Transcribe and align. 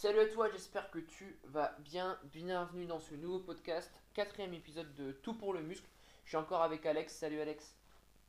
Salut 0.00 0.20
à 0.20 0.26
toi, 0.28 0.48
j'espère 0.50 0.90
que 0.90 0.98
tu 0.98 1.38
vas 1.44 1.76
bien. 1.80 2.18
Bienvenue 2.32 2.86
dans 2.86 3.00
ce 3.00 3.14
nouveau 3.14 3.38
podcast, 3.38 3.92
quatrième 4.14 4.54
épisode 4.54 4.94
de 4.94 5.12
Tout 5.12 5.34
pour 5.34 5.52
le 5.52 5.60
muscle. 5.60 5.86
Je 6.24 6.30
suis 6.30 6.38
encore 6.38 6.62
avec 6.62 6.86
Alex. 6.86 7.14
Salut 7.14 7.38
Alex. 7.38 7.76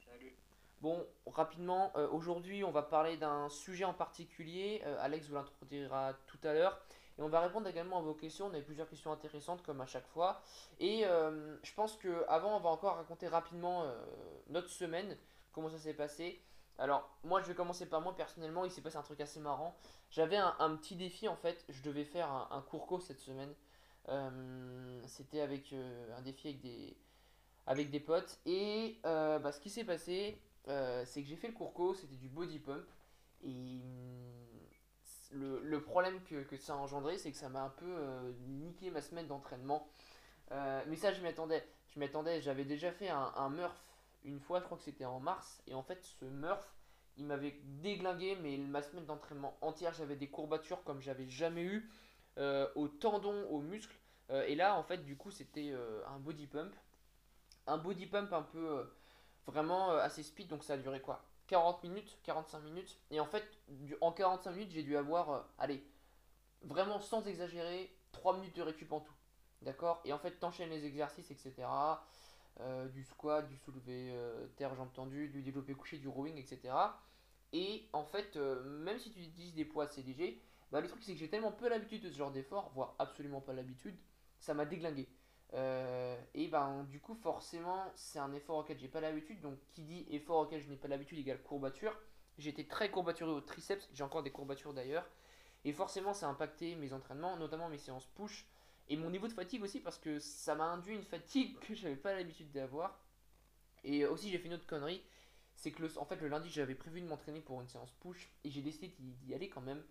Salut. 0.05 0.35
Bon, 0.81 1.07
rapidement, 1.25 1.93
euh, 1.95 2.09
aujourd'hui 2.09 2.65
on 2.65 2.71
va 2.71 2.81
parler 2.81 3.15
d'un 3.15 3.47
sujet 3.47 3.85
en 3.85 3.93
particulier. 3.93 4.81
Euh, 4.85 4.97
Alex 4.99 5.29
vous 5.29 5.35
l'introduira 5.35 6.13
tout 6.27 6.39
à 6.43 6.51
l'heure. 6.51 6.77
Et 7.17 7.21
on 7.21 7.29
va 7.29 7.39
répondre 7.39 7.69
également 7.69 7.99
à 7.99 8.01
vos 8.01 8.15
questions. 8.15 8.47
On 8.47 8.53
a 8.53 8.59
plusieurs 8.59 8.89
questions 8.89 9.13
intéressantes 9.13 9.63
comme 9.63 9.79
à 9.79 9.85
chaque 9.85 10.07
fois. 10.09 10.41
Et 10.81 11.05
euh, 11.05 11.55
je 11.63 11.73
pense 11.73 11.95
que 11.95 12.25
avant 12.27 12.57
on 12.57 12.59
va 12.59 12.69
encore 12.69 12.97
raconter 12.97 13.29
rapidement 13.29 13.89
notre 14.49 14.69
semaine, 14.69 15.17
comment 15.53 15.69
ça 15.69 15.77
s'est 15.77 15.93
passé. 15.93 16.41
Alors 16.81 17.07
moi 17.23 17.41
je 17.41 17.47
vais 17.47 17.53
commencer 17.53 17.85
par 17.85 18.01
moi 18.01 18.15
personnellement, 18.15 18.65
il 18.65 18.71
s'est 18.71 18.81
passé 18.81 18.97
un 18.97 19.03
truc 19.03 19.21
assez 19.21 19.39
marrant. 19.39 19.75
J'avais 20.09 20.37
un, 20.37 20.75
petit 20.77 20.95
défi 20.95 21.27
en 21.27 21.35
fait, 21.35 21.63
je 21.69 21.81
devais 21.83 22.03
faire 22.03 22.31
un, 22.31 22.47
un 22.51 22.61
court 22.61 23.01
cette 23.01 23.19
semaine. 23.19 23.53
Euh, 24.09 25.01
C'était 25.05 25.41
avec 25.41 25.73
euh, 25.73 26.17
un 26.17 26.21
défi 26.21 26.47
avec 26.47 26.61
des, 26.61 26.97
avec 27.67 27.91
des 27.91 27.99
potes. 27.99 28.39
Et 28.45 28.99
euh, 29.05 29.39
bah, 29.39 29.51
ce 29.51 29.59
qui 29.59 29.69
s'est 29.69 29.83
passé, 29.83 30.41
c'est 30.65 31.21
que 31.21 31.27
j'ai 31.27 31.35
fait 31.35 31.49
le 31.49 31.53
courco, 31.53 31.93
c'était 31.93 32.15
du 32.15 32.29
body 32.29 32.59
pump. 32.59 32.85
Et 33.43 33.49
hum, 33.49 33.81
le, 35.31 35.81
problème 35.81 36.21
que, 36.23 36.57
ça 36.57 36.73
a 36.73 36.77
engendré, 36.77 37.17
c'est 37.17 37.31
que 37.31 37.37
ça 37.37 37.49
m'a 37.49 37.61
un 37.61 37.69
peu 37.69 38.33
niqué 38.47 38.91
ma 38.91 39.01
semaine 39.01 39.27
d'entraînement. 39.27 39.87
Mais 40.49 40.95
ça, 40.95 41.13
je 41.13 41.21
m'y 41.21 41.27
attendais. 41.27 41.63
Je 41.93 41.99
m'y 41.99 42.05
attendais. 42.05 42.41
J'avais 42.41 42.65
déjà 42.65 42.91
fait 42.91 43.09
un, 43.09 43.33
un 43.35 43.49
Murph 43.49 43.90
une 44.23 44.39
fois, 44.39 44.59
je 44.59 44.65
crois 44.65 44.77
que 44.77 44.83
c'était 44.83 45.05
en 45.05 45.19
mars. 45.19 45.61
Et 45.67 45.73
en 45.73 45.83
fait, 45.83 46.03
ce 46.03 46.25
Murph, 46.25 46.75
il 47.17 47.25
m'avait 47.25 47.59
déglingué, 47.63 48.37
mais 48.41 48.57
ma 48.57 48.81
semaine 48.81 49.05
d'entraînement 49.05 49.57
entière, 49.61 49.93
j'avais 49.93 50.15
des 50.15 50.29
courbatures 50.29 50.83
comme 50.83 51.01
j'avais 51.01 51.27
jamais 51.27 51.63
eu, 51.63 51.89
euh, 52.37 52.67
aux 52.75 52.87
tendons, 52.87 53.47
aux 53.49 53.61
muscles. 53.61 53.95
Euh, 54.31 54.45
et 54.47 54.55
là, 54.55 54.77
en 54.77 54.83
fait, 54.83 54.99
du 54.99 55.17
coup, 55.17 55.31
c'était 55.31 55.71
euh, 55.71 56.01
un 56.07 56.19
body 56.19 56.47
pump. 56.47 56.73
Un 57.67 57.77
body 57.77 58.07
pump 58.07 58.31
un 58.33 58.41
peu 58.41 58.79
euh, 58.79 58.83
vraiment 59.47 59.91
assez 59.91 60.23
speed, 60.23 60.47
donc 60.47 60.63
ça 60.63 60.73
a 60.73 60.77
duré 60.77 61.01
quoi? 61.01 61.23
40 61.47 61.83
minutes, 61.83 62.17
45 62.23 62.59
minutes. 62.61 62.97
Et 63.11 63.19
en 63.19 63.25
fait, 63.25 63.45
en 63.99 64.11
45 64.11 64.51
minutes, 64.51 64.71
j'ai 64.71 64.83
dû 64.83 64.95
avoir, 64.95 65.49
allez, 65.57 65.83
vraiment 66.61 66.99
sans 66.99 67.27
exagérer, 67.27 67.93
3 68.13 68.37
minutes 68.37 68.55
de 68.55 68.61
récup 68.61 68.91
en 68.93 69.01
tout. 69.01 69.13
D'accord? 69.61 70.01
Et 70.05 70.13
en 70.13 70.17
fait, 70.17 70.31
t'enchaînes 70.39 70.69
les 70.69 70.85
exercices, 70.85 71.29
etc. 71.29 71.67
Euh, 72.59 72.87
du 72.89 73.03
squat, 73.03 73.47
du 73.47 73.57
soulevé 73.57 74.11
euh, 74.11 74.45
terre, 74.57 74.75
jambes 74.75 74.91
tendues, 74.93 75.29
du 75.29 75.41
développé 75.41 75.73
couché, 75.73 75.97
du 75.97 76.07
rowing, 76.07 76.37
etc. 76.37 76.73
Et 77.53 77.87
en 77.93 78.03
fait, 78.03 78.35
euh, 78.35 78.61
même 78.63 78.99
si 78.99 79.09
tu 79.09 79.19
utilises 79.19 79.55
des 79.55 79.65
poids 79.65 79.85
assez 79.85 80.03
légers, 80.03 80.41
bah, 80.71 80.81
le 80.81 80.87
truc 80.87 81.01
c'est 81.01 81.13
que 81.13 81.17
j'ai 81.17 81.29
tellement 81.29 81.51
peu 81.51 81.69
l'habitude 81.69 82.03
de 82.03 82.09
ce 82.09 82.17
genre 82.17 82.31
d'effort, 82.31 82.71
voire 82.75 82.93
absolument 82.99 83.41
pas 83.41 83.53
l'habitude, 83.53 83.97
ça 84.37 84.53
m'a 84.53 84.65
déglingué. 84.65 85.07
Et 86.33 86.47
ben 86.47 86.85
du 86.85 87.01
coup 87.01 87.13
forcément 87.13 87.91
c'est 87.95 88.19
un 88.19 88.31
effort 88.31 88.59
auquel 88.59 88.79
j'ai 88.79 88.87
pas 88.87 89.01
l'habitude, 89.01 89.41
donc 89.41 89.59
qui 89.71 89.81
dit 89.83 90.05
effort 90.09 90.37
auquel 90.37 90.61
je 90.61 90.69
n'ai 90.69 90.77
pas 90.77 90.87
l'habitude 90.87 91.19
égale 91.19 91.41
courbature. 91.41 91.93
J'étais 92.37 92.63
très 92.63 92.89
courbaturé 92.89 93.31
au 93.31 93.41
triceps, 93.41 93.89
j'ai 93.91 94.03
encore 94.03 94.23
des 94.23 94.31
courbatures 94.31 94.73
d'ailleurs, 94.73 95.05
et 95.65 95.73
forcément 95.73 96.13
ça 96.13 96.27
a 96.27 96.29
impacté 96.29 96.75
mes 96.75 96.93
entraînements, 96.93 97.35
notamment 97.35 97.67
mes 97.67 97.77
séances 97.77 98.05
push, 98.15 98.47
et 98.91 98.97
mon 98.97 99.09
niveau 99.09 99.29
de 99.29 99.33
fatigue 99.33 99.63
aussi 99.63 99.79
parce 99.79 99.97
que 99.97 100.19
ça 100.19 100.53
m'a 100.53 100.65
induit 100.65 100.93
une 100.93 101.03
fatigue 101.03 101.57
que 101.59 101.73
j'avais 101.73 101.95
pas 101.95 102.13
l'habitude 102.13 102.51
d'avoir. 102.51 102.99
Et 103.85 104.05
aussi 104.05 104.29
j'ai 104.29 104.37
fait 104.37 104.47
une 104.47 104.53
autre 104.53 104.67
connerie, 104.67 105.01
c'est 105.55 105.71
que 105.71 105.81
le, 105.81 105.97
en 105.97 106.03
fait 106.03 106.17
le 106.17 106.27
lundi 106.27 106.49
j'avais 106.49 106.75
prévu 106.75 106.99
de 106.99 107.07
m'entraîner 107.07 107.39
pour 107.39 107.61
une 107.61 107.69
séance 107.69 107.91
push 108.01 108.29
et 108.43 108.49
j'ai 108.49 108.61
décidé 108.61 108.93
d'y 108.99 109.33
aller 109.33 109.49
quand 109.49 109.61
même. 109.61 109.81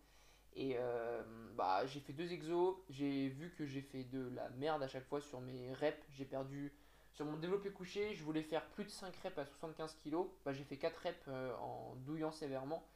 Et 0.52 0.74
euh, 0.76 1.22
bah 1.54 1.86
j'ai 1.86 2.00
fait 2.00 2.12
deux 2.12 2.30
exos, 2.30 2.76
j'ai 2.90 3.28
vu 3.28 3.54
que 3.56 3.64
j'ai 3.64 3.80
fait 3.80 4.04
de 4.04 4.28
la 4.34 4.50
merde 4.50 4.82
à 4.82 4.88
chaque 4.88 5.06
fois 5.06 5.22
sur 5.22 5.40
mes 5.40 5.72
reps, 5.72 6.06
j'ai 6.10 6.26
perdu 6.26 6.70
sur 7.14 7.24
mon 7.24 7.38
développé 7.38 7.70
couché, 7.70 8.14
je 8.14 8.22
voulais 8.22 8.42
faire 8.42 8.66
plus 8.70 8.84
de 8.84 8.90
5 8.90 9.16
reps 9.16 9.38
à 9.38 9.46
75 9.46 9.96
kg, 10.04 10.26
bah 10.44 10.52
j'ai 10.52 10.64
fait 10.64 10.76
4 10.76 10.96
reps 10.98 11.28
euh, 11.28 11.54
en 11.56 11.96
douillant 12.04 12.32
sévèrement. 12.32 12.86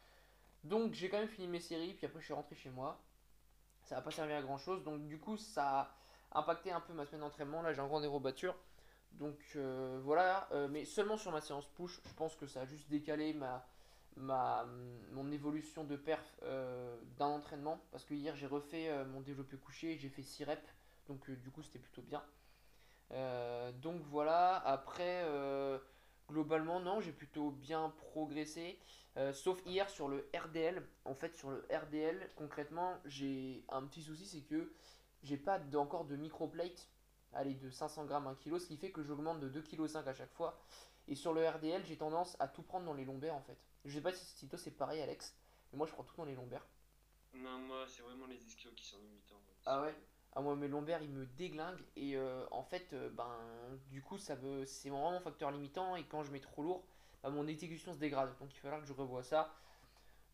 Donc 0.64 0.92
j'ai 0.92 1.08
quand 1.08 1.18
même 1.18 1.28
fini 1.28 1.48
mes 1.48 1.60
séries, 1.60 1.94
puis 1.94 2.04
après 2.04 2.20
je 2.20 2.26
suis 2.26 2.34
rentré 2.34 2.54
chez 2.56 2.70
moi. 2.70 3.00
Ça 3.84 3.96
n'a 3.96 4.02
pas 4.02 4.10
servi 4.10 4.32
à 4.32 4.42
grand 4.42 4.58
chose, 4.58 4.82
donc 4.82 5.06
du 5.06 5.18
coup 5.18 5.36
ça 5.36 5.92
a 6.32 6.38
impacté 6.40 6.72
un 6.72 6.80
peu 6.80 6.92
ma 6.94 7.04
semaine 7.04 7.20
d'entraînement, 7.20 7.62
là 7.62 7.72
j'ai 7.72 7.80
encore 7.80 8.00
des 8.00 8.06
rebatures. 8.08 8.56
Donc 9.12 9.38
euh, 9.56 10.00
voilà, 10.02 10.48
Euh, 10.52 10.68
mais 10.68 10.84
seulement 10.84 11.16
sur 11.16 11.30
ma 11.32 11.40
séance 11.40 11.66
push, 11.76 12.00
je 12.04 12.14
pense 12.14 12.34
que 12.36 12.46
ça 12.46 12.62
a 12.62 12.66
juste 12.66 12.88
décalé 12.90 13.32
ma, 13.34 13.64
ma, 14.16 14.66
mon 15.12 15.30
évolution 15.30 15.84
de 15.84 15.96
perf 15.96 16.24
euh, 16.42 16.96
d'un 17.18 17.26
entraînement. 17.26 17.80
Parce 17.92 18.04
que 18.04 18.14
hier 18.14 18.34
j'ai 18.36 18.46
refait 18.46 18.90
mon 19.06 19.20
développé 19.20 19.56
couché, 19.56 19.96
j'ai 19.98 20.08
fait 20.08 20.22
6 20.22 20.44
reps, 20.44 20.74
donc 21.08 21.30
du 21.30 21.50
coup 21.50 21.62
c'était 21.62 21.78
plutôt 21.78 22.02
bien. 22.02 22.22
Donc 23.82 24.02
voilà, 24.06 24.56
après 24.56 25.24
globalement 26.28 26.80
non, 26.80 27.00
j'ai 27.00 27.12
plutôt 27.12 27.50
bien 27.50 27.92
progressé. 28.12 28.78
Euh, 29.16 29.32
sauf 29.32 29.60
hier 29.66 29.88
sur 29.90 30.08
le 30.08 30.28
RDL. 30.34 30.86
En 31.04 31.14
fait 31.14 31.36
sur 31.36 31.50
le 31.50 31.66
RDL, 31.70 32.30
concrètement 32.36 32.96
j'ai 33.04 33.64
un 33.68 33.82
petit 33.86 34.02
souci, 34.02 34.26
c'est 34.26 34.42
que 34.42 34.72
j'ai 35.22 35.36
pas 35.36 35.60
encore 35.74 36.04
de 36.04 36.16
microplate 36.16 36.88
allez, 37.34 37.54
de 37.54 37.70
500 37.70 38.04
grammes 38.04 38.26
1 38.26 38.34
kg, 38.36 38.58
ce 38.58 38.66
qui 38.66 38.76
fait 38.76 38.90
que 38.90 39.02
j'augmente 39.02 39.40
de 39.40 39.48
2,5 39.48 40.02
kg 40.02 40.08
à 40.08 40.14
chaque 40.14 40.32
fois. 40.32 40.58
Et 41.08 41.14
sur 41.14 41.34
le 41.34 41.46
RDL, 41.46 41.84
j'ai 41.84 41.96
tendance 41.96 42.36
à 42.40 42.48
tout 42.48 42.62
prendre 42.62 42.86
dans 42.86 42.94
les 42.94 43.04
lombaires 43.04 43.34
en 43.34 43.42
fait. 43.42 43.58
Je 43.84 43.94
sais 43.94 44.00
pas 44.00 44.12
si, 44.12 44.24
si 44.24 44.48
toi 44.48 44.58
c'est 44.58 44.70
pareil, 44.70 45.02
Alex, 45.02 45.36
mais 45.72 45.78
moi 45.78 45.86
je 45.86 45.92
prends 45.92 46.04
tout 46.04 46.16
dans 46.16 46.24
les 46.24 46.34
lombaires. 46.34 46.66
Non, 47.34 47.58
moi, 47.58 47.84
c'est 47.88 48.02
vraiment 48.02 48.26
les 48.26 48.36
ischios 48.36 48.70
qui 48.76 48.84
sont 48.84 48.98
limitants. 48.98 49.40
Ah 49.66 49.82
ouais? 49.82 49.94
Ah, 50.36 50.40
moi 50.40 50.56
mes 50.56 50.66
lombaires 50.66 51.00
ils 51.02 51.10
me 51.10 51.26
déglinguent 51.26 51.84
et 51.96 52.16
euh, 52.16 52.44
en 52.50 52.64
fait, 52.64 52.92
euh, 52.92 53.08
ben 53.10 53.30
du 53.90 54.02
coup, 54.02 54.18
ça 54.18 54.34
veut, 54.34 54.64
c'est 54.64 54.90
vraiment 54.90 55.12
un 55.12 55.20
facteur 55.20 55.50
limitant 55.52 55.94
et 55.94 56.04
quand 56.04 56.24
je 56.24 56.32
mets 56.32 56.40
trop 56.40 56.62
lourd, 56.62 56.84
bah, 57.22 57.30
mon 57.30 57.46
exécution 57.46 57.92
se 57.94 57.98
dégrade. 57.98 58.30
Donc 58.40 58.52
il 58.52 58.58
faudra 58.58 58.80
que 58.80 58.86
je 58.86 58.92
revoie 58.92 59.22
ça. 59.22 59.54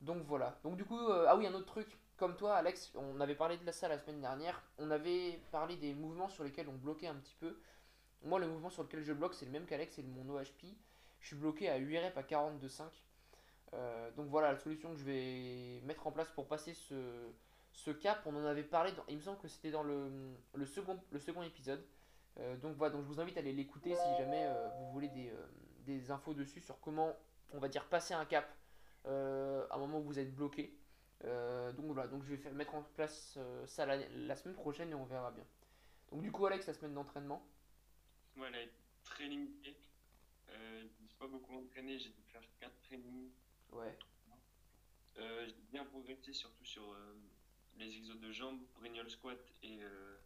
Donc 0.00 0.22
voilà. 0.24 0.58
Donc 0.64 0.76
du 0.76 0.84
coup, 0.84 0.98
euh, 0.98 1.26
ah 1.28 1.36
oui, 1.36 1.46
un 1.46 1.54
autre 1.54 1.66
truc. 1.66 1.98
Comme 2.16 2.36
toi, 2.36 2.56
Alex, 2.56 2.92
on 2.96 3.20
avait 3.20 3.34
parlé 3.34 3.56
de 3.56 3.70
ça 3.72 3.88
la 3.88 3.98
semaine 3.98 4.20
dernière. 4.20 4.62
On 4.78 4.90
avait 4.90 5.40
parlé 5.50 5.76
des 5.76 5.94
mouvements 5.94 6.28
sur 6.28 6.44
lesquels 6.44 6.68
on 6.68 6.74
bloquait 6.74 7.06
un 7.06 7.14
petit 7.14 7.36
peu. 7.40 7.58
Moi, 8.22 8.38
le 8.38 8.46
mouvement 8.46 8.68
sur 8.70 8.82
lequel 8.82 9.02
je 9.02 9.12
bloque, 9.14 9.34
c'est 9.34 9.46
le 9.46 9.52
même 9.52 9.64
qu'Alex, 9.64 9.94
c'est 9.96 10.02
mon 10.02 10.28
OHP. 10.34 10.66
Je 11.20 11.26
suis 11.28 11.36
bloqué 11.36 11.70
à 11.70 11.76
8 11.76 11.98
reps 11.98 12.16
à 12.16 12.22
42,5. 12.22 12.82
Euh, 13.72 14.10
donc 14.12 14.28
voilà 14.28 14.52
la 14.52 14.58
solution 14.58 14.90
que 14.90 14.96
je 14.96 15.04
vais 15.04 15.80
mettre 15.84 16.06
en 16.06 16.12
place 16.12 16.28
pour 16.30 16.46
passer 16.46 16.74
ce, 16.74 16.94
ce 17.84 17.90
cap. 17.90 18.22
On 18.26 18.34
en 18.36 18.44
avait 18.44 18.62
parlé, 18.64 18.92
dans- 18.92 19.04
il 19.08 19.16
me 19.16 19.22
semble 19.22 19.38
que 19.38 19.48
c'était 19.48 19.70
dans 19.70 19.82
le, 19.82 20.10
le 20.54 20.66
second, 20.66 21.00
le 21.10 21.18
second 21.18 21.42
épisode. 21.42 21.84
Euh, 22.38 22.56
donc 22.56 22.76
voilà, 22.76 22.92
donc 22.94 23.02
je 23.02 23.08
vous 23.08 23.20
invite 23.20 23.36
à 23.36 23.40
aller 23.40 23.52
l'écouter 23.52 23.94
si 23.94 24.16
jamais 24.18 24.44
euh, 24.46 24.68
vous 24.78 24.92
voulez 24.92 25.08
des, 25.08 25.30
euh, 25.30 25.46
des 25.80 26.10
infos 26.10 26.32
dessus 26.34 26.60
sur 26.60 26.78
comment, 26.80 27.16
on 27.52 27.58
va 27.58 27.68
dire, 27.68 27.84
passer 27.88 28.14
un 28.14 28.24
cap 28.24 28.48
à 29.04 29.10
un 29.74 29.78
moment 29.78 29.98
où 29.98 30.02
vous 30.04 30.18
êtes 30.18 30.34
bloqué. 30.34 30.76
Donc 31.22 31.86
voilà, 31.92 32.06
donc 32.08 32.22
je 32.24 32.30
vais 32.30 32.36
faire, 32.36 32.52
mettre 32.52 32.74
en 32.74 32.82
place 32.82 33.38
ça 33.66 33.86
la, 33.86 33.96
la 34.08 34.36
semaine 34.36 34.54
prochaine 34.56 34.90
et 34.90 34.94
on 34.94 35.04
verra 35.04 35.30
bien. 35.30 35.44
Donc 36.12 36.22
du 36.22 36.30
coup, 36.32 36.46
Alex, 36.46 36.66
la 36.66 36.74
semaine 36.74 36.94
d'entraînement. 36.94 37.42
Moi, 38.36 38.46
elle 38.48 38.56
est 38.56 38.72
très 39.04 39.26
limitée. 39.26 39.76
Je 40.48 40.84
me 41.02 41.08
suis 41.08 41.16
pas 41.18 41.26
beaucoup 41.26 41.54
entraîné, 41.56 41.98
j'ai 41.98 42.10
dû 42.10 42.22
faire 42.28 42.42
4 42.60 42.72
trainings. 42.82 43.30
Ouais. 43.72 43.96
J'ai 45.16 45.54
bien 45.72 45.84
progressé, 45.84 46.32
surtout 46.32 46.64
sur 46.64 46.82
les 47.80 47.96
exos 47.96 48.18
de 48.18 48.30
jambes, 48.32 48.62
brignol 48.76 49.10
squat 49.10 49.38
et, 49.62 49.78
euh, 49.82 50.16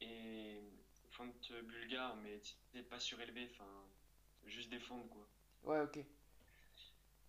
et 0.00 0.60
fente 1.10 1.52
bulgare, 1.52 2.16
mais 2.16 2.40
pas 2.88 2.98
surélevé, 2.98 3.48
enfin, 3.52 3.88
juste 4.44 4.68
des 4.70 4.78
fentes 4.78 5.08
quoi. 5.08 5.28
Ouais, 5.62 5.80
ok. 5.82 6.04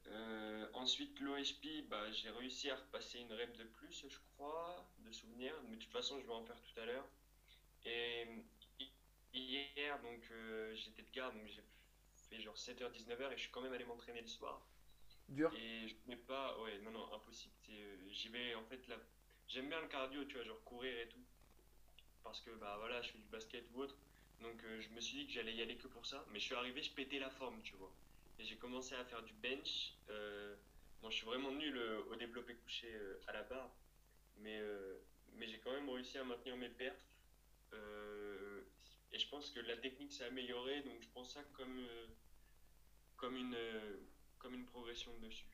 Euh, 0.07 0.67
ensuite, 0.73 1.19
l'OHP, 1.19 1.81
bah, 1.83 2.11
j'ai 2.11 2.29
réussi 2.29 2.69
à 2.69 2.75
repasser 2.75 3.19
une 3.19 3.31
rep 3.33 3.55
de 3.55 3.63
plus, 3.63 4.05
je 4.07 4.17
crois, 4.33 4.85
de 4.97 5.11
souvenir. 5.11 5.53
Mais 5.63 5.75
de 5.77 5.81
toute 5.81 5.91
façon, 5.91 6.19
je 6.19 6.25
vais 6.25 6.33
en 6.33 6.41
faire 6.41 6.59
tout 6.61 6.79
à 6.79 6.85
l'heure. 6.85 7.07
Et 7.85 8.25
hi- 8.79 8.91
hier, 9.33 9.99
donc, 9.99 10.21
euh, 10.31 10.73
j'étais 10.75 11.03
de 11.03 11.11
garde, 11.13 11.35
donc 11.35 11.47
j'ai 11.47 11.63
fait 12.29 12.41
genre 12.41 12.57
7h-19h 12.57 13.31
et 13.33 13.37
je 13.37 13.41
suis 13.43 13.51
quand 13.51 13.61
même 13.61 13.73
allé 13.73 13.85
m'entraîner 13.85 14.21
le 14.21 14.27
soir. 14.27 14.65
Dur. 15.29 15.53
Et 15.55 15.87
je 15.87 15.95
mets 16.07 16.15
pas, 16.15 16.59
ouais, 16.59 16.79
non, 16.79 16.91
non, 16.91 17.13
impossible. 17.13 17.53
Euh, 17.69 17.95
j'y 18.09 18.29
vais, 18.29 18.55
en 18.55 18.63
fait, 18.63 18.87
là, 18.87 18.95
j'aime 19.47 19.69
bien 19.69 19.79
le 19.79 19.87
cardio, 19.87 20.25
tu 20.25 20.35
vois, 20.35 20.43
genre 20.43 20.63
courir 20.63 20.97
et 20.97 21.07
tout. 21.07 21.23
Parce 22.23 22.41
que, 22.41 22.49
bah 22.51 22.75
voilà, 22.79 23.01
je 23.01 23.11
fais 23.11 23.19
du 23.19 23.27
basket 23.27 23.65
ou 23.73 23.81
autre. 23.81 23.95
Donc, 24.41 24.63
euh, 24.63 24.81
je 24.81 24.89
me 24.89 24.99
suis 24.99 25.17
dit 25.17 25.27
que 25.27 25.33
j'allais 25.33 25.53
y 25.53 25.61
aller 25.61 25.77
que 25.77 25.87
pour 25.87 26.05
ça. 26.05 26.25
Mais 26.31 26.39
je 26.39 26.45
suis 26.45 26.55
arrivé, 26.55 26.81
je 26.81 26.91
pétais 26.91 27.19
la 27.19 27.29
forme, 27.29 27.61
tu 27.61 27.75
vois. 27.75 27.91
Et 28.39 28.43
j'ai 28.43 28.55
commencé 28.55 28.95
à 28.95 29.05
faire 29.05 29.21
du 29.21 29.33
bench. 29.33 29.93
Euh, 30.09 30.55
je 31.03 31.09
suis 31.09 31.25
vraiment 31.25 31.51
nul 31.51 31.77
euh, 31.77 32.01
au 32.09 32.15
développé 32.15 32.55
couché 32.55 32.91
euh, 32.93 33.21
à 33.27 33.33
la 33.33 33.43
barre. 33.43 33.69
Mais, 34.37 34.61
mais 35.33 35.47
j'ai 35.47 35.59
quand 35.59 35.71
même 35.71 35.89
réussi 35.89 36.17
à 36.17 36.23
maintenir 36.23 36.55
mes 36.55 36.69
perfs. 36.69 37.05
Et 39.11 39.19
je 39.19 39.27
pense 39.29 39.49
que 39.49 39.59
la 39.59 39.75
technique 39.75 40.13
s'est 40.13 40.23
améliorée. 40.23 40.81
Donc, 40.81 41.01
je 41.01 41.07
pense 41.09 41.33
ça 41.33 41.43
comme, 41.57 41.85
comme, 43.17 43.35
une, 43.35 43.57
comme 44.39 44.53
une 44.53 44.65
progression 44.65 45.11
dessus. 45.21 45.45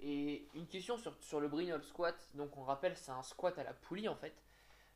Et 0.00 0.46
une 0.54 0.66
question 0.66 0.98
sur, 0.98 1.16
sur 1.22 1.40
le 1.40 1.48
bring 1.48 1.70
up 1.70 1.84
squat, 1.84 2.16
donc 2.34 2.56
on 2.56 2.64
rappelle 2.64 2.96
c'est 2.96 3.12
un 3.12 3.22
squat 3.22 3.58
à 3.58 3.64
la 3.64 3.72
poulie 3.72 4.08
en 4.08 4.16
fait. 4.16 4.34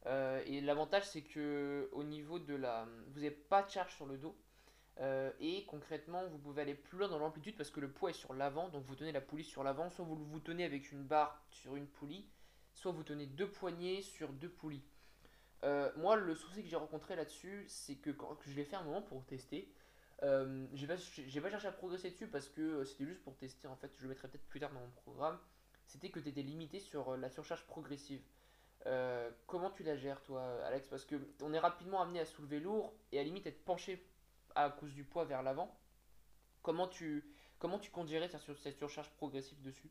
Euh, 0.06 0.43
et 0.46 0.61
l'avantage 0.61 1.05
c'est 1.08 1.22
que 1.22 1.88
au 1.93 2.02
niveau 2.02 2.38
de 2.38 2.55
la... 2.55 2.87
Vous 3.08 3.20
n'avez 3.20 3.31
pas 3.31 3.62
de 3.62 3.70
charge 3.70 3.94
sur 3.94 4.06
le 4.06 4.19
dos. 4.19 4.37
Euh, 4.99 5.31
et 5.40 5.64
concrètement 5.64 6.26
vous 6.26 6.38
pouvez 6.38 6.62
aller 6.62 6.75
plus 6.75 6.99
loin 6.99 7.08
dans 7.08 7.19
l'amplitude 7.19 7.56
parce 7.56 7.70
que 7.70 7.81
le 7.81 7.90
poids 7.90 8.11
est 8.11 8.14
sur 8.14 8.34
l'avant. 8.34 8.69
Donc 8.69 8.84
vous 8.84 8.96
tenez 8.96 9.12
la 9.12 9.20
poulie 9.20 9.44
sur 9.44 9.62
l'avant. 9.62 9.88
Soit 9.90 10.05
vous 10.05 10.17
vous 10.17 10.40
tenez 10.40 10.64
avec 10.64 10.93
une 10.93 11.05
barre 11.05 11.43
sur 11.50 11.76
une 11.76 11.87
poulie. 11.87 12.26
Soit 12.75 12.93
vous 12.93 13.02
tenez 13.02 13.26
deux 13.26 13.49
poignées 13.49 14.02
sur 14.02 14.32
deux 14.32 14.50
poulies. 14.50 14.84
Euh, 15.64 15.90
moi 15.96 16.17
le 16.17 16.34
souci 16.34 16.62
que 16.62 16.69
j'ai 16.69 16.76
rencontré 16.76 17.17
là-dessus 17.17 17.64
c'est 17.69 17.96
que 17.96 18.11
quand 18.11 18.38
je 18.46 18.55
l'ai 18.55 18.64
fait 18.64 18.76
un 18.76 18.82
moment 18.82 19.02
pour 19.02 19.25
tester. 19.25 19.70
Euh, 20.22 20.67
j'ai 20.75 20.87
pas, 20.87 20.96
j'ai 20.96 21.40
pas 21.40 21.50
cherché 21.50 21.67
à 21.67 21.72
progresser 21.72 22.11
dessus 22.11 22.28
parce 22.28 22.49
que 22.49 22.61
euh, 22.61 22.84
c'était 22.84 23.06
juste 23.06 23.22
pour 23.22 23.37
tester 23.37 23.67
en 23.69 23.76
fait, 23.76 23.90
je 23.96 24.02
le 24.02 24.08
mettrai 24.11 24.28
peut-être 24.28 24.46
plus 24.49 24.61
tard 24.61 24.72
dans 24.72 24.81
mon 24.81 24.90
programme. 24.90 25.38
C'était 25.87 26.11
que 26.11 26.20
tu 26.20 26.28
étais 26.28 26.43
limité 26.43 26.78
sur 26.78 27.11
euh, 27.11 27.17
la 27.17 27.31
surcharge 27.31 27.67
progressive. 27.67 28.22
Comment 29.46 29.70
tu 29.70 29.82
la 29.82 29.96
gères 29.96 30.22
toi 30.22 30.64
Alex? 30.64 30.88
Parce 30.88 31.05
que 31.05 31.17
on 31.43 31.52
est 31.52 31.58
rapidement 31.58 32.00
amené 32.00 32.20
à 32.20 32.25
soulever 32.25 32.61
lourd 32.61 32.94
et 33.12 33.19
à 33.19 33.22
limite 33.22 33.46
être 33.46 33.62
penché 33.64 34.06
à 34.55 34.70
cause 34.70 34.94
du 34.94 35.05
poids 35.05 35.26
vers 35.26 35.43
l'avant. 35.43 35.78
Comment 36.62 36.88
tu, 36.88 37.22
comment 37.58 37.78
tu 37.78 37.90
conduirais 37.90 38.28
cette 38.28 38.78
surcharge 38.78 39.11
progressive 39.11 39.61
dessus? 39.61 39.90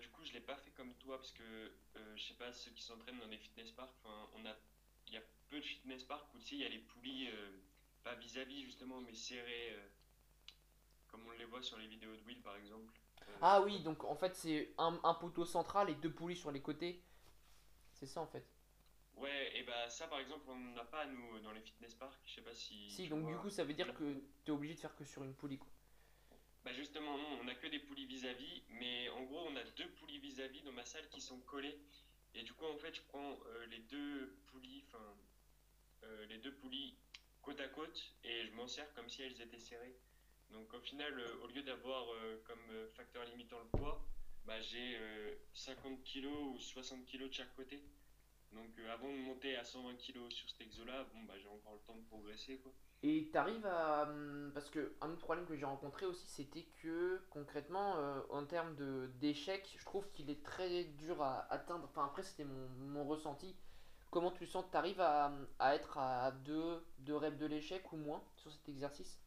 Du 0.00 0.08
coup, 0.10 0.24
je 0.24 0.32
l'ai 0.32 0.40
pas 0.40 0.56
fait 0.56 0.70
comme 0.70 0.94
toi 0.94 1.16
parce 1.16 1.32
que 1.32 1.42
euh, 1.42 2.16
je 2.16 2.22
sais 2.22 2.34
pas, 2.34 2.52
ceux 2.52 2.70
qui 2.70 2.82
s'entraînent 2.82 3.18
dans 3.18 3.26
des 3.26 3.38
fitness 3.38 3.72
parks, 3.72 3.92
il 5.08 5.14
y 5.14 5.16
a 5.16 5.22
peu 5.48 5.56
de 5.56 5.64
fitness 5.64 6.04
parks 6.04 6.32
où 6.34 6.38
tu 6.38 6.44
sais, 6.44 6.54
il 6.54 6.60
y 6.60 6.64
a 6.64 6.68
les 6.68 6.78
poulies, 6.78 7.28
pas 8.04 8.14
vis-à-vis 8.14 8.62
justement, 8.62 9.00
mais 9.00 9.14
serrées, 9.14 9.70
euh, 9.72 9.88
comme 11.08 11.26
on 11.26 11.32
les 11.32 11.44
voit 11.46 11.62
sur 11.62 11.78
les 11.78 11.86
vidéos 11.88 12.14
de 12.16 12.22
Will 12.24 12.40
par 12.42 12.56
exemple. 12.56 12.92
Euh, 13.22 13.32
Ah 13.40 13.62
oui, 13.62 13.80
donc 13.80 14.04
en 14.04 14.14
fait 14.14 14.34
c'est 14.36 14.74
un, 14.78 15.00
un 15.02 15.14
poteau 15.14 15.44
central 15.44 15.90
et 15.90 15.94
deux 15.94 16.12
poulies 16.12 16.36
sur 16.36 16.50
les 16.52 16.62
côtés. 16.62 17.02
C'est 17.92 18.06
ça 18.06 18.20
en 18.20 18.26
fait. 18.26 18.44
ouais, 19.16 19.56
et 19.56 19.62
bah 19.64 19.88
ça 19.88 20.06
par 20.08 20.20
exemple, 20.20 20.44
on 20.48 20.58
n'a 20.74 20.84
pas 20.84 21.06
nous 21.06 21.38
dans 21.40 21.52
les 21.52 21.60
fitness 21.60 21.94
parks. 21.94 22.20
Je 22.26 22.34
sais 22.34 22.42
pas 22.42 22.54
si. 22.54 22.90
Si, 22.90 23.08
donc 23.08 23.26
du 23.26 23.36
coup 23.36 23.50
ça 23.50 23.64
veut 23.64 23.74
dire 23.74 23.92
que 23.94 24.14
tu 24.44 24.50
es 24.50 24.54
obligé 24.54 24.74
de 24.74 24.80
faire 24.80 24.94
que 24.96 25.04
sur 25.04 25.24
une 25.24 25.34
poulie 25.34 25.58
quoi. 25.58 25.68
Bah 26.64 26.72
justement, 26.72 27.18
non, 27.18 27.40
on 27.42 27.48
a 27.48 27.54
que 27.54 27.66
des 27.66 27.78
poulies 27.78 28.06
vis-à-vis, 28.06 28.62
mais 28.70 29.08
en 29.10 29.22
gros, 29.24 29.46
on 29.48 29.56
a 29.56 29.64
deux 29.76 29.88
poulies 30.00 30.18
vis-à-vis 30.18 30.62
dans 30.62 30.72
ma 30.72 30.84
salle 30.84 31.06
qui 31.10 31.20
sont 31.20 31.38
collées. 31.40 31.78
Et 32.34 32.42
du 32.42 32.52
coup, 32.54 32.64
en 32.64 32.76
fait, 32.78 32.94
je 32.94 33.02
prends 33.02 33.38
euh, 33.46 33.66
les 33.66 33.80
deux 33.80 34.34
poulies, 34.46 34.82
enfin, 34.88 35.04
euh, 36.04 36.26
les 36.26 36.38
deux 36.38 36.54
poulies 36.54 36.96
côte 37.44 37.60
à 37.60 37.68
côte 37.68 38.14
et 38.24 38.46
je 38.46 38.52
m'en 38.54 38.66
sers 38.66 38.92
comme 38.94 39.08
si 39.08 39.22
elles 39.22 39.40
étaient 39.40 39.60
serrées. 39.60 39.94
Donc 40.50 40.72
au 40.72 40.80
final, 40.80 41.18
euh, 41.18 41.44
au 41.44 41.46
lieu 41.48 41.62
d'avoir 41.62 42.04
euh, 42.14 42.42
comme 42.46 42.58
euh, 42.70 42.88
facteur 42.96 43.24
limitant 43.24 43.58
le 43.60 43.78
poids, 43.78 44.04
bah, 44.46 44.60
j'ai 44.60 44.96
euh, 44.98 45.34
50 45.52 46.02
kg 46.04 46.26
ou 46.26 46.58
60 46.58 47.04
kg 47.06 47.28
de 47.28 47.32
chaque 47.32 47.54
côté. 47.54 47.82
Donc 48.52 48.70
avant 48.92 49.08
de 49.08 49.18
monter 49.18 49.56
à 49.56 49.64
120 49.64 49.96
kg 49.96 50.30
sur 50.30 50.48
cet 50.48 50.60
exo-là, 50.60 51.04
bon, 51.12 51.22
bah, 51.24 51.34
j'ai 51.42 51.48
encore 51.48 51.74
le 51.74 51.80
temps 51.80 51.96
de 51.96 52.04
progresser, 52.04 52.58
quoi. 52.58 52.72
Et 53.02 53.28
t'arrives 53.32 53.66
à... 53.66 54.04
hum, 54.04 54.52
Parce 54.54 54.70
que 54.70 54.94
un 55.00 55.10
autre 55.10 55.20
problème 55.20 55.44
que 55.46 55.56
j'ai 55.56 55.64
rencontré 55.64 56.06
aussi, 56.06 56.26
c'était 56.28 56.66
que 56.82 57.20
concrètement, 57.30 57.96
en 58.30 58.46
termes 58.46 58.76
de 58.76 59.10
d'échec, 59.16 59.74
je 59.78 59.84
trouve 59.84 60.08
qu'il 60.12 60.30
est 60.30 60.42
très 60.44 60.84
dur 60.84 61.20
à 61.20 61.52
atteindre. 61.52 61.84
Enfin 61.90 62.04
après 62.06 62.22
c'était 62.22 62.44
mon, 62.44 62.68
mon 62.68 63.04
ressenti. 63.04 63.56
Comment 64.14 64.30
tu 64.30 64.46
sens? 64.46 64.64
T'arrives 64.70 65.00
à, 65.00 65.32
à 65.58 65.74
être 65.74 65.98
à 65.98 66.30
deux, 66.30 66.86
deux 66.98 67.16
reps 67.16 67.36
de 67.36 67.46
l'échec 67.46 67.92
ou 67.92 67.96
moins 67.96 68.22
sur 68.36 68.52
cet 68.52 68.68
exercice? 68.68 69.18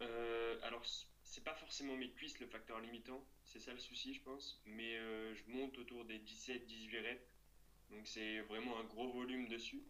Euh, 0.00 0.58
alors, 0.64 0.84
c'est 1.22 1.44
pas 1.44 1.54
forcément 1.54 1.94
mes 1.94 2.10
cuisses 2.10 2.40
le 2.40 2.48
facteur 2.48 2.80
limitant, 2.80 3.24
c'est 3.44 3.60
ça 3.60 3.72
le 3.72 3.78
souci, 3.78 4.14
je 4.14 4.20
pense. 4.20 4.60
Mais 4.66 4.98
euh, 4.98 5.32
je 5.36 5.48
monte 5.48 5.78
autour 5.78 6.04
des 6.06 6.18
17-18 6.18 7.02
reps, 7.02 7.22
donc 7.90 8.04
c'est 8.08 8.40
vraiment 8.40 8.80
un 8.80 8.82
gros 8.82 9.12
volume 9.12 9.46
dessus. 9.46 9.84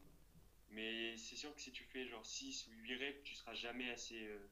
Mais 0.69 1.17
c'est 1.17 1.37
sûr 1.37 1.55
que 1.55 1.61
si 1.63 1.73
tu 1.73 1.85
fais 1.85 2.07
genre 2.07 2.27
6 2.27 2.67
ou 2.67 2.73
8 2.73 2.97
reps, 2.97 3.23
tu 3.25 3.35
seras 3.35 3.55
jamais 3.55 3.91
assez, 3.91 4.27
euh, 4.27 4.51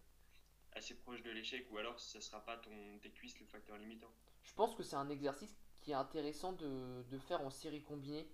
assez 0.73 0.95
proche 0.95 1.23
de 1.23 1.31
l'échec, 1.31 1.71
ou 1.71 1.77
alors 1.77 2.01
ça 2.01 2.23
sera 2.23 2.43
pas 2.43 2.57
ton, 2.57 2.99
tes 3.03 3.11
cuisses 3.11 3.39
le 3.39 3.45
facteur 3.45 3.77
limitant. 3.77 4.11
Je 4.45 4.55
pense 4.55 4.75
que 4.75 4.83
c'est 4.83 4.97
un 4.97 5.11
exercice 5.11 5.55
qui 5.83 5.91
est 5.91 5.95
intéressant 5.95 6.55
de, 6.55 7.03
de 7.11 7.19
faire 7.19 7.43
en 7.43 7.51
série 7.51 7.83
combinée, 7.83 8.27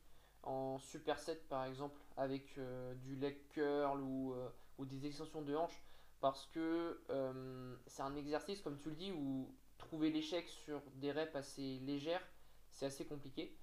en 0.46 0.78
superset 0.78 1.37
par 1.48 1.66
exemple, 1.66 2.00
avec 2.16 2.58
euh, 2.58 2.94
du 2.96 3.16
leg 3.16 3.37
curl 3.48 4.00
ou, 4.00 4.34
euh, 4.34 4.48
ou 4.78 4.87
des 4.87 5.06
extensions 5.06 5.43
de 5.43 5.54
hanche, 5.56 5.82
parce 6.20 6.46
que 6.46 7.02
euh, 7.10 7.76
c'est 7.87 8.02
un 8.02 8.16
exercice, 8.16 8.62
comme 8.62 8.78
tu 8.78 8.90
le 8.90 8.96
dis, 8.96 9.12
où 9.12 9.54
trouver 9.78 10.10
l'échec 10.10 10.48
sur 10.48 10.82
des 10.96 11.12
reps 11.12 11.37
assez 11.37 11.81
légères, 11.81 12.22
c'est 12.70 12.87
assez 12.87 13.06
compliqué. 13.06 13.56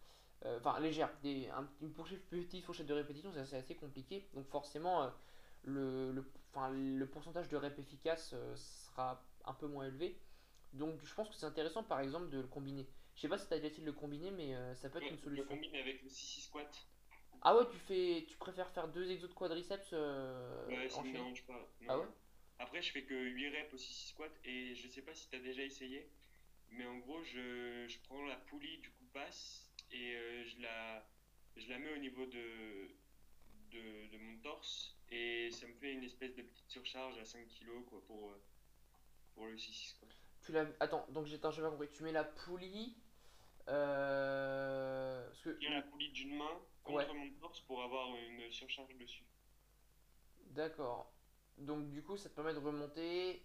Enfin, 0.46 0.80
légère, 0.80 1.10
des, 1.22 1.50
un- 1.50 1.70
une 1.82 1.92
fourchette- 1.92 2.28
petite 2.30 2.66
fourchette 2.66 2.88
de 2.88 2.94
répétition, 2.94 3.32
c'est 3.34 3.40
assez, 3.40 3.56
assez 3.56 3.76
compliqué. 3.76 4.28
Donc 4.34 4.46
forcément, 4.48 5.04
euh, 5.04 5.10
le, 5.64 6.12
le, 6.12 6.26
le 7.00 7.06
pourcentage 7.08 7.50
de 7.50 7.58
reps 7.58 7.80
efficaces 7.80 8.32
euh, 8.34 8.56
sera 8.58 9.24
un 9.46 9.54
peu 9.54 9.68
moins 9.68 9.86
élevé. 9.86 10.20
Donc 10.74 11.04
je 11.04 11.14
pense 11.16 11.30
que 11.30 11.36
c'est 11.36 11.46
intéressant 11.46 11.84
par 11.84 12.02
exemple 12.02 12.30
de 12.30 12.40
le 12.40 12.48
combiner. 12.48 12.88
Je 13.16 13.22
sais 13.22 13.28
pas 13.30 13.38
si 13.38 13.48
tu 13.48 13.54
as 13.54 13.58
déjà 13.58 13.68
essayé 13.68 13.82
de 13.82 13.88
le 13.88 13.94
combiner, 13.94 14.32
mais 14.32 14.56
euh, 14.56 14.74
ça 14.76 14.90
peut 14.90 14.98
être 14.98 15.04
Ouais, 15.06 15.10
une 15.12 15.18
je 15.20 15.30
le 15.30 15.36
solution. 15.38 15.56
combine 15.56 15.76
avec 15.76 16.02
le 16.02 16.10
6 16.10 16.42
squat. 16.42 16.88
Ah 17.42 17.56
ouais, 17.58 17.66
tu 17.70 17.78
fais, 17.78 18.26
tu 18.28 18.38
préfères 18.38 18.70
faire 18.72 18.88
deux 18.88 19.10
exos 19.12 19.30
de 19.30 19.36
quadriceps 19.36 19.90
euh, 19.94 20.68
Ouais, 20.68 20.90
ça 20.90 21.02
me 21.04 21.12
dérange 21.12 21.44
pas. 21.46 21.60
Non. 21.82 21.88
Ah 21.90 22.00
ouais? 22.00 22.08
Après, 22.60 22.82
je 22.82 22.92
fais 22.92 23.04
que 23.04 23.14
8 23.14 23.50
reps 23.50 23.74
au 23.74 23.78
6 23.78 24.10
squat 24.10 24.32
et 24.46 24.74
je 24.76 24.88
sais 24.88 25.02
pas 25.02 25.14
si 25.14 25.30
tu 25.30 25.36
as 25.36 25.40
déjà 25.40 25.62
essayé, 25.64 26.08
mais 26.70 26.86
en 26.86 26.98
gros, 27.00 27.22
je, 27.24 27.86
je 27.88 28.00
prends 28.04 28.24
la 28.26 28.38
poulie 28.38 28.78
du 28.80 28.90
coup 28.92 29.06
basse 29.14 29.70
et 29.92 30.16
euh, 30.16 30.44
je 30.46 30.62
la, 30.62 31.06
je 31.58 31.70
la 31.70 31.78
mets 31.80 31.94
au 31.94 31.98
niveau 31.98 32.26
de, 32.26 32.88
de, 33.72 34.08
de 34.12 34.18
mon 34.18 34.38
torse 34.40 34.96
et 35.12 35.52
ça 35.52 35.68
me 35.68 35.74
fait 35.74 35.92
une 35.94 36.04
espèce 36.04 36.34
de 36.36 36.42
petite 36.44 36.70
surcharge 36.70 37.18
à 37.20 37.26
5 37.26 37.46
kilos 37.48 37.84
quoi, 37.90 38.02
pour, 38.08 38.34
pour 39.36 39.46
le 39.48 39.58
6 39.58 39.74
squat. 39.90 40.10
Tu. 40.46 40.54
Attends, 40.80 41.06
donc 41.10 41.26
j'ai 41.26 41.38
pas 41.38 41.52
compris. 41.52 41.90
Tu 41.90 42.04
mets 42.04 42.12
la 42.12 42.24
poulie. 42.24 42.96
Euh... 43.70 45.28
Parce 45.28 45.42
que. 45.42 45.58
La 45.72 45.82
poulie 45.84 46.12
d'une 46.12 46.36
main 46.38 46.60
contre 46.84 47.08
Ouais. 47.08 47.14
mon 47.14 47.30
torse 47.40 47.62
pour 47.62 47.82
avoir 47.84 48.16
une 48.16 48.52
surcharge 48.52 48.96
dessus. 48.98 49.26
D'accord. 50.48 51.12
Donc 51.58 51.90
du 51.92 52.04
coup, 52.04 52.18
ça 52.18 52.30
te 52.30 52.36
permet 52.36 52.54
de 52.54 52.60
remonter. 52.60 53.42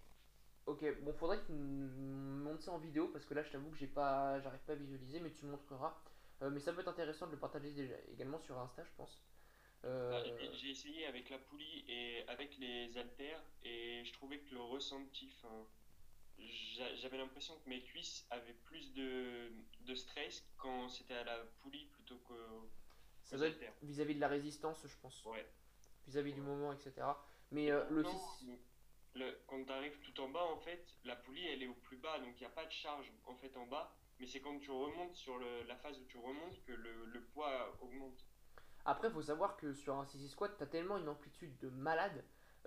Ok, 0.67 0.85
bon, 1.01 1.13
faudrait 1.15 1.39
que 1.41 1.47
tu 1.47 1.53
me 1.53 2.43
montres 2.43 2.63
ça 2.63 2.73
en 2.73 2.79
vidéo 2.79 3.09
parce 3.09 3.25
que 3.25 3.33
là, 3.35 3.43
je 3.43 3.51
t'avoue 3.51 3.71
que 3.71 3.79
j'ai 3.79 3.87
pas, 3.87 4.39
j'arrive 4.41 4.61
pas 4.61 4.73
à 4.73 4.77
visualiser, 4.77 5.21
mais 5.21 5.33
tu 5.33 5.47
montreras. 5.47 5.97
Euh, 6.43 6.51
mais 6.51 6.61
ça 6.61 6.73
peut 6.73 6.81
être 6.81 6.89
intéressant 6.89 7.27
de 7.27 7.33
le 7.33 7.39
partager 7.39 7.73
déjà- 7.73 7.97
également 8.13 8.39
sur 8.41 8.59
Insta, 8.59 8.85
je 8.85 8.91
pense. 8.97 9.19
Euh, 9.85 10.11
Bah, 10.11 10.53
j'ai 10.53 10.71
essayé 10.71 11.07
avec 11.07 11.31
la 11.31 11.39
poulie 11.39 11.85
et 11.89 12.27
avec 12.29 12.57
les 12.59 12.97
haltères 12.99 13.43
et 13.63 14.05
je 14.05 14.13
trouvais 14.13 14.39
que 14.41 14.53
le 14.55 14.61
ressenti, 14.61 15.33
enfin, 15.37 15.67
j'avais 16.39 17.19
l'impression 17.19 17.59
que 17.59 17.69
mes 17.69 17.83
cuisses 17.83 18.27
avaient 18.31 18.55
plus 18.65 18.93
de, 18.95 19.51
de 19.81 19.95
stress 19.95 20.45
quand 20.57 20.89
c'était 20.89 21.15
à 21.15 21.25
la 21.25 21.39
poulie 21.63 21.87
plutôt 21.87 22.19
que 22.19 22.35
vis-à-vis 23.83 24.15
de 24.15 24.21
la 24.21 24.29
résistance, 24.29 24.87
je 24.87 24.97
pense. 24.99 25.25
Ouais. 25.27 25.47
Vis-à-vis 26.07 26.33
du 26.33 26.41
Ouais. 26.41 26.47
moment, 26.47 26.73
etc. 26.73 26.95
Mais 27.51 27.71
euh, 27.71 27.85
le 27.91 28.03
Non, 28.03 28.19
6. 28.39 28.47
le- 29.15 29.39
quand 29.47 29.65
tu 29.65 29.73
arrives 29.73 29.99
tout 30.01 30.21
en 30.21 30.29
bas, 30.31 30.45
en 30.45 30.59
fait, 30.59 30.87
la 31.05 31.17
poulie 31.17 31.47
elle 31.47 31.63
est 31.63 31.69
au 31.69 31.75
plus 31.75 31.97
bas, 31.99 32.19
donc 32.21 32.35
il 32.37 32.41
n'y 32.41 32.47
a 32.47 32.51
pas 32.51 32.65
de 32.65 32.71
charge 32.73 33.11
en 33.27 33.37
fait 33.37 33.57
en 33.57 33.67
bas. 33.67 33.95
Mais 34.19 34.27
c'est 34.27 34.41
quand 34.41 34.59
tu 34.59 34.71
remontes 34.71 35.15
sur 35.15 35.39
le- 35.39 35.63
la 35.65 35.77
phase 35.77 35.99
où 36.01 36.05
tu 36.07 36.19
remontes 36.19 36.63
que 36.65 36.73
le, 36.73 37.05
le 37.07 37.23
poids 37.27 37.77
augmente. 37.81 38.25
Après, 38.85 39.11
faut 39.11 39.23
savoir 39.23 39.57
que 39.57 39.75
sur 39.75 39.97
un 39.97 40.07
6 40.07 40.29
squat, 40.29 40.55
t'as 40.59 40.67
tellement 40.67 40.97
une 40.97 41.09
amplitude 41.09 41.57
de 41.59 41.69
malade 41.69 42.25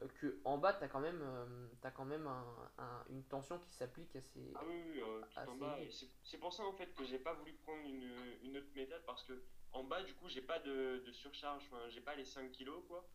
que 0.07 0.39
en 0.43 0.57
bas, 0.57 0.73
t'as 0.73 0.87
quand 0.87 0.99
même, 0.99 1.21
euh, 1.21 1.67
t'as 1.81 1.91
quand 1.91 2.05
même 2.05 2.27
un- 2.27 2.71
un- 2.77 3.03
une 3.09 3.23
tension 3.23 3.59
qui 3.59 3.71
s'applique 3.73 4.15
assez. 4.15 4.51
Ah 4.55 4.63
oui, 4.65 4.75
oui, 4.93 5.01
euh, 5.01 5.21
tout 5.21 5.39
assez 5.39 5.49
en 5.51 5.55
bas. 5.55 5.77
C'est 6.23 6.37
pour 6.37 6.53
ça 6.53 6.63
en 6.63 6.73
fait 6.73 6.93
que 6.95 7.03
j'ai 7.05 7.19
pas 7.19 7.33
voulu 7.33 7.53
prendre 7.53 7.87
une, 7.87 8.37
une 8.43 8.57
autre 8.57 8.67
méthode 8.75 9.03
parce 9.05 9.23
que 9.23 9.33
en 9.73 9.83
bas 9.83 10.03
du 10.03 10.13
coup 10.13 10.27
j'ai 10.29 10.41
pas 10.41 10.59
de, 10.59 11.01
de 11.05 11.11
surcharge, 11.11 11.63
enfin, 11.71 11.87
j'ai 11.89 12.01
pas 12.01 12.15
les 12.15 12.25
5 12.25 12.51
kilos 12.51 12.83
quoi, 12.87 13.05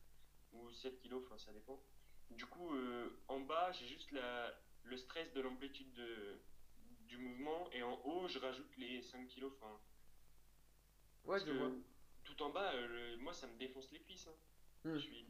ou 0.52 0.70
7 0.72 0.98
kilos, 1.00 1.22
enfin 1.24 1.38
ça 1.38 1.52
dépend. 1.52 1.78
Du 2.30 2.46
coup 2.46 2.74
euh, 2.74 3.10
en 3.28 3.40
bas 3.40 3.72
j'ai 3.72 3.86
juste 3.86 4.10
la, 4.12 4.52
le 4.84 4.96
stress 4.96 5.32
de 5.32 5.40
l'amplitude 5.40 5.92
de, 5.94 6.38
du 7.08 7.16
mouvement 7.18 7.70
et 7.72 7.82
en 7.82 8.00
haut 8.04 8.28
je 8.28 8.38
rajoute 8.38 8.76
les 8.76 9.02
5 9.02 9.26
kilos, 9.28 9.52
enfin. 9.60 9.78
Ouais, 11.24 11.40
je 11.44 11.50
vois. 11.52 11.70
Tout 12.24 12.42
en 12.42 12.50
bas, 12.50 12.72
euh, 12.74 12.86
le- 12.86 13.16
moi 13.18 13.32
ça 13.34 13.46
me 13.46 13.56
défonce 13.58 13.90
les 13.92 14.00
cuisses. 14.00 14.26
hein. 14.26 14.34
Hmm. 14.84 14.94
Je 14.94 14.98
suis... 15.00 15.24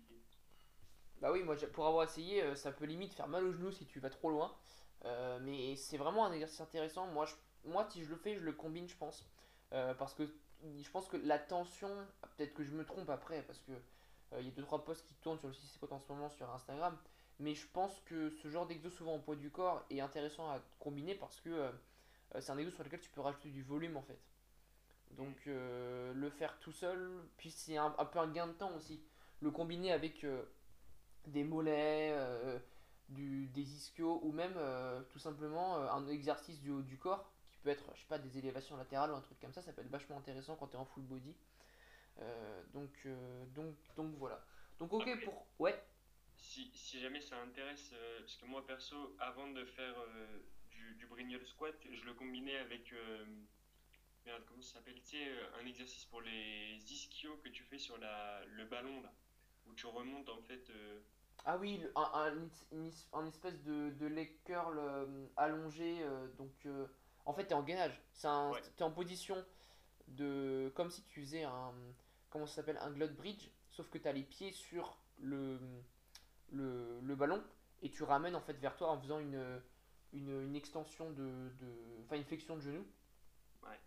Bah 1.20 1.32
oui, 1.32 1.42
moi 1.42 1.56
pour 1.72 1.86
avoir 1.86 2.04
essayé, 2.04 2.42
euh, 2.42 2.54
ça 2.54 2.72
peut 2.72 2.84
limite 2.84 3.14
faire 3.14 3.28
mal 3.28 3.44
aux 3.44 3.52
genoux 3.52 3.72
si 3.72 3.86
tu 3.86 4.00
vas 4.00 4.10
trop 4.10 4.30
loin. 4.30 4.54
Euh, 5.04 5.38
mais 5.40 5.76
c'est 5.76 5.96
vraiment 5.96 6.26
un 6.26 6.32
exercice 6.32 6.60
intéressant. 6.60 7.06
Moi, 7.06 7.26
je, 7.26 7.34
moi, 7.70 7.86
si 7.90 8.04
je 8.04 8.10
le 8.10 8.16
fais, 8.16 8.36
je 8.36 8.44
le 8.44 8.52
combine, 8.52 8.88
je 8.88 8.96
pense. 8.96 9.26
Euh, 9.72 9.94
parce 9.94 10.14
que 10.14 10.28
je 10.62 10.90
pense 10.90 11.08
que 11.08 11.16
la 11.16 11.38
tension, 11.38 11.90
peut-être 12.36 12.54
que 12.54 12.64
je 12.64 12.72
me 12.72 12.84
trompe 12.84 13.08
après, 13.10 13.42
parce 13.42 13.60
que 13.60 13.72
il 14.38 14.44
y 14.44 14.48
a 14.48 14.50
deux 14.50 14.62
trois 14.62 14.84
posts 14.84 15.06
qui 15.06 15.14
tournent 15.14 15.38
sur 15.38 15.46
le 15.46 15.54
6 15.54 15.78
en 15.90 16.00
ce 16.00 16.12
moment 16.12 16.28
sur 16.28 16.50
Instagram. 16.50 16.96
Mais 17.38 17.54
je 17.54 17.66
pense 17.72 18.00
que 18.06 18.30
ce 18.30 18.48
genre 18.48 18.66
d'exo 18.66 18.90
souvent 18.90 19.14
au 19.14 19.18
poids 19.20 19.36
du 19.36 19.50
corps 19.50 19.84
est 19.88 20.00
intéressant 20.00 20.50
à 20.50 20.60
combiner 20.80 21.14
parce 21.14 21.40
que 21.40 21.70
c'est 22.40 22.50
un 22.50 22.58
exo 22.58 22.72
sur 22.72 22.82
lequel 22.82 22.98
tu 22.98 23.10
peux 23.10 23.20
rajouter 23.20 23.50
du 23.50 23.62
volume 23.62 23.96
en 23.96 24.02
fait. 24.02 24.18
Donc 25.12 25.36
le 25.46 26.30
faire 26.30 26.58
tout 26.58 26.72
seul, 26.72 27.08
puis 27.36 27.52
c'est 27.52 27.76
un, 27.76 27.90
peu 27.90 28.18
un 28.18 28.26
gain 28.26 28.48
de 28.48 28.52
temps 28.52 28.74
aussi. 28.74 29.00
Le 29.40 29.52
combiner 29.52 29.92
avec 29.92 30.26
des 31.26 31.44
mollets, 31.44 32.12
euh, 32.12 32.58
du, 33.08 33.46
des 33.48 33.74
ischios 33.74 34.20
ou 34.22 34.32
même 34.32 34.54
euh, 34.56 35.02
tout 35.10 35.18
simplement 35.18 35.76
euh, 35.78 35.88
un 35.90 36.06
exercice 36.08 36.60
du 36.60 36.70
haut 36.70 36.82
du 36.82 36.98
corps 36.98 37.30
qui 37.52 37.58
peut 37.58 37.70
être, 37.70 37.84
je 37.94 38.00
sais 38.00 38.06
pas, 38.08 38.18
des 38.18 38.38
élévations 38.38 38.76
latérales 38.76 39.10
ou 39.10 39.14
un 39.14 39.20
truc 39.20 39.38
comme 39.40 39.52
ça, 39.52 39.62
ça 39.62 39.72
peut 39.72 39.82
être 39.82 39.90
vachement 39.90 40.18
intéressant 40.18 40.56
quand 40.56 40.68
tu 40.68 40.74
es 40.74 40.78
en 40.78 40.84
full 40.84 41.04
body. 41.04 41.34
Donc, 42.72 43.06
donc, 43.54 43.74
donc 43.96 44.14
voilà. 44.16 44.42
Donc 44.78 44.92
ok 44.92 45.02
Après, 45.02 45.20
pour... 45.24 45.46
Ouais, 45.58 45.78
si, 46.36 46.70
si 46.74 47.00
jamais 47.00 47.20
ça 47.20 47.36
intéresse, 47.42 47.92
parce 48.20 48.36
que 48.36 48.46
moi 48.46 48.66
perso, 48.66 49.14
avant 49.18 49.48
de 49.48 49.64
faire 49.64 49.94
du, 50.70 50.94
du 50.94 51.46
squat, 51.46 51.74
je 51.92 52.04
le 52.04 52.14
combinais 52.14 52.56
avec, 52.56 52.92
merde, 54.24 54.42
comment 54.48 54.62
ça 54.62 54.74
s'appelle, 54.74 55.00
tu 55.02 55.16
sais, 55.18 55.30
un 55.60 55.66
exercice 55.66 56.04
pour 56.06 56.20
les 56.22 56.76
ischios 56.90 57.36
que 57.38 57.48
tu 57.48 57.62
fais 57.62 57.78
sur 57.78 57.98
la, 57.98 58.44
le 58.46 58.64
ballon 58.64 59.00
là, 59.02 59.12
où 59.66 59.74
tu 59.74 59.86
remontes 59.86 60.28
en 60.28 60.40
fait. 60.42 60.68
euh, 60.70 61.00
Ah 61.46 61.56
oui, 61.58 61.78
le- 61.78 61.92
un, 61.96 62.36
un, 63.12 63.26
espèce 63.26 63.62
de, 63.62 63.90
de 63.90 64.06
leg 64.06 64.42
curl 64.44 64.78
euh, 64.78 65.26
allongé. 65.36 66.02
euh, 66.02 66.26
donc, 66.38 66.50
euh, 66.66 66.86
en 67.24 67.32
fait, 67.32 67.46
t'es 67.46 67.54
en 67.54 67.62
gainage. 67.62 68.02
Ouais, 68.50 68.60
t'es 68.76 68.82
en 68.84 68.90
position 68.90 69.44
de. 70.08 70.72
Comme 70.74 70.90
si 70.90 71.02
tu 71.04 71.20
faisais 71.22 71.44
un. 71.44 71.72
Comment 72.30 72.46
ça 72.46 72.56
s'appelle? 72.56 72.78
Un 72.82 72.90
glute 72.90 73.14
bridge. 73.16 73.48
Sauf 73.70 73.88
que 73.90 73.98
t'as 73.98 74.12
les 74.12 74.22
pieds 74.24 74.52
sur 74.52 74.98
le, 75.20 75.58
le, 76.50 77.00
le 77.00 77.14
ballon. 77.14 77.42
Et 77.82 77.90
tu 77.90 78.02
ramènes 78.02 78.34
en 78.34 78.40
fait 78.40 78.54
vers 78.54 78.74
toi 78.76 78.90
en 78.90 79.00
faisant 79.00 79.20
une, 79.20 79.60
une, 80.12 80.42
une 80.48 80.56
extension 80.56 81.10
de, 81.12 81.24
de. 81.60 82.02
Enfin, 82.04 82.16
une 82.16 82.24
flexion 82.24 82.56
de 82.56 82.60
genou. 82.62 82.84
ouais. 83.62 83.80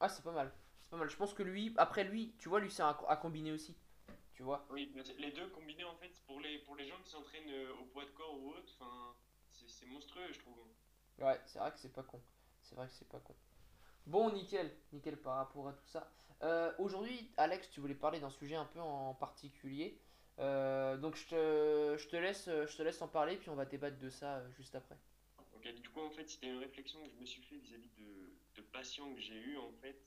Ah, 0.00 0.08
c'est 0.08 0.22
pas 0.24 0.32
mal. 0.32 0.52
C'est 0.82 0.90
pas 0.90 0.96
mal. 0.96 1.08
Je 1.10 1.16
pense 1.16 1.34
que 1.34 1.42
lui, 1.44 1.74
après 1.76 2.04
lui, 2.04 2.34
tu 2.38 2.48
vois, 2.48 2.60
lui, 2.60 2.70
c'est 2.70 2.82
à, 2.82 2.98
à 3.08 3.16
combiner 3.16 3.52
aussi. 3.52 3.76
Tu 4.38 4.44
vois? 4.44 4.64
Oui, 4.70 4.88
les 5.18 5.32
deux 5.32 5.48
combinés 5.48 5.82
en 5.82 5.96
fait, 5.96 6.12
pour 6.28 6.38
les, 6.38 6.58
pour 6.60 6.76
les 6.76 6.86
gens 6.86 6.94
qui 7.02 7.10
s'entraînent 7.10 7.50
euh, 7.50 7.72
au 7.80 7.86
poids 7.86 8.04
de 8.04 8.10
corps 8.10 8.38
ou 8.38 8.50
autre, 8.50 8.72
c'est 9.50 9.86
monstrueux, 9.86 10.32
je 10.32 10.38
trouve. 10.38 10.54
Ouais, 11.18 11.40
c'est 11.44 11.58
vrai 11.58 11.72
que 11.72 11.78
c'est 11.80 11.92
pas 11.92 12.04
con. 12.04 12.20
C'est 12.62 12.76
vrai 12.76 12.86
que 12.86 12.92
c'est 12.92 13.08
pas 13.08 13.18
con. 13.18 13.34
Bon, 14.06 14.30
nickel, 14.30 14.70
nickel 14.92 15.16
par 15.16 15.38
rapport 15.38 15.66
à 15.66 15.72
tout 15.72 15.88
ça. 15.88 16.08
Euh, 16.44 16.72
aujourd'hui, 16.78 17.32
Alex, 17.36 17.68
tu 17.72 17.80
voulais 17.80 17.96
parler 17.96 18.20
d'un 18.20 18.30
sujet 18.30 18.54
un 18.54 18.66
peu 18.66 18.78
en 18.78 19.12
particulier. 19.14 19.98
Euh, 20.38 20.96
donc 20.98 21.16
je 21.16 21.26
te, 21.26 21.96
je 21.98 22.06
te 22.06 22.14
laisse, 22.14 22.44
je 22.44 22.76
te 22.76 22.82
laisse 22.84 23.02
en 23.02 23.08
parler, 23.08 23.38
puis 23.38 23.50
on 23.50 23.56
va 23.56 23.64
débattre 23.64 23.98
de 23.98 24.08
ça 24.08 24.48
juste 24.50 24.76
après. 24.76 24.98
Ok, 25.56 25.74
du 25.74 25.88
coup, 25.88 25.98
en 25.98 26.10
fait, 26.10 26.30
c'était 26.30 26.46
une 26.46 26.58
réflexion 26.58 27.00
que 27.02 27.10
je 27.10 27.16
me 27.16 27.26
suis 27.26 27.42
fait 27.42 27.56
vis-à-vis 27.56 27.90
de, 27.98 28.30
de 28.54 28.62
patients 28.68 29.12
que 29.12 29.20
j'ai 29.20 29.34
eu 29.34 29.58
en 29.58 29.72
fait, 29.82 30.00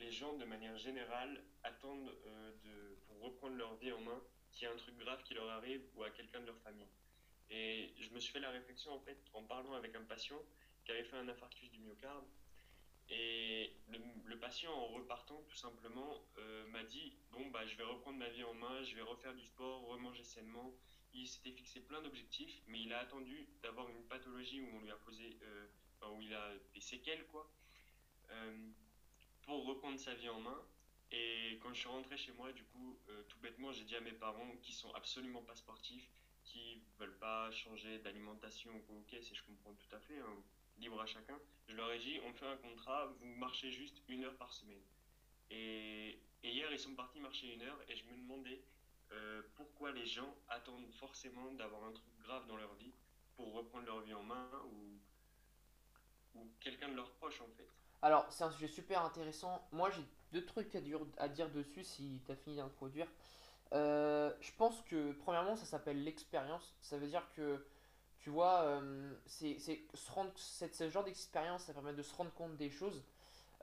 les 0.00 0.10
gens, 0.10 0.32
de 0.34 0.44
manière 0.44 0.76
générale, 0.78 1.42
attendent 1.62 2.12
euh, 2.26 2.52
de, 2.64 2.96
pour 3.06 3.20
reprendre 3.20 3.56
leur 3.56 3.74
vie 3.76 3.92
en 3.92 4.00
main 4.00 4.20
qu'il 4.50 4.66
y 4.66 4.70
ait 4.70 4.74
un 4.74 4.76
truc 4.76 4.96
grave 4.98 5.22
qui 5.22 5.34
leur 5.34 5.48
arrive 5.50 5.82
ou 5.94 6.02
à 6.02 6.10
quelqu'un 6.10 6.40
de 6.40 6.46
leur 6.46 6.58
famille. 6.58 6.88
Et 7.50 7.92
je 7.98 8.10
me 8.10 8.20
suis 8.20 8.32
fait 8.32 8.40
la 8.40 8.50
réflexion, 8.50 9.00
en 9.34 9.42
parlant 9.42 9.74
avec 9.74 9.94
un 9.94 10.02
patient 10.02 10.40
qui 10.84 10.92
avait 10.92 11.04
fait 11.04 11.16
un 11.16 11.28
infarctus 11.28 11.70
du 11.70 11.78
myocarde. 11.80 12.24
Et 13.10 13.72
le, 13.88 14.38
patient, 14.38 14.72
en 14.72 14.86
repartant, 14.86 15.42
tout 15.48 15.56
simplement, 15.56 16.24
euh, 16.38 16.66
m'a 16.68 16.84
dit, 16.84 17.12
bon, 17.32 17.46
bah, 17.50 17.66
je 17.66 17.76
vais 17.76 17.82
reprendre 17.82 18.18
ma 18.18 18.28
vie 18.28 18.44
en 18.44 18.54
main, 18.54 18.82
je 18.84 18.94
vais 18.94 19.02
refaire 19.02 19.34
du 19.34 19.44
sport, 19.44 19.86
remanger 19.88 20.22
sainement. 20.22 20.72
Il 21.12 21.26
s'était 21.26 21.50
fixé 21.50 21.80
plein 21.80 22.00
d'objectifs, 22.00 22.62
mais 22.68 22.80
il 22.80 22.92
a 22.92 23.00
attendu 23.00 23.48
d'avoir 23.62 23.88
une 23.88 24.02
pathologie 24.04 24.60
où 24.60 24.68
on 24.76 24.80
lui 24.80 24.90
a 24.90 24.96
posé, 24.96 25.36
euh, 25.42 25.66
où 26.08 26.22
il 26.22 26.32
a 26.32 26.52
des 26.72 26.80
séquelles, 26.80 27.26
quoi, 27.26 27.50
reprendre 29.58 29.98
sa 29.98 30.14
vie 30.14 30.28
en 30.28 30.40
main. 30.40 30.58
Et 31.12 31.58
quand 31.62 31.72
je 31.72 31.80
suis 31.80 31.88
rentré 31.88 32.16
chez 32.16 32.32
moi, 32.32 32.52
du 32.52 32.62
coup, 32.64 32.98
euh, 33.08 33.22
tout 33.28 33.38
bêtement, 33.40 33.72
j'ai 33.72 33.84
dit 33.84 33.96
à 33.96 34.00
mes 34.00 34.12
parents 34.12 34.52
qui 34.62 34.72
sont 34.72 34.92
absolument 34.94 35.42
pas 35.42 35.56
sportifs, 35.56 36.08
qui 36.44 36.80
veulent 36.98 37.18
pas 37.18 37.50
changer 37.50 37.98
d'alimentation 37.98 38.70
ou 38.88 38.98
ok, 38.98 39.16
c'est 39.20 39.34
je 39.34 39.42
comprends 39.44 39.74
tout 39.74 39.96
à 39.96 40.00
fait, 40.00 40.18
hein, 40.18 40.36
libre 40.78 41.00
à 41.00 41.06
chacun. 41.06 41.38
Je 41.68 41.74
leur 41.74 41.90
ai 41.92 41.98
dit, 41.98 42.20
on 42.26 42.32
fait 42.32 42.46
un 42.46 42.56
contrat, 42.56 43.06
vous 43.20 43.34
marchez 43.36 43.70
juste 43.70 44.02
une 44.08 44.24
heure 44.24 44.36
par 44.36 44.52
semaine. 44.52 44.82
Et, 45.50 46.18
hier, 46.44 46.72
ils 46.72 46.78
sont 46.78 46.94
partis 46.94 47.18
marcher 47.20 47.52
une 47.52 47.62
heure 47.62 47.78
et 47.88 47.96
je 47.96 48.04
me 48.04 48.16
demandais 48.16 48.62
euh, 49.12 49.42
pourquoi 49.56 49.90
les 49.92 50.06
gens 50.06 50.34
attendent 50.48 50.90
forcément 50.92 51.52
d'avoir 51.52 51.84
un 51.84 51.92
truc 51.92 52.18
grave 52.20 52.46
dans 52.46 52.56
leur 52.56 52.72
vie 52.74 52.92
pour 53.36 53.52
reprendre 53.52 53.86
leur 53.86 54.00
vie 54.00 54.14
en 54.14 54.22
main 54.22 54.48
ou, 54.66 56.38
ou 56.38 56.50
quelqu'un 56.60 56.88
de 56.88 56.94
leurs 56.94 57.10
proches 57.12 57.40
en 57.40 57.48
fait. 57.56 57.68
Alors, 58.02 58.26
c'est 58.30 58.44
un 58.44 58.50
sujet 58.50 58.68
super 58.68 59.04
intéressant. 59.04 59.62
Moi, 59.72 59.90
j'ai 59.90 60.02
deux 60.32 60.44
trucs 60.44 60.74
à 60.74 61.28
dire, 61.28 61.50
dessus 61.50 61.84
si 61.84 62.22
tu 62.24 62.32
as 62.32 62.36
fini 62.36 62.56
d'introduire. 62.56 63.06
Euh, 63.72 64.32
je 64.40 64.52
pense 64.56 64.80
que, 64.82 65.12
premièrement, 65.12 65.56
ça 65.56 65.66
s'appelle 65.66 66.02
l'expérience. 66.02 66.74
Ça 66.80 66.96
veut 66.96 67.06
dire 67.06 67.26
que, 67.36 67.64
tu 68.18 68.30
vois, 68.30 68.62
euh, 68.62 69.12
c'est, 69.26 69.58
ce 69.94 70.88
genre 70.88 71.04
d'expérience, 71.04 71.64
ça 71.64 71.74
permet 71.74 71.92
de 71.92 72.02
se 72.02 72.14
rendre 72.14 72.32
compte 72.32 72.56
des 72.56 72.70
choses. 72.70 73.04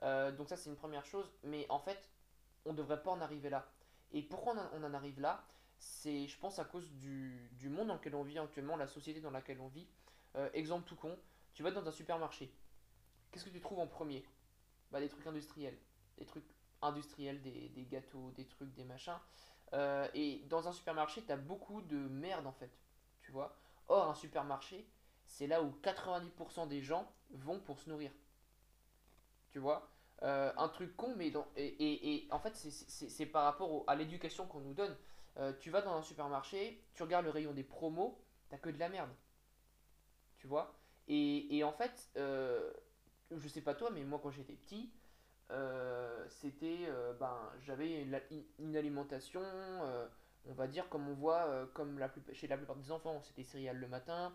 Euh, 0.04 0.32
donc, 0.32 0.50
ça, 0.50 0.56
c'est 0.56 0.70
une 0.70 0.76
première 0.76 1.06
chose. 1.06 1.32
Mais 1.44 1.66
en 1.70 1.80
fait, 1.80 2.10
on 2.66 2.74
ne 2.74 2.78
devrait 2.78 3.02
pas 3.02 3.12
en 3.12 3.22
arriver 3.22 3.50
là. 3.50 3.68
Et 4.14 4.22
pourquoi 4.22 4.56
on 4.74 4.84
en, 4.84 4.94
arrive 4.94 5.20
là? 5.20 5.44
C'est, 5.80 6.28
je 6.28 6.40
pense, 6.40 6.60
à 6.60 6.66
cause 6.66 6.90
du, 6.92 7.50
du 7.54 7.70
monde 7.70 7.88
dans 7.88 7.96
lequel 7.96 8.14
on 8.16 8.24
vit 8.24 8.38
actuellement, 8.38 8.78
la 8.78 8.88
société 8.88 9.20
dans 9.20 9.32
laquelle 9.32 9.60
on 9.62 9.68
vit. 9.68 9.88
Exemple 10.54 10.88
tout 10.88 10.96
con, 10.96 11.18
tu 11.56 11.64
vas 11.64 11.72
dans 11.72 11.88
un 11.88 11.92
supermarché. 11.92 12.52
Qu'est-ce 13.32 13.46
que 13.46 13.50
tu 13.50 13.60
trouves 13.62 13.80
en 13.80 13.88
premier? 13.88 14.26
Bah, 14.92 15.00
des 15.00 15.10
trucs 15.10 15.28
industriels. 15.28 15.78
Des 16.18 16.26
trucs 16.26 16.46
industriels, 16.82 17.42
des, 17.42 17.70
des 17.70 17.86
gâteaux, 17.86 18.32
des 18.32 18.46
trucs, 18.48 18.74
des 18.76 18.86
machins. 18.86 19.20
Euh, 19.74 20.08
et 20.14 20.44
dans 20.50 20.68
un 20.68 20.74
supermarché, 20.74 21.24
tu 21.26 21.32
as 21.32 21.38
beaucoup 21.38 21.82
de 21.82 21.98
merde 21.98 22.48
en 22.48 22.54
fait. 22.54 22.72
Tu 23.22 23.32
vois? 23.32 23.58
Or, 23.90 24.10
un 24.10 24.16
supermarché, 24.16 24.90
c'est 25.26 25.48
là 25.48 25.64
où 25.64 25.72
90% 25.84 26.68
des 26.68 26.82
gens 26.82 27.12
vont 27.32 27.60
pour 27.60 27.80
se 27.80 27.90
nourrir. 27.90 28.12
Tu 29.50 29.60
vois? 29.60 29.90
Euh, 30.24 30.52
un 30.58 30.68
truc 30.70 30.96
con, 30.96 31.14
mais 31.16 31.30
dans, 31.32 31.46
et, 31.56 32.16
et- 32.26 32.28
en 32.32 32.40
fait, 32.40 32.56
c'est 32.56 33.26
par 33.28 33.44
rapport 33.44 33.84
à 33.88 33.96
l'éducation 33.96 34.48
qu'on 34.48 34.62
nous 34.62 34.74
donne. 34.74 34.96
Euh, 35.38 35.54
tu 35.60 35.70
vas 35.70 35.82
dans 35.82 35.94
un 35.96 36.02
supermarché, 36.02 36.84
tu 36.94 37.04
regardes 37.04 37.26
le 37.26 37.32
rayon 37.32 37.54
des 37.54 37.64
promos, 37.64 38.20
t'as 38.50 38.58
que 38.58 38.70
de 38.70 38.80
la 38.80 38.90
merde. 38.90 39.10
Tu 40.38 40.48
vois? 40.48 40.74
Et, 41.08 41.58
et 41.58 41.64
en 41.64 41.72
fait, 41.72 42.10
je 43.36 43.48
sais 43.48 43.62
pas 43.62 43.74
toi, 43.74 43.90
mais 43.92 44.04
moi 44.04 44.20
quand 44.22 44.32
j'étais 44.32 44.54
petit, 44.54 44.92
euh, 45.52 46.26
c'était, 46.30 46.86
euh, 46.88 47.14
ben, 47.14 47.38
j'avais 47.62 48.02
une, 48.60 48.76
alimentation, 48.76 49.42
euh, 49.44 50.08
on 50.46 50.54
va 50.54 50.68
dire 50.68 50.90
comme 50.90 51.08
on 51.08 51.14
voit, 51.14 51.68
comme 51.74 52.00
la 52.00 52.10
plus- 52.10 52.22
chez 52.34 52.48
la 52.48 52.58
plupart 52.58 52.76
des 52.76 52.92
enfants, 52.92 53.22
c'était 53.22 53.44
céréales 53.44 53.78
le 53.78 53.88
matin, 53.88 54.34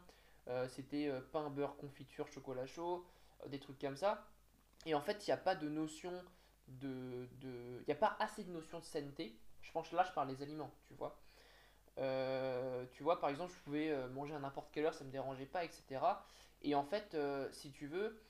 c'était 0.69 1.11
pain, 1.33 1.51
beurre, 1.51 1.77
confiture, 1.77 2.27
chocolat 2.29 2.67
chaud, 2.67 3.07
des 3.49 3.61
trucs 3.61 3.79
comme 3.79 3.97
ça. 3.97 4.27
Et 4.87 4.95
en 4.95 5.01
fait, 5.01 5.27
il 5.27 5.31
n'y 5.31 5.35
a 5.35 5.39
pas 5.39 5.55
de 5.55 5.69
notion 5.69 6.13
de, 6.69 7.29
il 7.87 7.93
a 7.93 7.95
pas 7.95 8.17
assez 8.19 8.45
de 8.45 8.51
notion 8.51 8.81
de 8.81 8.85
sainteté. 8.85 9.39
Je 9.63 9.71
pense 9.73 9.93
là, 9.93 10.05
je 10.05 10.13
parle 10.13 10.29
des 10.29 10.43
aliments, 10.43 10.73
tu 10.85 10.95
vois. 10.95 11.19
Tu 12.93 13.03
vois, 13.03 13.21
par 13.21 13.31
exemple, 13.31 13.53
je 13.55 13.61
pouvais 13.61 14.09
manger 14.09 14.35
à 14.35 14.39
n'importe 14.39 14.71
quelle 14.73 14.87
heure, 14.87 14.95
ça 14.95 15.05
me 15.05 15.11
dérangeait 15.11 15.47
pas, 15.47 15.65
etc. 15.65 16.27
Et 16.63 16.75
en 16.75 16.85
fait, 16.85 17.17
si 17.53 17.71
tu 17.71 17.87
veux, 17.87 18.21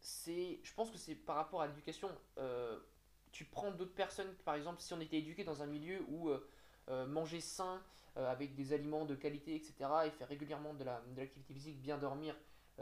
c'est, 0.00 0.60
je 0.62 0.74
pense 0.74 0.90
que 0.90 0.98
c'est 0.98 1.14
par 1.14 1.36
rapport 1.36 1.62
à 1.62 1.66
l'éducation. 1.66 2.10
Euh, 2.38 2.78
tu 3.32 3.44
prends 3.44 3.70
d'autres 3.70 3.94
personnes, 3.94 4.32
par 4.44 4.54
exemple, 4.54 4.80
si 4.80 4.92
on 4.94 5.00
était 5.00 5.18
éduqué 5.18 5.44
dans 5.44 5.62
un 5.62 5.66
milieu 5.66 6.04
où 6.08 6.28
euh, 6.28 6.48
euh, 6.88 7.06
manger 7.06 7.40
sain, 7.40 7.82
avec 8.16 8.56
des 8.56 8.72
aliments 8.72 9.04
de 9.04 9.14
qualité, 9.14 9.54
etc., 9.54 9.74
et 10.06 10.10
faire 10.10 10.26
régulièrement 10.26 10.74
de 10.74 10.82
la, 10.82 11.00
de 11.14 11.20
l'activité 11.20 11.54
physique, 11.54 11.80
bien 11.80 11.98
dormir, 11.98 12.34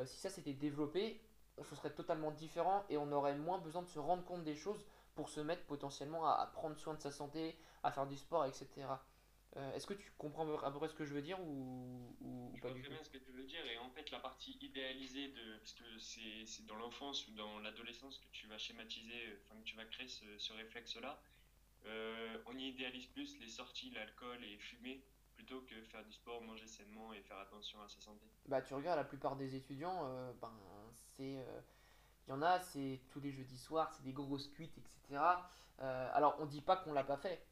si 0.07 0.17
ça 0.17 0.31
s'était 0.31 0.55
développé, 0.55 1.21
ce 1.63 1.75
serait 1.77 1.93
totalement 1.93 2.31
différent 2.31 2.87
et 2.89 2.97
on 2.97 3.13
aurait 3.13 3.37
moins 3.37 3.59
besoin 3.59 3.83
de 3.83 3.89
se 3.89 3.99
rendre 3.99 4.25
compte 4.25 4.45
des 4.45 4.55
choses 4.55 4.83
pour 5.15 5.29
se 5.29 5.41
mettre 5.41 5.63
potentiellement 5.67 6.27
à 6.27 6.47
prendre 6.47 6.75
soin 6.79 6.95
de 6.95 7.03
sa 7.03 7.11
santé, 7.11 7.55
à 7.83 7.93
faire 7.93 8.07
du 8.07 8.17
sport, 8.17 8.47
etc. 8.47 8.87
Euh, 9.57 9.73
Est-ce 9.75 9.87
que 9.87 9.95
tu 9.95 10.13
comprends 10.19 10.47
à 10.63 10.71
peu 10.71 10.79
près 10.79 10.89
ce 10.89 10.95
que 10.95 11.05
je 11.07 11.15
veux 11.15 11.23
dire 11.23 11.41
ou, 11.41 12.13
Je 12.55 12.61
pas 12.61 12.71
du 12.71 12.83
tout? 12.83 12.91
bien 12.91 13.03
ce 13.03 13.09
que 13.09 13.17
tu 13.19 13.33
veux 13.33 13.45
dire 13.45 13.65
et 13.67 13.79
en 13.79 13.89
fait 13.91 14.11
la 14.11 14.19
partie 14.21 14.59
idéalisée 14.61 15.29
de 15.29 15.57
parce 15.59 15.73
que 15.73 15.99
c'est 15.99 16.67
dans 16.67 16.77
l'enfance 16.77 17.27
ou 17.29 17.31
dans 17.33 17.59
l'adolescence 17.61 18.19
que 18.19 18.27
tu 18.33 18.47
vas 18.49 18.59
schématiser, 18.59 19.29
euh, 19.29 19.39
enfin 19.45 19.59
que 19.59 19.65
tu 19.65 19.77
vas 19.77 19.85
créer 19.87 20.09
ce, 20.09 20.25
ce 20.39 20.53
réflexe-là. 20.53 21.19
Euh, 21.87 22.43
on 22.47 22.59
y 22.59 22.69
idéalise 22.69 23.07
plus 23.07 23.39
les 23.41 23.49
sorties, 23.49 23.91
l'alcool 23.91 24.45
et 24.45 24.59
fumer 24.59 25.03
plutôt 25.37 25.61
que 25.63 25.81
faire 25.85 26.05
du 26.05 26.13
sport, 26.13 26.43
manger 26.43 26.67
sainement 26.67 27.13
et 27.15 27.23
faire 27.23 27.39
attention 27.39 27.81
à 27.83 27.89
sa 27.89 28.01
santé. 28.01 28.27
Bah 28.47 28.61
tu 28.61 28.75
regardes 28.75 28.99
la 28.99 29.05
plupart 29.05 29.37
des 29.37 29.55
étudiants, 29.55 30.05
euh, 30.05 30.33
ben 30.41 30.53
c'est... 31.17 31.39
Il 32.27 32.31
y 32.31 32.33
en 32.33 32.43
a, 32.43 32.59
c'est 32.59 33.01
tous 33.11 33.21
les 33.21 33.31
jeudis 33.31 33.57
soirs, 33.59 33.93
c'est 33.95 34.03
des 34.03 34.13
grosses 34.13 34.49
cuites, 34.49 34.77
etc. 34.77 35.23
Alors 35.79 36.37
on 36.41 36.47
dit 36.47 36.61
pas 36.61 36.77
qu'on 36.77 36.93
l'a 36.93 37.05
pas 37.05 37.17
fait, 37.19 37.47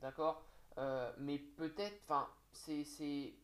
d'accord? 0.00 0.44
Euh, 0.78 1.12
mais 1.18 1.38
peut-être, 1.38 2.00
enfin, 2.04 2.28
c'est, 2.52 2.84
c'est... 2.84 3.34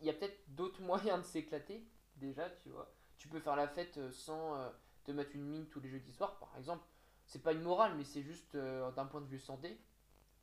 Il 0.00 0.06
y 0.06 0.10
a 0.10 0.14
peut-être 0.14 0.38
d'autres 0.54 0.82
moyens 0.84 1.20
de 1.20 1.24
s'éclater, 1.26 1.84
déjà, 2.16 2.50
tu 2.50 2.70
vois. 2.70 2.92
tu 3.18 3.28
peux 3.28 3.40
faire 3.40 3.56
la 3.56 3.68
fête 3.68 3.98
euh, 3.98 4.10
sans 4.12 4.56
euh, 4.56 4.70
te 5.04 5.12
mettre 5.12 5.32
une 5.36 5.44
mine 5.44 5.66
tous 5.68 5.80
les 5.80 5.90
jeudis 5.90 6.12
soirs, 6.12 6.38
par 6.38 6.56
exemple. 6.58 6.84
C'est 7.26 7.42
pas 7.42 7.52
une 7.52 7.62
morale, 7.62 7.94
mais 7.96 8.04
c'est 8.04 8.22
juste 8.22 8.54
euh, 8.54 8.90
d'un 8.92 9.06
point 9.06 9.20
de 9.20 9.26
vue 9.26 9.38
santé, 9.40 9.78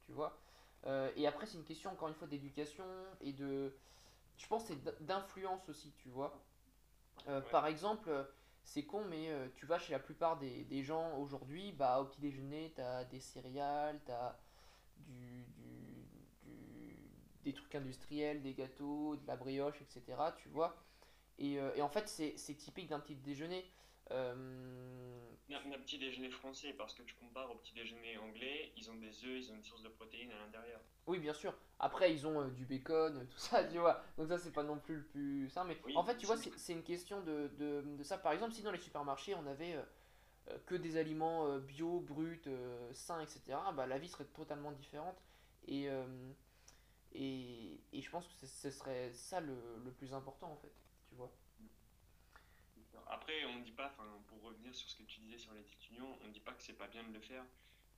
tu 0.02 0.12
vois. 0.14 0.38
Et 1.16 1.25
après, 1.28 1.48
c'est 1.48 1.58
une 1.58 1.64
question, 1.66 1.92
encore 1.92 2.10
une 2.10 2.16
fois, 2.16 2.28
d'éducation 2.28 2.86
et 3.22 3.34
de. 3.34 3.75
Je 4.38 4.48
pense 4.48 4.66
c'est 4.66 5.04
d'influence 5.06 5.68
aussi, 5.70 5.94
tu 5.98 6.10
vois. 6.10 6.42
Ouais. 7.28 7.42
par 7.52 7.68
exemple, 7.68 8.10
c'est 8.64 8.84
con, 8.86 9.04
mais 9.10 9.30
tu 9.56 9.66
vas 9.66 9.80
chez 9.80 9.94
la 9.94 10.00
plupart 10.00 10.38
des, 10.38 10.64
des 10.66 10.84
gens 10.84 11.18
aujourd'hui, 11.18 11.72
bah, 11.74 12.00
au 12.02 12.06
petit 12.06 12.22
déjeuner, 12.22 12.74
t'as 12.75 13.04
des 13.06 13.20
céréales, 13.20 14.00
t'as 14.06 14.38
du- 14.98 15.35
des 17.46 17.54
trucs 17.54 17.75
industriels, 17.75 18.42
des 18.42 18.54
gâteaux, 18.54 19.16
de 19.18 19.28
la 19.28 19.38
brioche, 19.38 19.82
etc. 19.82 20.34
Tu 20.38 20.50
vois. 20.50 20.75
Et, 21.40 21.60
euh, 21.60 21.74
et 21.75 21.82
en 21.82 21.90
fait, 21.90 22.08
c'est 22.08 22.56
typique 22.56 22.90
d'un 22.90 23.00
petit 23.00 23.16
déjeuner. 23.16 23.66
Euh, 24.12 24.36
Un, 25.50 25.56
un 25.74 25.80
petit 25.80 25.98
déjeuner 25.98 26.30
français, 26.30 26.74
parce 26.74 26.94
que 26.94 27.04
tu 27.04 27.16
compares 27.16 27.52
au 27.52 27.56
petit 27.56 27.74
déjeuner 27.74 28.18
anglais, 28.18 28.72
ils 28.78 28.90
ont 28.92 28.96
des 28.96 29.25
œufs, 29.25 29.40
ils 29.44 29.52
ont 29.52 29.56
une 29.56 29.64
source 29.64 29.82
de 29.84 29.90
protéines 29.90 30.32
à 30.32 30.40
l'intérieur. 30.40 30.82
Oui, 31.08 31.20
bien 31.20 31.34
sûr. 31.34 31.54
Après, 31.80 32.12
ils 32.14 32.25
ont 32.25 32.42
euh, 32.42 32.50
du 32.50 32.66
bacon, 32.66 33.28
tout 33.30 33.38
ça, 33.38 33.64
tu 33.64 33.78
vois. 33.78 34.02
Donc 34.18 34.28
ça, 34.28 34.38
c'est 34.40 34.52
pas 34.52 34.64
non 34.64 34.80
plus 34.80 34.96
le 34.96 35.04
plus 35.04 35.50
ça. 35.50 35.64
Mais 35.64 35.78
Oui, 35.86 35.94
en 35.96 36.04
fait, 36.04 36.18
tu 36.18 36.25
vois, 36.25 36.38
c'est- 36.38 36.74
une 36.74 36.84
question 36.84 37.22
de, 37.22 37.50
de, 37.60 37.82
de 37.98 38.04
ça. 38.04 38.18
Par 38.18 38.32
exemple, 38.34 38.54
si 38.54 38.64
dans 38.64 38.72
les 38.72 38.80
supermarchés, 38.80 39.36
on 39.36 39.46
avait 39.46 39.75
euh, 40.50 40.58
que 40.66 40.75
des 40.75 40.98
aliments 40.98 41.58
bio, 41.60 42.00
bruts, 42.02 42.42
sains, 42.94 43.22
etc., 43.22 43.74
bah, 43.74 43.88
la 43.88 43.98
vie 44.00 44.10
serait 44.10 44.25
totalement 44.25 44.72
différente. 44.72 45.18
Et, 45.68 45.90
et, 47.15 47.79
et 47.93 48.01
je 48.01 48.10
pense 48.10 48.27
que 48.27 48.45
ce 48.45 48.72
serait 48.72 49.12
ça 49.13 49.39
le, 49.39 49.55
le 49.84 49.91
plus 49.91 50.13
important, 50.13 50.51
en 50.51 50.57
fait. 50.57 50.74
Tu 51.10 51.15
vois. 51.15 51.31
Après, 53.07 53.45
on 53.45 53.60
dit 53.60 53.72
pas, 53.72 53.95
pour 54.27 54.41
revenir 54.41 54.74
sur 54.74 54.89
ce 54.89 54.95
que 54.98 55.03
tu 55.03 55.19
disais 55.19 55.38
sur 55.38 55.53
les 55.53 55.62
étudiants, 55.62 56.17
on 56.24 56.29
dit 56.29 56.39
pas 56.39 56.53
que 56.53 56.63
c'est 56.63 56.74
pas 56.74 56.88
bien 56.88 57.03
de 57.03 57.13
le 57.13 57.19
faire, 57.19 57.45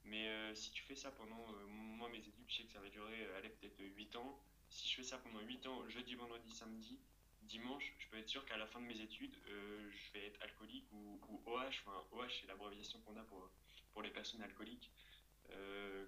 mais 0.04 0.28
euh, 0.28 0.56
si 0.56 0.72
tu 0.72 0.84
fais 0.84 0.96
ça 0.96 1.12
pendant, 1.12 1.52
euh, 1.54 1.66
moi 1.68 2.10
mes 2.10 2.20
études, 2.20 2.46
je 2.48 2.58
sais 2.58 2.64
que 2.64 2.72
ça 2.72 2.80
va 2.80 2.90
durer, 2.90 3.26
euh, 3.26 3.38
allez, 3.38 3.50
peut-être 3.50 3.80
8 3.80 4.16
ans, 4.18 4.40
si 4.70 4.88
je 4.88 4.96
fais 4.98 5.04
ça 5.04 5.18
pendant 5.18 5.40
8 5.40 5.66
ans, 5.68 5.88
jeudi, 5.90 6.16
vendredi, 6.16 6.52
samedi, 6.52 7.00
dimanche, 7.44 7.94
je 8.00 8.08
peux 8.10 8.18
être 8.18 8.30
sûr 8.30 8.46
qu'à 8.46 8.58
la 8.58 8.68
fin 8.68 8.82
de 8.82 8.86
mes 8.86 9.00
études, 9.00 9.36
je 9.46 10.14
vais 10.14 10.26
être 10.28 10.42
alcoolique 10.42 10.92
ou, 10.92 11.20
ou 11.30 11.42
OH, 11.46 11.70
enfin 11.86 12.04
OH 12.12 12.28
c'est 12.42 12.48
l'abréviation 12.48 13.00
qu'on 13.02 13.16
a 13.16 13.24
pour, 13.24 13.50
pour 13.94 14.02
les 14.02 14.10
personnes 14.10 14.42
alcooliques. 14.42 14.92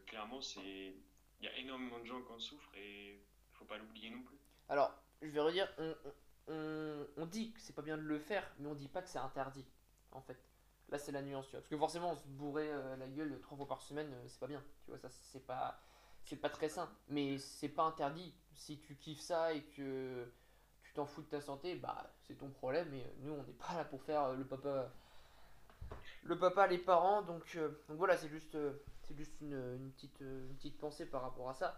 Clairement, 0.06 0.42
c'est, 0.42 0.96
il 1.40 1.46
y 1.46 1.48
a 1.50 1.58
énormément 1.58 2.00
de 2.00 2.06
gens 2.06 2.22
qui 2.22 2.32
en 2.32 2.40
souffrent 2.40 2.70
et 2.76 3.20
faut 3.54 3.66
pas 3.66 3.78
l'oublier 3.78 4.10
non 4.10 4.22
plus. 4.22 4.38
Alors, 4.68 4.94
je 5.22 5.28
vais 5.28 5.40
redire, 5.40 5.68
on, 5.78 5.96
on, 6.48 7.06
on- 7.18 7.26
dit 7.26 7.52
que 7.52 7.60
c'est 7.60 7.74
pas 7.74 7.82
bien 7.82 7.98
de 7.98 8.04
le 8.04 8.20
faire, 8.20 8.50
mais 8.60 8.68
on 8.68 8.76
dit 8.76 8.88
pas 8.88 9.02
que 9.02 9.10
c'est 9.10 9.20
interdit, 9.20 9.66
en 10.12 10.22
fait. 10.22 10.38
Là, 10.90 10.98
c'est 10.98 11.12
la 11.12 11.22
nuance, 11.22 11.46
tu 11.46 11.52
vois. 11.52 11.62
Parce 11.62 11.70
que 11.70 11.78
forcément, 11.78 12.16
se 12.16 12.28
bourrer 12.28 12.70
euh, 12.72 12.96
la 12.98 13.08
gueule 13.08 13.40
trois 13.42 13.56
fois 13.58 13.68
par 13.68 13.82
semaine, 13.82 14.12
euh, 14.14 14.28
c'est 14.28 14.40
pas 14.40 14.48
bien. 14.48 14.64
Tu 14.86 14.92
vois, 14.92 15.00
ça, 15.00 15.10
c'est 15.10 15.46
pas, 15.46 15.80
c'est 16.24 16.36
pas 16.38 16.50
très 16.50 16.68
sain. 16.70 16.90
Mais 17.10 17.38
c'est 17.38 17.70
pas 17.70 17.84
interdit. 17.84 18.34
Si 18.54 18.80
tu 18.80 18.96
kiffes 18.96 19.20
ça 19.22 19.54
et 19.54 19.62
que 19.62 20.32
tu 20.84 20.94
t'en 20.94 21.06
fous 21.06 21.22
de 21.22 21.28
ta 21.28 21.42
santé, 21.42 21.76
bah, 21.76 22.12
c'est 22.24 22.36
ton 22.38 22.50
problème. 22.50 22.92
Et 22.94 23.04
euh, 23.04 23.10
nous, 23.20 23.34
on 23.34 23.44
n'est 23.44 23.54
pas 23.54 23.76
là 23.76 23.86
pour 23.86 24.02
faire 24.02 24.34
le 24.34 24.46
papa, 24.46 24.92
le 26.24 26.38
papa, 26.38 26.68
les 26.68 26.78
parents. 26.78 27.22
Donc, 27.22 27.56
euh, 27.56 27.70
voilà, 27.90 28.18
c'est 28.18 28.30
juste, 28.30 28.56
euh, 28.56 28.74
c'est 29.04 29.16
juste 29.16 29.34
une, 29.42 29.54
une 29.54 29.92
petite, 29.92 30.22
euh, 30.22 30.48
petite 30.58 30.78
pensée 30.78 31.06
par 31.06 31.22
rapport 31.22 31.50
à 31.50 31.54
ça. 31.54 31.78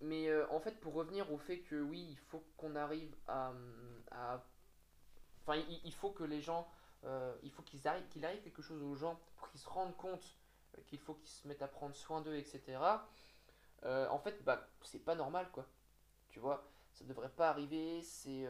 Mais 0.00 0.28
en 0.50 0.58
fait, 0.58 0.80
pour 0.80 0.94
revenir 0.94 1.32
au 1.32 1.38
fait 1.38 1.58
que 1.60 1.80
oui, 1.80 2.08
il 2.10 2.16
faut 2.16 2.42
qu'on 2.56 2.74
arrive 2.74 3.14
à, 3.28 3.52
Enfin, 5.42 5.62
il, 5.84 5.94
faut 5.94 6.10
que 6.10 6.24
les 6.24 6.40
gens. 6.40 6.68
il 7.42 7.50
faut 7.52 7.62
qu'ils 7.62 7.86
arrivent, 7.86 8.08
qu'il 8.08 8.24
arrive 8.24 8.42
quelque 8.42 8.62
chose 8.62 8.82
aux 8.82 8.96
gens 8.96 9.20
pour 9.36 9.48
qu'ils 9.50 9.60
se 9.60 9.68
rendent 9.68 9.96
compte 9.96 10.36
qu'il 10.86 10.98
faut 10.98 11.14
qu'ils 11.14 11.30
se 11.30 11.46
mettent 11.46 11.62
à 11.62 11.68
prendre 11.68 11.94
soin 11.94 12.20
d'eux, 12.20 12.34
etc. 12.34 12.78
En 13.84 14.18
fait, 14.18 14.42
bah, 14.44 14.68
c'est 14.82 15.04
pas 15.04 15.14
normal, 15.14 15.48
quoi. 15.52 15.66
Tu 16.30 16.40
vois, 16.40 16.68
ça 16.92 17.04
devrait 17.04 17.30
pas 17.30 17.50
arriver, 17.50 18.02
c'est. 18.02 18.44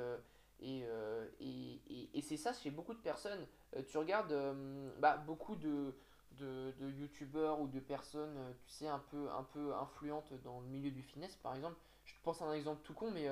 Euh, 0.62 1.28
et, 1.40 1.80
et, 1.88 2.18
et, 2.18 2.22
c'est 2.22 2.36
ça 2.36 2.52
chez 2.52 2.70
beaucoup 2.70 2.94
de 2.94 2.98
personnes. 2.98 3.46
Euh, 3.76 3.82
tu 3.86 3.96
regardes 3.98 4.32
euh, 4.32 4.90
bah, 4.98 5.16
beaucoup 5.18 5.54
de, 5.56 5.94
de, 6.32 6.72
de 6.78 6.90
youtubeurs 6.90 7.60
ou 7.60 7.68
de 7.68 7.80
personnes, 7.80 8.36
tu 8.66 8.72
sais, 8.72 8.88
un 8.88 8.98
peu, 8.98 9.30
un 9.30 9.44
peu 9.44 9.74
influentes 9.74 10.32
dans 10.42 10.60
le 10.60 10.66
milieu 10.66 10.90
du 10.90 11.02
fitness, 11.02 11.36
par 11.36 11.54
exemple. 11.54 11.76
Je 12.04 12.14
te 12.14 12.20
pense 12.22 12.42
à 12.42 12.46
un 12.46 12.52
exemple 12.54 12.82
tout 12.82 12.94
con, 12.94 13.10
mais 13.10 13.28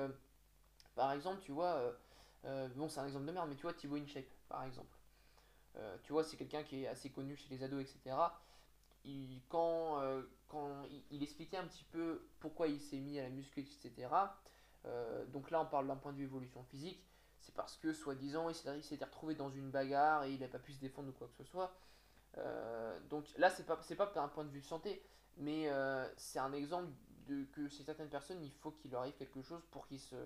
par 0.95 1.11
exemple, 1.11 1.41
tu 1.41 1.51
vois, 1.51 1.81
bon, 2.75 2.87
c'est 2.87 2.99
un 2.99 3.07
exemple 3.07 3.25
de 3.25 3.31
merde, 3.31 3.49
mais 3.49 3.55
tu 3.55 3.63
vois, 3.63 3.73
Thibaut 3.73 3.97
InShape, 3.97 4.25
par 4.47 4.63
exemple. 4.63 4.95
Tu 6.03 6.13
vois, 6.13 6.23
c'est 6.23 6.37
quelqu'un 6.37 6.63
qui 6.63 6.83
est 6.83 6.87
assez 6.87 7.09
connu 7.09 7.35
chez 7.35 7.49
les 7.49 7.63
ados, 7.63 7.81
etc. 7.81 8.15
Quand 9.49 9.99
quand 10.47 10.83
il, 10.91 11.03
il 11.11 11.23
expliquait 11.23 11.57
un 11.57 11.65
petit 11.65 11.85
peu 11.85 12.29
pourquoi 12.39 12.67
il 12.67 12.79
s'est 12.79 12.99
mis 12.99 13.19
à 13.19 13.23
la 13.23 13.29
muscu, 13.29 13.61
etc. 13.61 14.09
donc 15.33 15.49
là, 15.49 15.61
on 15.61 15.65
parle 15.65 15.87
d'un 15.87 15.95
point 15.95 16.13
de 16.13 16.17
vue 16.17 16.25
évolution 16.25 16.63
physique. 16.65 17.03
C'est 17.47 17.55
parce 17.55 17.77
que, 17.77 17.93
soi-disant, 17.93 18.49
il 18.49 18.83
s'était 18.83 19.05
retrouvé 19.05 19.33
dans 19.33 19.49
une 19.49 19.71
bagarre 19.71 20.25
et 20.25 20.33
il 20.33 20.41
n'a 20.41 20.49
pas 20.49 20.59
pu 20.59 20.73
se 20.73 20.81
défendre 20.81 21.07
ou 21.07 21.11
quoi 21.13 21.29
que 21.29 21.35
ce 21.35 21.45
soit. 21.45 21.73
Euh, 22.37 22.99
donc 23.09 23.25
là, 23.37 23.49
c'est 23.49 23.65
pas, 23.65 23.77
pas 23.77 24.11
d'un 24.13 24.27
point 24.27 24.43
de 24.43 24.49
vue 24.49 24.61
santé, 24.61 25.01
mais 25.37 25.69
euh, 25.69 26.05
c'est 26.17 26.39
un 26.39 26.51
exemple 26.51 26.89
de 27.25 27.45
que 27.53 27.69
chez 27.69 27.83
certaines 27.83 28.09
personnes, 28.09 28.43
il 28.43 28.51
faut 28.51 28.71
qu'il 28.71 28.91
leur 28.91 28.99
arrive 28.99 29.15
quelque 29.15 29.41
chose 29.41 29.63
pour 29.71 29.87
qu'ils 29.87 30.01
se 30.01 30.17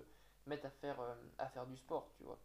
mettent 0.46 0.64
à 0.64 0.70
faire, 0.70 1.00
euh, 1.00 1.64
du 1.66 1.76
sport, 1.76 2.10
tu 2.16 2.24
vois. 2.24 2.40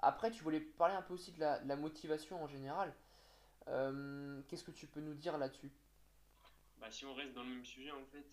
Après, 0.00 0.30
tu 0.30 0.42
voulais 0.42 0.60
parler 0.60 0.94
un 0.94 1.00
peu 1.00 1.14
aussi 1.14 1.32
de 1.32 1.40
la, 1.40 1.76
motivation 1.76 2.44
en 2.44 2.46
général. 2.46 2.92
Qu'est-ce 4.48 4.64
que 4.64 4.70
tu 4.70 4.86
peux 4.86 5.00
nous 5.00 5.14
dire 5.14 5.38
là-dessus? 5.38 5.72
Bah, 6.78 6.90
si 6.90 7.06
on 7.06 7.14
reste 7.14 7.32
dans 7.32 7.42
le 7.42 7.48
même 7.48 7.64
sujet, 7.64 7.90
en 7.90 8.04
fait, 8.04 8.26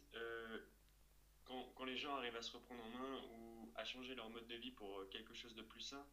quand, 1.52 1.72
quand 1.76 1.84
les 1.86 1.98
gens 1.98 2.16
arrivent 2.16 2.36
à 2.38 2.42
se 2.42 2.54
reprendre 2.54 2.82
en 2.84 2.90
main 2.90 3.22
ou 3.32 3.72
à 3.76 3.84
changer 3.84 4.16
leur 4.16 4.30
mode 4.30 4.48
de 4.48 4.56
vie 4.56 4.72
pour 4.72 5.00
euh, 5.00 5.06
quelque 5.12 5.34
chose 5.34 5.54
de 5.56 5.62
plus 5.62 5.82
sain, 5.82 6.06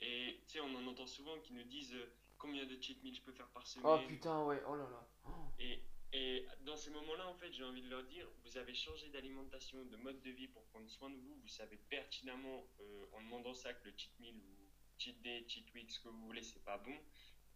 et 0.00 0.40
tu 0.46 0.52
sais, 0.54 0.60
on 0.60 0.74
en 0.74 0.86
entend 0.86 1.06
souvent 1.06 1.38
qui 1.40 1.52
nous 1.52 1.64
disent 1.64 1.94
euh, 1.94 2.12
combien 2.38 2.64
de 2.64 2.80
cheat 2.80 3.02
meals 3.02 3.14
je 3.14 3.22
peux 3.22 3.32
faire 3.32 3.48
par 3.48 3.62
Oh 3.62 3.66
semaine. 3.66 4.06
putain, 4.08 4.44
ouais, 4.44 4.62
oh 4.66 4.74
là 4.76 4.88
là. 4.90 5.08
Oh. 5.26 5.30
Et, 5.58 5.82
et 6.12 6.46
dans 6.60 6.76
ces 6.76 6.90
moments-là, 6.90 7.28
en 7.28 7.34
fait, 7.34 7.52
j'ai 7.52 7.64
envie 7.64 7.82
de 7.82 7.88
leur 7.88 8.04
dire, 8.04 8.26
vous 8.44 8.56
avez 8.56 8.74
changé 8.74 9.08
d'alimentation, 9.10 9.84
de 9.84 9.96
mode 9.96 10.20
de 10.22 10.30
vie 10.30 10.48
pour 10.48 10.64
prendre 10.66 10.88
soin 10.88 11.10
de 11.10 11.16
vous, 11.16 11.34
vous 11.34 11.48
savez 11.48 11.76
pertinemment, 11.90 12.66
euh, 12.80 13.06
en 13.12 13.20
demandant 13.22 13.54
ça, 13.54 13.72
que 13.74 13.88
le 13.88 13.94
cheat 13.96 14.18
meal 14.20 14.34
ou 14.36 14.68
cheat 14.98 15.20
day, 15.22 15.44
cheat 15.48 15.72
week, 15.74 15.90
ce 15.90 16.00
que 16.00 16.08
vous 16.08 16.26
voulez, 16.26 16.42
c'est 16.42 16.64
pas 16.64 16.78
bon. 16.78 16.96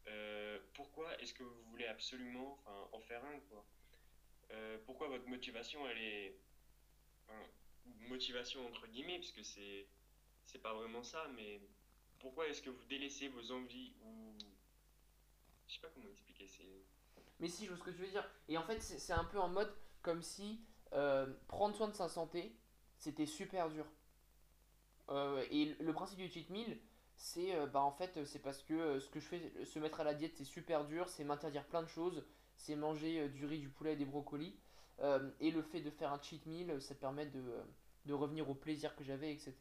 Euh, 0.06 0.58
pourquoi 0.74 1.18
est-ce 1.20 1.34
que 1.34 1.42
vous 1.42 1.62
voulez 1.64 1.86
absolument 1.86 2.62
en 2.92 3.00
faire 3.00 3.22
un, 3.24 3.38
quoi? 3.50 3.66
Euh, 4.50 4.78
pourquoi 4.86 5.08
votre 5.08 5.26
motivation, 5.28 5.86
elle 5.88 5.98
est... 5.98 6.36
motivation 8.08 8.66
entre 8.66 8.86
guillemets, 8.86 9.18
parce 9.18 9.32
que 9.32 9.42
c'est 9.42 9.86
c'est 10.44 10.58
pas 10.58 10.74
vraiment 10.74 11.02
ça, 11.02 11.28
mais 11.36 11.60
pourquoi 12.18 12.48
est-ce 12.48 12.62
que 12.62 12.70
vous 12.70 12.84
délaissez 12.84 13.28
vos 13.28 13.52
envies 13.52 13.92
ou... 14.04 14.34
Je 15.66 15.74
sais 15.74 15.80
pas 15.80 15.88
comment 15.94 16.08
expliquer, 16.08 16.46
c'est... 16.48 16.84
Mais 17.38 17.48
si, 17.48 17.64
je 17.64 17.70
vois 17.70 17.78
ce 17.78 17.84
que 17.84 17.90
tu 17.90 18.02
veux 18.02 18.10
dire. 18.10 18.28
Et 18.48 18.58
en 18.58 18.64
fait, 18.64 18.80
c'est 18.80 19.12
un 19.12 19.24
peu 19.24 19.38
en 19.38 19.48
mode 19.48 19.72
comme 20.02 20.22
si 20.22 20.60
euh, 20.92 21.26
prendre 21.46 21.74
soin 21.74 21.88
de 21.88 21.94
sa 21.94 22.08
santé, 22.08 22.54
c'était 22.98 23.26
super 23.26 23.70
dur. 23.70 23.86
Euh, 25.08 25.46
et 25.50 25.76
le 25.80 25.92
principe 25.92 26.18
du 26.18 26.28
cheat 26.28 26.50
meal, 26.50 26.78
c'est 27.16 27.54
euh, 27.54 27.66
bah 27.66 27.80
en 27.80 27.92
fait, 27.92 28.24
c'est 28.24 28.40
parce 28.40 28.62
que 28.62 28.98
ce 28.98 29.08
que 29.08 29.20
je 29.20 29.26
fais, 29.26 29.64
se 29.64 29.78
mettre 29.78 30.00
à 30.00 30.04
la 30.04 30.14
diète, 30.14 30.34
c'est 30.36 30.44
super 30.44 30.84
dur, 30.84 31.08
c'est 31.08 31.24
m'interdire 31.24 31.64
plein 31.66 31.82
de 31.82 31.88
choses, 31.88 32.24
c'est 32.56 32.76
manger 32.76 33.28
du 33.28 33.46
riz, 33.46 33.58
du 33.58 33.68
poulet 33.68 33.94
et 33.94 33.96
des 33.96 34.04
brocolis. 34.04 34.58
Euh, 35.02 35.30
et 35.40 35.50
le 35.50 35.62
fait 35.62 35.80
de 35.80 35.90
faire 35.90 36.12
un 36.12 36.20
cheat 36.20 36.44
meal, 36.46 36.80
ça 36.80 36.94
permet 36.94 37.26
de, 37.26 37.40
euh, 37.40 37.62
de 38.06 38.12
revenir 38.12 38.48
au 38.50 38.54
plaisir 38.54 38.94
que 38.96 39.04
j'avais, 39.04 39.32
etc. 39.32 39.54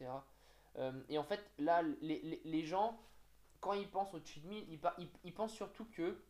Euh, 0.76 0.92
et 1.08 1.18
en 1.18 1.24
fait, 1.24 1.40
là, 1.58 1.82
les, 2.02 2.40
les, 2.44 2.62
gens, 2.62 3.00
quand 3.60 3.72
ils 3.72 3.88
pensent 3.88 4.12
au 4.14 4.20
cheat 4.22 4.44
meal, 4.44 4.64
ils, 4.68 4.78
ils, 5.24 5.34
pensent 5.34 5.54
surtout 5.54 5.86
que 5.86 6.22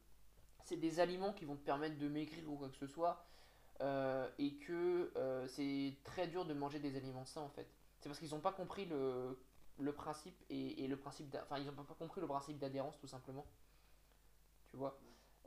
c'est 0.64 0.76
des 0.76 1.00
aliments 1.00 1.32
qui 1.32 1.44
vont 1.44 1.56
te 1.56 1.64
permettre 1.64 1.98
de 1.98 2.08
maigrir 2.08 2.48
ou 2.48 2.56
quoi 2.56 2.68
que 2.68 2.76
ce 2.76 2.86
soit, 2.86 3.26
et 4.38 4.56
que 4.56 5.10
c'est 5.48 5.96
très 6.04 6.28
dur 6.28 6.44
de 6.44 6.52
manger 6.52 6.78
des 6.78 6.96
aliments 6.96 7.24
sains 7.24 7.40
en 7.40 7.48
fait. 7.48 7.66
C'est 7.98 8.10
parce 8.10 8.18
qu'ils 8.18 8.30
n'ont 8.30 8.40
pas 8.40 8.52
compris 8.52 8.84
le, 8.84 9.38
le 9.78 9.92
principe 9.92 10.36
et, 10.50 10.86
le 10.86 10.96
principe, 10.98 11.34
enfin 11.42 11.58
ils 11.58 11.64
n'ont 11.64 11.72
pas 11.72 11.94
compris 11.94 12.20
le 12.20 12.26
principe 12.26 12.58
d'adhérence 12.58 12.98
tout 12.98 13.06
simplement, 13.06 13.46
tu 14.68 14.76
vois? 14.76 15.00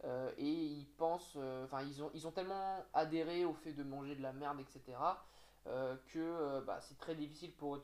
Euh, 0.06 0.32
et 0.38 0.50
ils 0.50 0.88
pensent, 0.98 1.36
euh, 1.38 1.64
enfin 1.64 1.82
ils 1.82 2.04
ont, 2.04 2.12
ils 2.14 2.28
ont 2.28 2.32
tellement 2.32 2.86
adhéré 2.94 3.46
au 3.46 3.54
fait 3.54 3.72
de 3.74 3.84
manger 3.84 4.16
de 4.16 4.22
la 4.22 4.34
merde, 4.34 4.60
etc. 4.60 4.98
euh, 5.68 5.96
que 6.08 6.60
bah, 6.66 6.80
c'est 6.82 6.98
très 6.98 7.16
difficile 7.16 7.54
pour 7.54 7.76
eux 7.78 7.84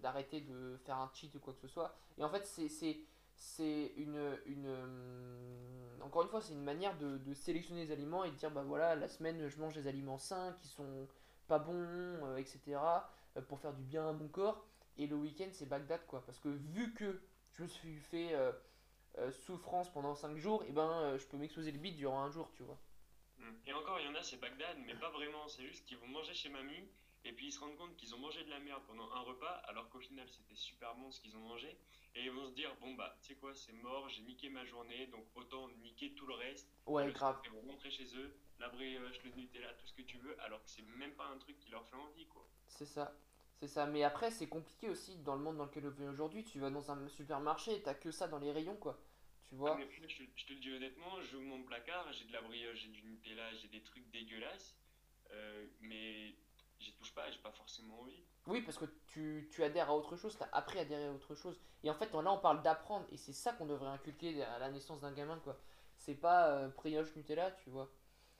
d'arrêter 0.00 0.40
de 0.42 0.76
faire 0.84 0.98
un 0.98 1.10
cheat 1.12 1.34
ou 1.34 1.40
quoi 1.40 1.52
que 1.52 1.60
ce 1.60 1.68
soit. 1.68 1.92
Et 2.18 2.24
en 2.24 2.28
fait 2.28 2.46
c'est 2.46 3.92
une, 3.96 4.38
une 4.46 4.68
encore 6.02 6.22
une 6.22 6.28
fois 6.28 6.40
c'est 6.40 6.52
une 6.52 6.62
manière 6.62 6.96
de, 6.98 7.18
de 7.18 7.34
sélectionner 7.34 7.84
les 7.84 7.92
aliments 7.92 8.22
et 8.22 8.30
de 8.30 8.36
dire 8.36 8.50
bah 8.50 8.62
voilà 8.64 8.94
la 8.94 9.08
semaine 9.08 9.48
je 9.48 9.58
mange 9.58 9.74
des 9.74 9.88
aliments 9.88 10.18
sains 10.18 10.54
qui 10.60 10.68
sont 10.68 11.08
pas 11.48 11.58
bons 11.58 12.36
etc 12.36 12.76
pour 13.48 13.58
faire 13.58 13.72
du 13.72 13.82
bien 13.82 14.08
à 14.08 14.12
mon 14.12 14.28
corps 14.28 14.62
et 14.98 15.06
le 15.06 15.16
week-end 15.16 15.48
c'est 15.52 15.66
Bagdad 15.66 16.00
quoi 16.06 16.22
parce 16.26 16.38
que 16.38 16.48
vu 16.48 16.92
que 16.92 17.18
je 17.52 17.62
me 17.62 17.68
suis 17.68 17.96
fait 17.96 18.34
euh, 19.30 19.44
souffrance 19.46 19.90
pendant 19.92 20.14
5 20.14 20.36
jours, 20.36 20.64
et 20.64 20.72
ben 20.72 20.90
euh, 20.90 21.18
je 21.18 21.26
peux 21.26 21.36
m'exploser 21.36 21.72
le 21.72 21.78
bide 21.78 21.96
durant 21.96 22.22
un 22.22 22.30
jour, 22.30 22.50
tu 22.54 22.62
vois. 22.62 22.78
Mm. 23.38 23.52
Et 23.66 23.72
encore, 23.72 23.98
il 24.00 24.06
y 24.06 24.08
en 24.08 24.14
a, 24.14 24.22
c'est 24.22 24.38
Bagdad, 24.38 24.78
mais 24.86 24.94
pas 24.94 25.10
vraiment. 25.10 25.48
C'est 25.48 25.66
juste 25.66 25.84
qu'ils 25.86 25.98
vont 25.98 26.08
manger 26.08 26.34
chez 26.34 26.48
mamie, 26.48 26.88
et 27.24 27.32
puis 27.32 27.48
ils 27.48 27.52
se 27.52 27.60
rendent 27.60 27.76
compte 27.76 27.96
qu'ils 27.96 28.14
ont 28.14 28.18
mangé 28.18 28.44
de 28.44 28.50
la 28.50 28.60
merde 28.60 28.82
pendant 28.86 29.10
un 29.12 29.20
repas, 29.20 29.62
alors 29.68 29.88
qu'au 29.90 30.00
final 30.00 30.26
c'était 30.28 30.54
super 30.54 30.94
bon 30.96 31.10
ce 31.10 31.20
qu'ils 31.20 31.36
ont 31.36 31.40
mangé. 31.40 31.76
Et 32.16 32.24
ils 32.24 32.30
vont 32.30 32.46
se 32.46 32.52
dire, 32.52 32.74
bon 32.80 32.94
bah, 32.94 33.16
tu 33.20 33.28
sais 33.28 33.34
quoi, 33.34 33.54
c'est 33.54 33.72
mort, 33.72 34.08
j'ai 34.08 34.22
niqué 34.22 34.48
ma 34.48 34.64
journée, 34.64 35.06
donc 35.08 35.24
autant 35.34 35.68
niquer 35.82 36.12
tout 36.14 36.26
le 36.26 36.34
reste. 36.34 36.68
Ouais, 36.86 37.06
le 37.06 37.12
grave. 37.12 37.40
ils 37.44 37.50
vont 37.50 37.70
rentrer 37.70 37.90
chez 37.90 38.06
eux, 38.16 38.34
la 38.58 38.68
brioche, 38.68 39.22
le 39.22 39.30
Nutella, 39.32 39.72
tout 39.74 39.86
ce 39.86 39.94
que 39.94 40.02
tu 40.02 40.18
veux, 40.18 40.40
alors 40.42 40.62
que 40.62 40.70
c'est 40.70 40.82
même 40.82 41.12
pas 41.12 41.26
un 41.26 41.38
truc 41.38 41.58
qui 41.58 41.70
leur 41.70 41.86
fait 41.86 41.96
envie, 41.96 42.26
quoi. 42.26 42.46
C'est 42.66 42.86
ça. 42.86 43.14
C'est 43.60 43.68
ça. 43.68 43.86
Mais 43.86 44.02
après, 44.02 44.30
c'est 44.30 44.48
compliqué 44.48 44.88
aussi 44.88 45.18
dans 45.18 45.34
le 45.34 45.42
monde 45.42 45.58
dans 45.58 45.66
lequel 45.66 45.86
on 45.86 45.90
vit 45.90 46.08
aujourd'hui. 46.08 46.44
Tu 46.44 46.58
vas 46.58 46.70
dans 46.70 46.90
un 46.90 47.08
supermarché 47.08 47.76
et 47.76 47.82
t'as 47.82 47.94
que 47.94 48.10
ça 48.10 48.26
dans 48.26 48.38
les 48.38 48.52
rayons, 48.52 48.76
quoi. 48.76 48.98
Tu 49.50 49.56
Ah, 49.56 49.58
vois? 49.58 49.74
mais 49.74 49.82
après, 49.82 50.08
je, 50.08 50.16
te 50.16 50.22
je 50.36 50.46
te 50.46 50.52
le 50.52 50.60
dis 50.60 50.72
honnêtement, 50.72 51.20
j'ouvre 51.22 51.44
mon 51.44 51.62
placard, 51.64 52.12
j'ai 52.12 52.24
de 52.24 52.32
la 52.32 52.40
brioche, 52.40 52.78
j'ai 52.78 52.88
du 52.88 53.02
Nutella, 53.02 53.52
j'ai 53.54 53.68
des 53.68 53.82
trucs 53.82 54.08
dégueulasses, 54.10 54.76
euh, 55.32 55.66
mais 55.80 56.34
j'y 56.78 56.92
touche 56.94 57.12
pas, 57.12 57.28
j'ai 57.32 57.40
pas 57.40 57.50
forcément 57.50 58.00
envie. 58.00 58.22
Oui, 58.46 58.62
parce 58.62 58.78
que 58.78 58.84
tu, 59.08 59.48
tu 59.52 59.62
adhères 59.64 59.90
à 59.90 59.96
autre 59.96 60.16
chose, 60.16 60.36
t'as 60.38 60.48
appris 60.52 60.78
à 60.78 60.82
adhérer 60.82 61.06
à 61.06 61.12
autre 61.12 61.34
chose. 61.34 61.60
Et 61.82 61.90
en 61.90 61.94
fait, 61.94 62.12
là, 62.12 62.32
on 62.32 62.38
parle 62.38 62.62
d'apprendre. 62.62 63.06
Et 63.10 63.16
c'est 63.16 63.32
ça 63.32 63.52
qu'on 63.52 63.66
devrait 63.66 63.90
inculquer 63.90 64.42
à 64.44 64.58
la 64.58 64.70
naissance 64.70 65.00
d'un 65.00 65.12
gamin, 65.12 65.38
quoi. 65.40 65.60
C'est 65.96 66.14
pas 66.14 66.48
euh, 66.56 66.68
brioche 66.68 67.14
Nutella, 67.16 67.50
tu 67.52 67.70
vois. 67.70 67.90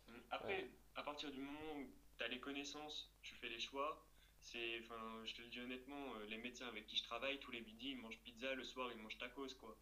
Mm. 0.08 0.12
Après, 0.30 0.70
à 0.94 1.02
partir 1.02 1.30
du 1.32 1.40
moment 1.40 1.76
où 1.76 1.86
tu 2.18 2.24
as 2.24 2.28
les 2.28 2.40
connaissances, 2.40 3.12
tu 3.22 3.34
fais 3.34 3.48
les 3.48 3.58
choix. 3.60 4.06
C'est, 4.40 4.80
enfin, 4.80 5.22
je 5.24 5.34
te 5.34 5.42
le 5.42 5.48
dis 5.48 5.60
honnêtement, 5.60 6.14
euh, 6.14 6.26
les 6.26 6.38
médecins 6.38 6.68
avec 6.68 6.86
qui 6.86 6.96
je 6.96 7.02
travaille, 7.04 7.38
tous 7.40 7.50
les 7.50 7.60
midis, 7.60 7.90
ils 7.90 7.98
mangent 7.98 8.18
pizza, 8.20 8.54
le 8.54 8.64
soir, 8.64 8.90
ils 8.92 9.02
mangent 9.02 9.18
tacos, 9.18 9.54
quoi. 9.60 9.76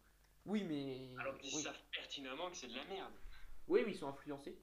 Oui, 0.49 0.63
mais. 0.63 1.15
Alors 1.19 1.37
qu'ils 1.37 1.55
Oui. 1.55 1.61
savent 1.61 1.79
pertinemment 1.91 2.49
que 2.49 2.57
c'est 2.57 2.67
de 2.67 2.75
la 2.75 2.83
merde. 2.85 3.13
Oui, 3.67 3.81
mais 3.85 3.91
ils 3.91 3.97
sont 3.97 4.07
influencés. 4.07 4.57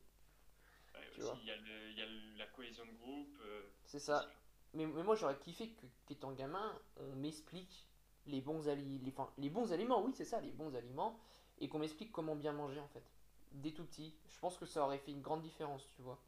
Ouais, 0.95 1.01
Tu 1.13 1.21
aussi, 1.21 1.31
vois. 1.31 1.39
il 1.43 1.47
y 1.47 1.51
a 1.53 1.57
le- 1.57 1.91
il 1.91 1.99
y 1.99 2.03
a 2.03 2.07
la 2.39 2.47
cohésion 2.49 2.85
de 2.85 2.93
groupe. 2.93 3.39
euh, 3.45 3.63
C'est 3.85 4.01
ça. 4.01 4.29
Mais, 4.75 4.85
mais 4.85 5.03
moi, 5.05 5.15
j'aurais 5.15 5.39
kiffé 5.39 5.69
que, 5.71 5.87
qu'étant 6.07 6.33
gamin, 6.33 6.77
on 6.97 7.15
m'explique 7.17 7.87
les 8.27 8.41
bons, 8.41 8.69
ali- 8.69 8.99
les, 8.99 9.13
enfin, 9.13 9.33
les 9.39 9.49
bons 9.49 9.73
aliments. 9.73 10.03
Oui, 10.05 10.13
c'est 10.15 10.25
ça, 10.25 10.41
les 10.41 10.51
bons 10.51 10.75
aliments. 10.75 11.19
Et 11.59 11.69
qu'on 11.69 11.79
m'explique 11.79 12.11
comment 12.13 12.35
bien 12.35 12.53
manger, 12.53 12.81
en 12.81 12.89
fait. 12.89 13.05
Dès 13.53 13.71
tout 13.71 13.85
petit. 13.85 14.13
Je 14.29 14.39
pense 14.41 14.59
que 14.59 14.67
ça 14.67 14.83
aurait 14.85 14.99
fait 14.99 15.13
une 15.13 15.23
grande 15.23 15.43
différence, 15.43 15.89
tu 15.95 16.03
vois. 16.03 16.21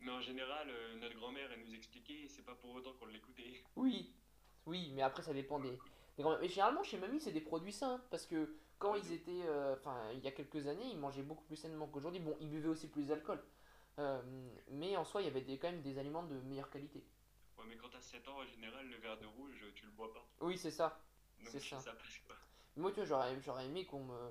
Mais 0.00 0.10
en 0.10 0.20
général, 0.20 0.68
euh, 0.68 0.96
notre 0.98 1.14
grand-mère, 1.16 1.50
elle 1.52 1.60
nous 1.60 1.74
expliquait, 1.74 2.22
et 2.24 2.28
c'est 2.28 2.42
pas 2.42 2.54
pour 2.56 2.74
autant 2.74 2.92
qu'on 2.94 3.06
l'écoutait. 3.06 3.62
Oui, 3.76 4.12
oui, 4.66 4.90
mais 4.94 5.00
après 5.02 5.22
ça 5.22 5.32
dépend 5.32 5.58
des, 5.60 5.78
Mais 6.18 6.48
généralement 6.48 6.82
chez 6.82 6.98
mamie 6.98 7.20
c'est 7.20 7.32
des 7.32 7.40
produits 7.40 7.72
sains 7.72 8.02
parce 8.10 8.26
que 8.26 8.54
quand 8.78 8.94
ils 8.94 9.12
étaient, 9.12 9.42
euh, 9.46 9.74
enfin 9.78 10.10
il 10.12 10.20
y 10.20 10.28
a 10.28 10.32
quelques 10.32 10.66
années, 10.66 10.86
ils 10.90 10.98
mangeaient 10.98 11.22
beaucoup 11.22 11.44
plus 11.44 11.56
sainement 11.56 11.86
qu'aujourd'hui. 11.88 12.20
Bon, 12.20 12.36
ils 12.40 12.48
buvaient 12.48 12.68
aussi 12.68 12.88
plus 12.88 13.08
d'alcool, 13.08 13.42
Euh, 13.98 14.20
mais 14.70 14.96
en 14.96 15.04
soi 15.04 15.22
il 15.22 15.24
y 15.24 15.28
avait 15.28 15.40
des, 15.40 15.58
quand 15.58 15.70
même 15.70 15.80
des 15.82 15.98
aliments 15.98 16.22
de 16.22 16.36
meilleure 16.42 16.70
qualité. 16.70 17.02
Ouais, 17.58 17.64
mais 17.68 17.76
quand 17.76 17.88
t'as 17.88 18.00
7 18.00 18.28
ans, 18.28 18.38
en 18.38 18.44
général, 18.44 18.88
le 18.88 18.96
verre 18.96 19.18
de 19.18 19.26
rouge, 19.26 19.64
tu 19.74 19.86
le 19.86 19.92
bois 19.92 20.12
pas. 20.12 20.24
Oui, 20.40 20.58
c'est 20.58 20.70
ça. 20.70 21.00
C'est 21.44 21.60
ça. 21.60 21.80
ça 21.80 21.92
passe 21.92 22.18
pas. 22.28 22.34
Moi 22.76 22.90
tu 22.90 22.96
vois 22.96 23.04
j'aurais, 23.06 23.40
j'aurais 23.40 23.66
aimé 23.66 23.86
qu'on 23.86 24.04
me, 24.04 24.30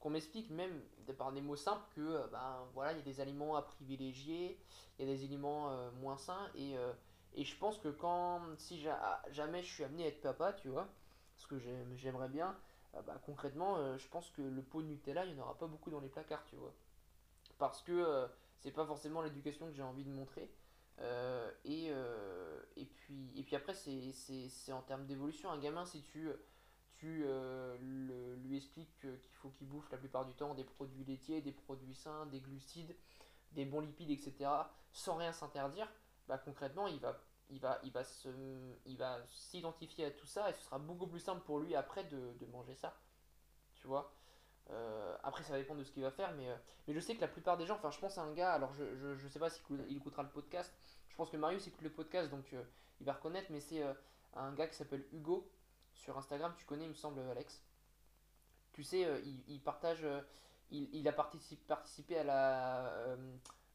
qu'on 0.00 0.10
m'explique 0.10 0.50
même 0.50 0.82
par 1.18 1.32
des 1.32 1.40
mots 1.40 1.56
simples 1.56 1.86
que 1.94 2.00
euh, 2.00 2.26
ben 2.28 2.66
voilà 2.74 2.92
il 2.92 2.98
y 2.98 3.00
a 3.00 3.04
des 3.04 3.20
aliments 3.20 3.56
à 3.56 3.62
privilégier, 3.62 4.58
il 4.98 5.06
y 5.06 5.10
a 5.10 5.14
des 5.14 5.24
aliments 5.24 5.70
euh, 5.70 5.90
moins 5.92 6.16
sains 6.18 6.50
et 6.54 6.76
euh, 6.76 6.92
et 7.34 7.44
je 7.44 7.56
pense 7.56 7.78
que 7.78 7.88
quand 7.88 8.40
si 8.58 8.80
ja- 8.80 9.22
jamais 9.30 9.62
je 9.62 9.72
suis 9.72 9.84
amené 9.84 10.04
à 10.04 10.08
être 10.08 10.20
papa, 10.20 10.52
tu 10.52 10.68
vois, 10.68 10.88
parce 11.36 11.46
que 11.46 11.58
j'aime- 11.58 11.94
j'aimerais 11.96 12.28
bien, 12.28 12.56
bah, 13.06 13.20
concrètement 13.24 13.76
euh, 13.78 13.96
je 13.98 14.08
pense 14.08 14.30
que 14.30 14.42
le 14.42 14.62
pot 14.62 14.82
de 14.82 14.86
Nutella 14.88 15.24
il 15.24 15.34
n'y 15.34 15.40
en 15.40 15.44
aura 15.44 15.58
pas 15.58 15.66
beaucoup 15.66 15.90
dans 15.90 16.00
les 16.00 16.08
placards, 16.08 16.44
tu 16.46 16.56
vois, 16.56 16.74
parce 17.58 17.82
que 17.82 17.92
euh, 17.92 18.26
c'est 18.58 18.72
pas 18.72 18.86
forcément 18.86 19.22
l'éducation 19.22 19.66
que 19.68 19.72
j'ai 19.74 19.82
envie 19.82 20.04
de 20.04 20.10
montrer. 20.10 20.50
Euh, 20.98 21.50
et, 21.64 21.86
et 22.76 22.84
puis 22.84 23.32
et 23.38 23.42
puis 23.42 23.56
après 23.56 23.74
c'est 23.74 24.72
en 24.72 24.82
termes 24.82 25.06
d'évolution 25.06 25.50
un 25.50 25.58
gamin 25.58 25.86
si 25.86 26.02
tu 26.02 26.28
tu 26.92 27.24
lui 27.80 28.56
expliques 28.56 28.94
que- 28.98 29.16
qu'il 29.16 29.34
faut 29.36 29.48
qu'il 29.50 29.66
bouffe 29.68 29.90
la 29.90 29.96
plupart 29.98 30.26
du 30.26 30.34
temps 30.34 30.54
des 30.54 30.64
produits 30.64 31.04
laitiers, 31.04 31.40
des 31.40 31.52
produits 31.52 31.94
sains, 31.94 32.26
des 32.26 32.40
glucides, 32.40 32.94
des 33.52 33.64
bons 33.64 33.80
lipides, 33.80 34.10
etc., 34.10 34.50
sans 34.92 35.16
rien 35.16 35.32
s'interdire, 35.32 35.88
bah 36.28 36.38
concrètement, 36.38 36.86
il 36.86 37.00
va, 37.00 37.20
il 37.50 37.60
va, 37.60 37.78
il 37.82 37.92
va 37.92 38.04
se, 38.04 38.28
il 38.86 38.96
va 38.96 39.18
s'identifier 39.28 40.06
à 40.06 40.10
tout 40.10 40.26
ça 40.26 40.48
et 40.50 40.52
ce 40.54 40.62
sera 40.62 40.78
beaucoup 40.78 41.06
plus 41.06 41.20
simple 41.20 41.42
pour 41.42 41.58
lui 41.58 41.74
après 41.74 42.04
de, 42.04 42.32
de 42.38 42.46
manger 42.46 42.74
ça. 42.74 42.96
Tu 43.74 43.86
vois? 43.86 44.12
Euh, 44.70 45.16
après, 45.22 45.42
ça 45.42 45.52
va 45.52 45.58
dépendre 45.58 45.80
de 45.80 45.84
ce 45.84 45.90
qu'il 45.90 46.02
va 46.02 46.10
faire, 46.10 46.32
mais, 46.32 46.48
euh, 46.48 46.56
mais 46.86 46.94
je 46.94 47.00
sais 47.00 47.16
que 47.16 47.20
la 47.20 47.28
plupart 47.28 47.56
des 47.56 47.66
gens, 47.66 47.74
enfin, 47.74 47.90
je 47.90 47.98
pense 47.98 48.18
à 48.18 48.22
un 48.22 48.32
gars, 48.32 48.52
alors 48.52 48.72
je, 48.74 48.94
je, 48.96 49.16
je 49.16 49.28
sais 49.28 49.38
pas 49.38 49.50
s'il 49.50 49.64
il 49.88 49.96
écoutera 49.96 50.22
le 50.22 50.28
podcast, 50.28 50.72
je 51.08 51.16
pense 51.16 51.28
que 51.30 51.36
Marius 51.36 51.66
écoute 51.66 51.82
le 51.82 51.90
podcast, 51.90 52.30
donc 52.30 52.52
euh, 52.52 52.62
il 53.00 53.06
va 53.06 53.14
reconnaître, 53.14 53.50
mais 53.50 53.60
c'est 53.60 53.82
un 54.34 54.52
gars 54.52 54.68
qui 54.68 54.76
s'appelle 54.76 55.04
Hugo 55.12 55.50
sur 55.94 56.16
Instagram, 56.16 56.54
tu 56.56 56.64
connais, 56.66 56.84
il 56.84 56.90
me 56.90 56.94
semble, 56.94 57.20
Alex? 57.20 57.64
Tu 58.72 58.84
sais, 58.84 59.00
il, 59.24 59.42
il 59.48 59.60
partage, 59.60 60.06
il, 60.70 60.94
il 60.94 61.08
a 61.08 61.12
partici- 61.12 61.56
participé 61.56 62.18
à 62.18 62.24
la 62.24 63.16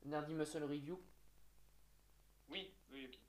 Nerdy 0.05 0.33
Muscle 0.33 0.63
Review? 0.63 0.97
Oui, 2.47 2.73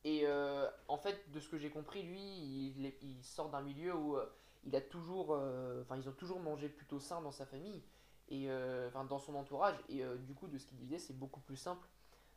Et 0.04 0.22
euh, 0.24 0.68
en 0.88 0.96
fait, 0.96 1.30
de 1.32 1.40
ce 1.40 1.48
que 1.48 1.58
j'ai 1.58 1.70
compris, 1.70 2.02
lui, 2.02 2.20
il, 2.20 3.24
sort 3.24 3.48
d'un 3.48 3.60
milieu 3.60 3.94
où 3.94 4.16
euh, 4.16 4.24
il 4.64 4.76
a 4.76 4.80
toujours, 4.80 5.34
euh, 5.34 5.82
enfin, 5.82 5.96
ils 5.96 6.08
ont 6.08 6.12
toujours 6.12 6.38
mangé 6.38 6.68
plutôt 6.68 7.00
sain 7.00 7.20
dans 7.20 7.32
sa 7.32 7.44
famille 7.44 7.82
et 8.28 8.48
enfin 8.88 9.04
dans 9.04 9.18
son 9.18 9.34
entourage. 9.34 9.76
Et 9.88 10.02
du 10.20 10.34
coup, 10.34 10.48
de 10.48 10.58
ce 10.58 10.66
qu'il 10.66 10.78
disait, 10.78 10.98
c'est 10.98 11.16
beaucoup 11.18 11.40
plus 11.40 11.56
simple 11.56 11.86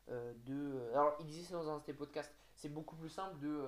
de. 0.07 0.89
Alors, 0.93 1.15
il 1.19 1.25
disait 1.25 1.53
dans 1.53 1.69
un 1.69 1.77
de 1.79 1.83
ses 1.83 1.93
podcasts. 1.93 2.33
C'est 2.55 2.69
beaucoup 2.69 2.95
plus 2.95 3.09
simple 3.09 3.39
de, 3.39 3.65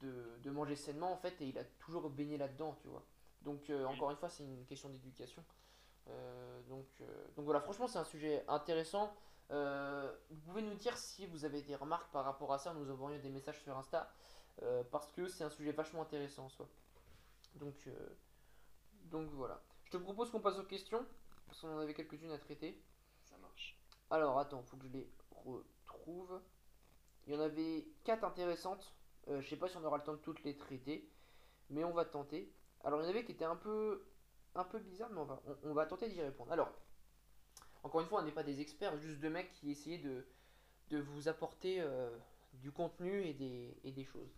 de 0.00 0.38
de 0.42 0.50
manger 0.50 0.74
sainement 0.74 1.12
en 1.12 1.16
fait, 1.16 1.40
et 1.40 1.46
il 1.46 1.58
a 1.58 1.64
toujours 1.78 2.08
baigné 2.10 2.38
là-dedans, 2.38 2.76
tu 2.80 2.88
vois. 2.88 3.04
Donc 3.42 3.70
encore 3.86 4.10
une 4.10 4.16
fois, 4.16 4.28
c'est 4.28 4.44
une 4.44 4.64
question 4.64 4.88
d'éducation. 4.88 5.44
Donc, 6.68 6.86
donc 7.36 7.44
voilà, 7.44 7.60
franchement, 7.60 7.86
c'est 7.86 7.98
un 7.98 8.04
sujet 8.04 8.44
intéressant. 8.48 9.14
Euh, 9.50 10.12
vous 10.30 10.40
pouvez 10.40 10.62
nous 10.62 10.74
dire 10.74 10.96
si 10.96 11.26
vous 11.26 11.44
avez 11.44 11.62
des 11.62 11.76
remarques 11.76 12.10
par 12.10 12.24
rapport 12.24 12.52
à 12.52 12.58
ça, 12.58 12.70
en 12.70 12.74
nous 12.74 12.90
envoyant 12.90 13.18
des 13.18 13.30
messages 13.30 13.60
sur 13.60 13.76
Insta, 13.76 14.10
euh, 14.62 14.82
parce 14.90 15.12
que 15.12 15.26
c'est 15.28 15.44
un 15.44 15.50
sujet 15.50 15.72
vachement 15.72 16.02
intéressant 16.02 16.46
en 16.46 16.48
soi. 16.48 16.68
Donc, 17.56 17.86
euh, 17.86 18.08
donc 19.04 19.28
voilà. 19.30 19.60
Je 19.84 19.90
te 19.90 19.96
propose 19.96 20.30
qu'on 20.30 20.40
passe 20.40 20.58
aux 20.58 20.64
questions, 20.64 21.04
parce 21.46 21.60
qu'on 21.60 21.74
en 21.74 21.78
avait 21.78 21.94
quelques-unes 21.94 22.32
à 22.32 22.38
traiter. 22.38 22.82
Ça 23.22 23.36
marche. 23.38 23.78
Alors 24.10 24.38
attends, 24.38 24.62
faut 24.62 24.76
que 24.76 24.86
je 24.86 24.92
les 24.92 25.10
retrouve. 25.30 26.40
Il 27.26 27.34
y 27.34 27.36
en 27.36 27.40
avait 27.40 27.86
quatre 28.04 28.24
intéressantes. 28.24 28.94
Je 29.26 29.40
sais 29.48 29.56
pas 29.56 29.68
si 29.68 29.76
on 29.78 29.84
aura 29.84 29.96
le 29.96 30.02
temps 30.02 30.12
de 30.12 30.18
toutes 30.18 30.42
les 30.44 30.56
traiter, 30.56 31.10
mais 31.70 31.82
on 31.84 31.92
va 31.92 32.04
tenter. 32.04 32.52
Alors 32.82 33.00
il 33.00 33.04
y 33.04 33.06
en 33.06 33.10
avait 33.10 33.24
qui 33.24 33.32
étaient 33.32 33.46
un 33.46 33.56
peu, 33.56 34.04
un 34.54 34.64
peu 34.64 34.78
bizarres, 34.78 35.10
mais 35.10 35.20
on 35.20 35.24
va, 35.24 35.40
on, 35.46 35.70
on 35.70 35.74
va 35.74 35.86
tenter 35.86 36.08
d'y 36.10 36.20
répondre. 36.20 36.52
Alors, 36.52 36.70
encore 37.84 38.00
une 38.00 38.08
fois, 38.08 38.20
on 38.20 38.24
n'est 38.24 38.32
pas 38.32 38.42
des 38.42 38.60
experts, 38.60 38.96
juste 38.96 39.20
deux 39.20 39.30
mecs 39.30 39.52
qui 39.52 39.70
essayaient 39.70 39.98
de, 39.98 40.26
de 40.90 40.98
vous 40.98 41.28
apporter 41.28 41.80
euh, 41.80 42.10
du 42.54 42.72
contenu 42.72 43.22
et 43.22 43.34
des, 43.34 43.76
et 43.84 43.92
des 43.92 44.04
choses. 44.04 44.34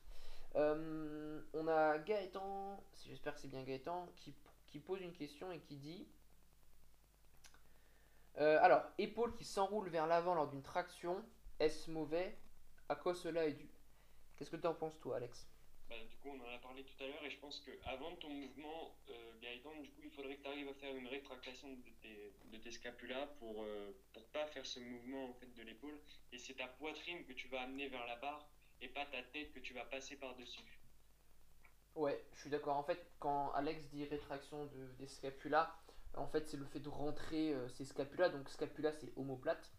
Euh, 0.56 1.40
on 1.54 1.68
a 1.68 1.98
Gaëtan, 1.98 2.82
j'espère 3.06 3.34
que 3.34 3.40
c'est 3.40 3.48
bien 3.48 3.62
Gaëtan, 3.62 4.08
qui, 4.16 4.34
qui 4.66 4.80
pose 4.80 5.00
une 5.00 5.12
question 5.12 5.50
et 5.52 5.60
qui 5.60 5.76
dit 5.76 6.06
euh, 8.38 8.58
alors, 8.60 8.82
épaule 8.98 9.34
qui 9.34 9.44
s'enroule 9.44 9.88
vers 9.88 10.06
l'avant 10.06 10.34
lors 10.34 10.48
d'une 10.48 10.62
traction, 10.62 11.24
est-ce 11.58 11.90
mauvais? 11.90 12.36
À 12.88 12.94
quoi 12.94 13.14
cela 13.14 13.46
est 13.46 13.54
dû? 13.54 13.68
Qu'est-ce 14.36 14.50
que 14.50 14.56
tu 14.56 14.66
en 14.66 14.74
penses, 14.74 14.98
toi, 14.98 15.16
Alex? 15.16 15.48
Bah, 15.88 15.94
du 16.08 16.16
coup, 16.16 16.30
on 16.30 16.40
en 16.40 16.54
a 16.54 16.58
parlé 16.58 16.82
tout 16.84 17.04
à 17.04 17.06
l'heure 17.06 17.24
et 17.24 17.30
je 17.30 17.38
pense 17.38 17.60
que 17.60 17.70
avant 17.84 18.14
ton 18.16 18.28
mouvement, 18.28 18.96
euh, 19.08 19.32
Gaëtan, 19.40 19.74
du 19.80 19.90
coup, 19.90 20.02
il 20.04 20.10
faudrait 20.10 20.36
que 20.36 20.42
tu 20.42 20.48
arrives 20.48 20.68
à 20.68 20.74
faire 20.74 20.96
une 20.96 21.06
rétractation 21.06 21.68
de 21.72 21.90
tes, 22.02 22.32
de 22.44 22.56
tes 22.58 22.72
scapulas 22.72 23.26
pour, 23.38 23.62
euh, 23.62 23.92
pour 24.12 24.26
pas 24.28 24.46
faire 24.46 24.66
ce 24.66 24.80
mouvement 24.80 25.30
en 25.30 25.34
fait 25.34 25.52
de 25.54 25.62
l'épaule. 25.62 25.98
Et 26.32 26.38
c'est 26.38 26.54
ta 26.54 26.66
poitrine 26.66 27.24
que 27.24 27.32
tu 27.32 27.46
vas 27.48 27.62
amener 27.62 27.88
vers 27.88 28.04
la 28.06 28.16
barre 28.16 28.48
et 28.80 28.88
pas 28.88 29.06
ta 29.06 29.22
tête 29.22 29.52
que 29.52 29.60
tu 29.60 29.74
vas 29.74 29.84
passer 29.84 30.16
par-dessus. 30.16 30.80
Ouais, 31.94 32.22
je 32.34 32.40
suis 32.40 32.50
d'accord. 32.50 32.76
En 32.76 32.82
fait, 32.82 33.00
quand 33.18 33.52
Alex 33.52 33.88
dit 33.88 34.04
rétraction 34.04 34.66
de, 34.66 34.92
des 34.98 35.06
scapulas, 35.06 35.74
en 36.14 36.26
fait, 36.26 36.46
c'est 36.46 36.56
le 36.56 36.66
fait 36.66 36.80
de 36.80 36.88
rentrer 36.88 37.52
euh, 37.52 37.68
ses 37.68 37.84
scapulas. 37.84 38.28
Donc, 38.28 38.48
scapula, 38.48 38.92
c'est 38.92 39.12
omoplate. 39.16 39.72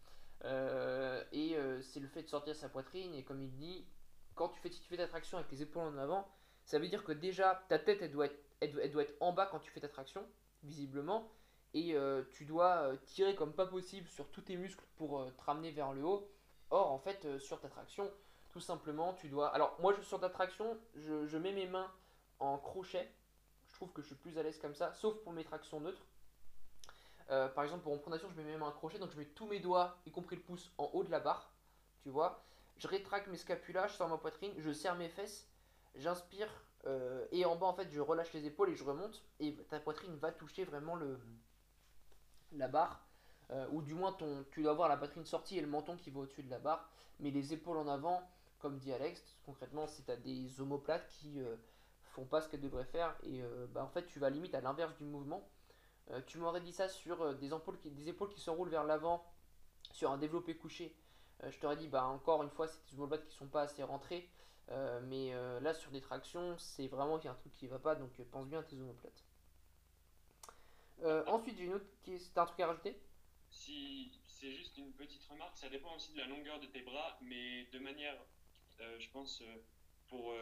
Euh, 0.44 1.24
et 1.32 1.56
euh, 1.56 1.82
c'est 1.82 2.00
le 2.00 2.08
fait 2.08 2.22
de 2.22 2.28
sortir 2.28 2.56
sa 2.56 2.68
poitrine. 2.68 3.14
Et 3.14 3.22
comme 3.22 3.40
il 3.42 3.52
dit, 3.52 3.86
quand 4.38 4.48
tu 4.48 4.60
fais, 4.60 4.70
tu 4.70 4.80
fais 4.88 4.96
ta 4.96 5.08
traction 5.08 5.36
avec 5.36 5.50
les 5.50 5.62
épaules 5.62 5.82
en 5.82 5.98
avant, 5.98 6.26
ça 6.64 6.78
veut 6.78 6.88
dire 6.88 7.02
que 7.02 7.12
déjà, 7.12 7.64
ta 7.68 7.78
tête, 7.78 8.00
elle 8.02 8.12
doit 8.12 8.26
être, 8.26 8.38
elle 8.60 8.78
elle 8.82 8.92
doit 8.92 9.02
être 9.02 9.14
en 9.20 9.32
bas 9.32 9.46
quand 9.46 9.58
tu 9.58 9.70
fais 9.70 9.80
ta 9.80 9.88
traction, 9.88 10.24
visiblement. 10.62 11.30
Et 11.74 11.94
euh, 11.94 12.22
tu 12.32 12.44
dois 12.44 12.76
euh, 12.76 12.96
tirer 13.04 13.34
comme 13.34 13.52
pas 13.52 13.66
possible 13.66 14.08
sur 14.08 14.30
tous 14.30 14.42
tes 14.42 14.56
muscles 14.56 14.84
pour 14.96 15.20
euh, 15.20 15.30
te 15.36 15.42
ramener 15.44 15.70
vers 15.70 15.92
le 15.92 16.04
haut. 16.04 16.30
Or, 16.70 16.92
en 16.92 16.98
fait, 16.98 17.38
sur 17.38 17.60
ta 17.60 17.68
traction, 17.68 18.10
tout 18.50 18.60
simplement, 18.60 19.14
tu 19.14 19.28
dois. 19.28 19.48
Alors, 19.48 19.76
moi, 19.80 19.94
je, 19.94 20.02
sur 20.02 20.20
ta 20.20 20.28
traction, 20.28 20.78
je, 20.96 21.38
mets 21.38 21.52
mes 21.52 21.66
mains 21.66 21.90
en 22.38 22.58
crochet. 22.58 23.10
Je 23.68 23.74
trouve 23.74 23.92
que 23.92 24.02
je 24.02 24.08
suis 24.08 24.16
plus 24.16 24.38
à 24.38 24.42
l'aise 24.42 24.58
comme 24.58 24.74
ça, 24.74 24.92
sauf 24.94 25.16
pour 25.22 25.32
mes 25.32 25.44
tractions 25.44 25.80
neutres. 25.80 26.04
Par 27.28 27.62
exemple, 27.62 27.82
pour 27.82 27.92
mon 27.92 27.98
pronation, 27.98 28.28
je 28.30 28.40
mets 28.40 28.50
même 28.50 28.62
un 28.62 28.70
crochet, 28.70 28.98
donc 28.98 29.10
je 29.10 29.18
mets 29.18 29.26
tous 29.26 29.46
mes 29.46 29.60
doigts, 29.60 29.98
y 30.06 30.10
compris 30.10 30.36
le 30.36 30.42
pouce, 30.42 30.72
en 30.78 30.90
haut 30.94 31.04
de 31.04 31.10
la 31.10 31.20
barre. 31.20 31.52
Tu 32.02 32.08
vois 32.08 32.42
Je 32.78 32.88
rétracte 32.88 33.28
mes 33.28 33.36
scapulas, 33.36 33.88
je 33.88 33.94
sors 33.94 34.08
ma 34.08 34.18
poitrine, 34.18 34.52
je 34.58 34.72
serre 34.72 34.94
mes 34.94 35.08
fesses, 35.08 35.48
j'inspire, 35.94 36.48
euh, 36.86 37.26
et 37.32 37.44
en 37.44 37.56
bas, 37.56 37.66
en 37.66 37.74
fait, 37.74 37.90
je 37.90 38.00
relâche 38.00 38.32
les 38.32 38.46
épaules 38.46 38.70
et 38.70 38.76
je 38.76 38.84
remonte. 38.84 39.22
Et 39.40 39.54
ta 39.68 39.80
poitrine 39.80 40.14
va 40.16 40.32
toucher 40.32 40.64
vraiment 40.64 40.96
la 42.52 42.68
barre. 42.68 43.04
Euh, 43.50 43.66
ou 43.72 43.82
du 43.82 43.94
moins, 43.94 44.12
ton, 44.12 44.44
tu 44.50 44.62
dois 44.62 44.72
avoir 44.72 44.88
la 44.88 44.96
poitrine 44.96 45.24
sortie 45.24 45.58
et 45.58 45.60
le 45.60 45.66
menton 45.66 45.96
qui 45.96 46.10
va 46.10 46.20
au-dessus 46.20 46.42
de 46.42 46.50
la 46.50 46.58
barre. 46.58 46.88
Mais 47.18 47.30
les 47.30 47.52
épaules 47.52 47.78
en 47.78 47.88
avant, 47.88 48.22
comme 48.58 48.78
dit 48.78 48.92
Alex, 48.92 49.22
concrètement, 49.44 49.86
c'est 49.86 50.04
tu 50.06 50.22
des 50.22 50.60
omoplates 50.60 51.08
qui 51.08 51.40
font 52.02 52.24
pas 52.24 52.40
ce 52.40 52.48
qu'elles 52.48 52.60
devraient 52.60 52.84
faire. 52.84 53.16
Et 53.24 53.42
bah, 53.70 53.82
en 53.82 53.88
fait, 53.88 54.06
tu 54.06 54.18
vas 54.20 54.30
limite 54.30 54.54
à 54.54 54.60
l'inverse 54.60 54.96
du 54.96 55.04
mouvement. 55.04 55.48
Euh, 56.10 56.20
tu 56.26 56.38
m'aurais 56.38 56.60
dit 56.60 56.72
ça 56.72 56.88
sur 56.88 57.20
euh, 57.22 57.34
des, 57.34 57.48
épaules 57.48 57.78
qui, 57.78 57.90
des 57.90 58.08
épaules 58.08 58.30
qui 58.30 58.40
s'enroulent 58.40 58.70
vers 58.70 58.84
l'avant, 58.84 59.24
sur 59.92 60.10
un 60.10 60.18
développé 60.18 60.56
couché. 60.56 60.96
Euh, 61.42 61.50
je 61.50 61.58
t'aurais 61.58 61.76
dit, 61.76 61.88
bah 61.88 62.04
encore 62.04 62.42
une 62.42 62.50
fois, 62.50 62.68
c'est 62.68 62.80
des 62.90 62.96
omoplates 62.96 63.26
qui 63.26 63.36
sont 63.36 63.46
pas 63.46 63.62
assez 63.62 63.82
rentrées. 63.82 64.28
mais 65.04 65.32
là, 65.60 65.72
sur 65.74 65.90
des 65.90 66.00
tractions, 66.00 66.56
c'est 66.58 66.88
vraiment 66.88 67.18
qu'il 67.18 67.26
y 67.26 67.28
a 67.28 67.32
un 67.32 67.36
truc 67.36 67.52
qui 67.54 67.66
va 67.68 67.78
pas, 67.78 67.94
donc 67.94 68.10
pense 68.30 68.46
bien 68.46 68.60
à 68.60 68.62
tes 68.62 68.76
omoplates. 68.76 69.24
ensuite, 71.26 71.56
j'ai 71.56 71.64
une 71.64 71.74
autre 71.74 71.86
un 72.36 72.46
truc 72.46 72.60
à 72.60 72.66
rajouter? 72.66 72.96
Si 73.50 74.12
c'est 74.26 74.52
juste 74.52 74.76
une 74.76 74.92
petite 74.92 75.24
remarque, 75.24 75.56
ça 75.56 75.68
dépend 75.68 75.94
aussi 75.96 76.12
de 76.12 76.18
la 76.18 76.26
longueur 76.26 76.60
de 76.60 76.66
tes 76.66 76.82
bras, 76.82 77.18
mais 77.22 77.64
de 77.72 77.78
manière, 77.78 78.16
je 78.78 79.08
pense, 79.10 79.42
pour 80.08 80.34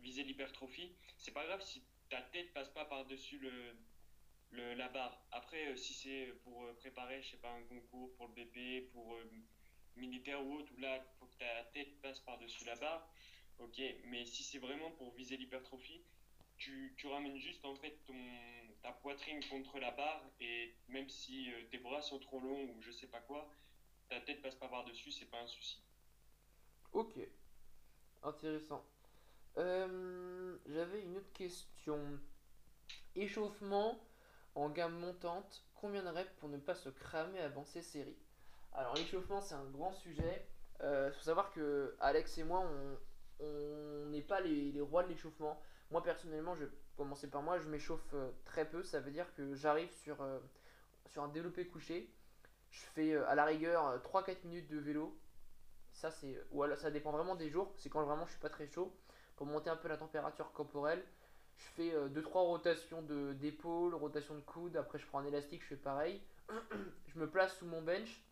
viser 0.00 0.22
l'hypertrophie, 0.22 0.92
c'est 1.18 1.32
pas 1.32 1.44
grave 1.46 1.62
si 1.62 1.82
ta 2.08 2.20
tête 2.22 2.52
passe 2.52 2.68
pas 2.70 2.84
par-dessus 2.84 3.38
le, 3.38 4.74
la 4.74 4.88
barre. 4.88 5.20
Après, 5.32 5.68
euh, 5.68 5.76
si 5.76 5.92
c'est 5.92 6.32
pour 6.44 6.64
euh, 6.64 6.74
préparer, 6.74 7.20
je 7.22 7.32
sais 7.32 7.36
pas, 7.36 7.52
un 7.52 7.62
concours 7.64 8.14
pour 8.16 8.28
le 8.28 8.34
BP, 8.34 8.90
pour 8.92 9.14
euh, 9.14 9.24
militaire 9.96 10.44
ou 10.44 10.54
autre, 10.56 10.72
où 10.76 10.80
là, 10.80 10.96
il 10.96 11.18
faut 11.18 11.26
que 11.26 11.38
ta 11.38 11.62
tête 11.72 12.00
passe 12.00 12.20
par-dessus 12.20 12.64
la 12.64 12.76
barre, 12.76 13.08
ok. 13.58 13.80
Mais 14.04 14.24
si 14.26 14.42
c'est 14.42 14.58
vraiment 14.58 14.90
pour 14.92 15.12
viser 15.14 15.36
l'hypertrophie, 15.36 16.02
tu, 16.56 16.94
ramènes 17.04 17.38
juste 17.38 17.64
en 17.64 17.74
fait 17.74 17.94
ton, 18.06 18.14
ta 18.82 18.92
poitrine 18.92 19.40
contre 19.48 19.78
la 19.78 19.90
barre 19.90 20.22
et 20.40 20.72
même 20.88 21.08
si 21.08 21.50
tes 21.70 21.78
bras 21.78 22.00
sont 22.02 22.18
trop 22.18 22.40
longs 22.40 22.70
ou 22.70 22.80
je 22.80 22.90
sais 22.90 23.06
pas 23.06 23.20
quoi, 23.20 23.48
ta 24.08 24.20
tête 24.20 24.40
passe 24.40 24.54
pas 24.54 24.68
par-dessus, 24.68 25.10
c'est 25.10 25.26
pas 25.26 25.40
un 25.40 25.46
souci. 25.46 25.78
Ok, 26.92 27.18
intéressant. 28.22 28.84
J'avais 29.56 31.02
une 31.02 31.16
autre 31.16 31.32
question. 31.32 32.20
Échauffement, 33.14 33.98
en 34.54 34.70
gamme 34.70 34.98
montante, 34.98 35.64
combien 35.74 36.02
de 36.02 36.08
reps 36.08 36.32
pour 36.36 36.48
ne 36.48 36.58
pas 36.58 36.74
se 36.74 36.88
cramer 36.88 37.40
avant 37.40 37.64
ces 37.64 37.82
séries? 37.82 38.25
Alors 38.72 38.94
l'échauffement 38.94 39.40
c'est 39.40 39.54
un 39.54 39.64
grand 39.64 39.92
sujet. 39.92 40.46
Il 40.80 40.86
euh, 40.86 41.12
faut 41.12 41.22
savoir 41.22 41.50
que 41.52 41.96
Alex 42.00 42.38
et 42.38 42.44
moi 42.44 42.64
on 43.40 44.06
n'est 44.10 44.22
pas 44.22 44.40
les, 44.40 44.80
rois 44.80 45.02
de 45.02 45.08
l'échauffement. 45.08 45.60
Moi 45.90 46.02
personnellement 46.02 46.54
je 46.54 46.64
vais 46.64 46.70
commencer 46.96 47.28
par 47.28 47.42
moi, 47.42 47.58
je 47.58 47.68
m'échauffe 47.68 48.14
euh, 48.14 48.30
très 48.44 48.68
peu. 48.68 48.82
Ça 48.82 49.00
veut 49.00 49.10
dire 49.10 49.26
que 49.34 49.54
j'arrive 49.54 49.90
sur, 50.02 50.20
euh, 50.22 50.38
sur 51.06 51.22
un 51.22 51.28
développé 51.28 51.66
couché. 51.66 52.10
Je 52.70 52.80
fais 52.94 53.16
à 53.16 53.34
la 53.34 53.44
rigueur 53.44 54.02
3-4 54.02 54.44
minutes 54.44 54.68
de 54.68 54.78
vélo. 54.78 55.16
Ça 55.92 56.10
c'est. 56.10 56.38
Ou 56.50 56.62
alors 56.62 56.76
ça 56.76 56.90
dépend 56.90 57.12
vraiment 57.12 57.36
des 57.36 57.48
jours. 57.48 57.72
C'est 57.76 57.88
quand 57.88 58.02
vraiment 58.04 58.26
je 58.26 58.32
suis 58.32 58.40
pas 58.40 58.50
très 58.50 58.66
chaud. 58.66 58.92
Pour 59.36 59.46
monter 59.46 59.70
un 59.70 59.76
peu 59.76 59.88
la 59.88 59.96
température 59.96 60.52
corporelle. 60.52 61.02
Je 61.56 61.64
fais 61.74 61.90
2-3 61.90 62.16
euh, 62.16 62.40
rotations 62.40 63.02
d'épaule, 63.34 63.94
rotation 63.94 64.34
de 64.34 64.40
coude. 64.40 64.76
Après, 64.76 64.98
je 64.98 65.06
prends 65.06 65.20
un 65.20 65.26
élastique, 65.26 65.62
je 65.62 65.68
fais 65.68 65.76
pareil. 65.76 66.20
je 66.50 67.18
me 67.18 67.28
place 67.28 67.56
sous 67.58 67.66
mon 67.66 67.82
bench. 67.82 68.22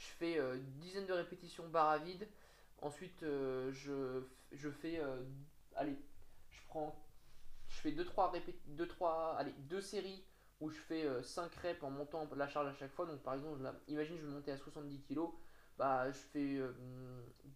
Je 0.00 0.06
fais 0.18 0.38
euh, 0.38 0.56
une 0.56 0.78
dizaine 0.80 1.06
de 1.06 1.12
répétitions 1.12 1.68
barre 1.68 1.90
à 1.90 1.98
vide. 1.98 2.26
Ensuite, 2.82 3.22
euh, 3.22 3.70
je, 3.72 4.70
fais. 4.70 5.00
allez, 5.76 5.96
je 6.50 6.60
prends. 6.68 6.98
Je 7.68 7.80
fais 7.80 7.92
2-3 7.92 8.32
deux, 8.66 8.88
trois, 8.88 9.36
allez, 9.38 9.52
deux 9.68 9.80
séries 9.80 10.24
où 10.60 10.70
je 10.70 10.78
fais 10.78 11.06
5 11.22 11.54
reps 11.54 11.82
en 11.82 11.90
montant 11.90 12.28
la 12.34 12.48
charge 12.48 12.68
à 12.68 12.74
chaque 12.74 12.92
fois. 12.92 13.06
Donc, 13.06 13.22
par 13.22 13.34
exemple, 13.34 13.60
imagine, 13.88 14.16
je 14.16 14.26
vais 14.26 14.32
monter 14.32 14.52
à 14.52 14.56
70 14.56 15.02
kg. 15.02 15.20
Bah, 15.78 16.10
je 16.10 16.18
fais 16.18 16.60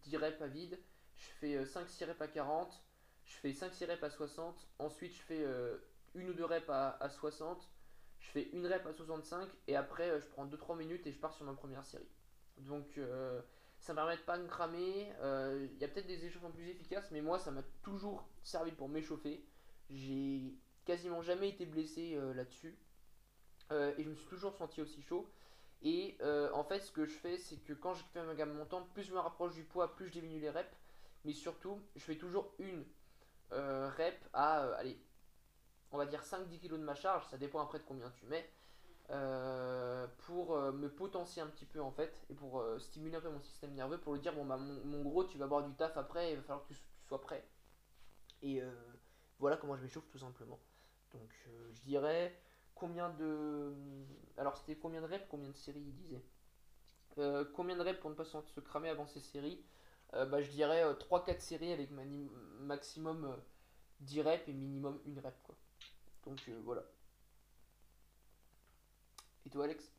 10 0.04 0.16
reps 0.18 0.40
à 0.40 0.46
vide. 0.46 0.78
Je 1.16 1.28
fais 1.40 1.64
5-6 1.64 2.04
reps 2.04 2.20
à 2.20 2.28
40 2.28 2.84
je 3.26 3.36
fais 3.36 3.50
5-6 3.50 3.86
reps 3.86 4.02
à 4.02 4.10
60, 4.10 4.68
ensuite 4.78 5.12
je 5.12 5.22
fais 5.22 5.42
euh, 5.42 5.76
une 6.14 6.30
ou 6.30 6.34
deux 6.34 6.44
reps 6.44 6.68
à, 6.68 7.08
60, 7.08 7.70
je 8.20 8.28
fais 8.28 8.48
une 8.52 8.66
rep 8.66 8.86
à 8.86 8.92
65 8.92 9.48
et 9.66 9.76
après 9.76 10.10
euh, 10.10 10.20
je 10.20 10.26
prends 10.26 10.46
2-3 10.46 10.76
minutes 10.76 11.06
et 11.06 11.12
je 11.12 11.18
pars 11.18 11.34
sur 11.34 11.44
ma 11.44 11.54
première 11.54 11.84
série. 11.84 12.08
Donc 12.58 12.98
euh, 12.98 13.40
ça 13.78 13.92
me 13.92 13.96
permet 13.96 14.16
de 14.16 14.22
pas 14.22 14.38
me 14.38 14.46
cramer. 14.46 15.12
Il 15.22 15.78
y 15.78 15.84
a 15.84 15.88
peut-être 15.88 16.06
des 16.06 16.24
échauffements 16.24 16.50
plus 16.50 16.68
efficaces, 16.68 17.10
mais 17.10 17.20
moi 17.20 17.38
ça 17.38 17.50
m'a 17.50 17.62
toujours 17.82 18.26
servi 18.42 18.72
pour 18.72 18.88
m'échauffer. 18.88 19.44
J'ai 19.90 20.54
quasiment 20.84 21.22
jamais 21.22 21.50
été 21.50 21.66
blessé 21.66 22.18
là-dessus 22.34 22.76
et 23.70 24.02
je 24.02 24.08
me 24.08 24.14
suis 24.14 24.28
toujours 24.28 24.54
senti 24.54 24.80
aussi 24.80 25.02
chaud. 25.02 25.28
Et 25.82 26.16
en 26.22 26.64
fait, 26.64 26.80
ce 26.80 26.90
que 26.90 27.04
je 27.04 27.12
fais, 27.12 27.36
c'est 27.36 27.56
que 27.56 27.74
quand 27.74 27.94
je 27.94 28.02
fais 28.12 28.22
ma 28.22 28.34
gamme 28.34 28.54
montante, 28.54 28.88
plus 28.94 29.02
je 29.02 29.12
me 29.12 29.18
rapproche 29.18 29.54
du 29.54 29.64
poids, 29.64 29.94
plus 29.94 30.06
je 30.06 30.12
diminue 30.12 30.40
les 30.40 30.50
reps. 30.50 30.74
Mais 31.24 31.32
surtout, 31.32 31.80
je 31.96 32.02
fais 32.02 32.16
toujours 32.16 32.52
une 32.58 32.84
euh, 33.52 33.88
rep 33.96 34.16
à, 34.32 34.64
euh, 34.64 34.74
allez, 34.78 34.98
on 35.92 35.98
va 35.98 36.06
dire 36.06 36.22
5-10 36.22 36.60
kg 36.60 36.72
de 36.72 36.76
ma 36.78 36.94
charge, 36.94 37.26
ça 37.28 37.38
dépend 37.38 37.60
après 37.60 37.78
de 37.78 37.84
combien 37.84 38.10
tu 38.10 38.26
mets, 38.26 38.48
euh, 39.10 40.06
pour 40.26 40.56
me 40.56 40.88
potentier 40.88 41.42
un 41.42 41.46
petit 41.46 41.66
peu 41.66 41.80
en 41.80 41.90
fait, 41.90 42.14
et 42.30 42.34
pour 42.34 42.64
stimuler 42.78 43.16
un 43.16 43.20
peu 43.20 43.30
mon 43.30 43.40
système 43.40 43.72
nerveux, 43.74 43.98
pour 43.98 44.14
lui 44.14 44.20
dire, 44.20 44.34
bon 44.34 44.44
bah 44.44 44.56
mon, 44.56 45.02
gros, 45.02 45.24
tu 45.24 45.38
vas 45.38 45.44
avoir 45.44 45.62
du 45.62 45.74
taf 45.74 45.96
après, 45.96 46.32
il 46.32 46.36
va 46.36 46.42
falloir 46.42 46.66
que 46.66 46.74
tu, 46.74 46.80
sois 47.08 47.20
prêt. 47.20 47.44
Et 48.42 48.62
voilà 49.38 49.56
comment 49.56 49.76
je 49.76 49.82
m'échauffe 49.82 50.08
tout 50.10 50.18
simplement. 50.18 50.58
Donc 51.12 51.30
je 51.74 51.80
dirais 51.82 52.34
combien 52.74 53.10
de... 53.10 53.72
Alors 54.36 54.56
c'était 54.56 54.76
combien 54.76 55.00
de 55.00 55.06
reps, 55.06 55.26
combien 55.30 55.48
de 55.48 55.56
séries 55.56 55.84
il 55.86 55.94
disait? 55.94 56.22
Combien 57.54 57.76
de 57.76 57.82
reps 57.82 58.00
pour 58.00 58.10
ne 58.10 58.14
pas 58.14 58.24
se 58.24 58.60
cramer 58.60 58.88
avant 58.88 59.06
ces 59.06 59.20
séries? 59.20 59.62
Euh, 60.14 60.26
bah, 60.26 60.40
je 60.40 60.50
dirais 60.50 60.84
3-4 60.84 61.30
euh, 61.30 61.38
séries 61.38 61.72
avec 61.72 61.90
maximum 62.60 63.36
10 64.00 64.20
euh, 64.20 64.22
reps 64.22 64.48
et 64.48 64.52
minimum 64.52 65.00
1 65.06 65.20
rep. 65.20 65.34
Quoi. 65.42 65.56
Donc 66.26 66.48
voilà. 66.64 66.82
Et 69.46 69.50
toi, 69.50 69.64
Alex? 69.64 69.92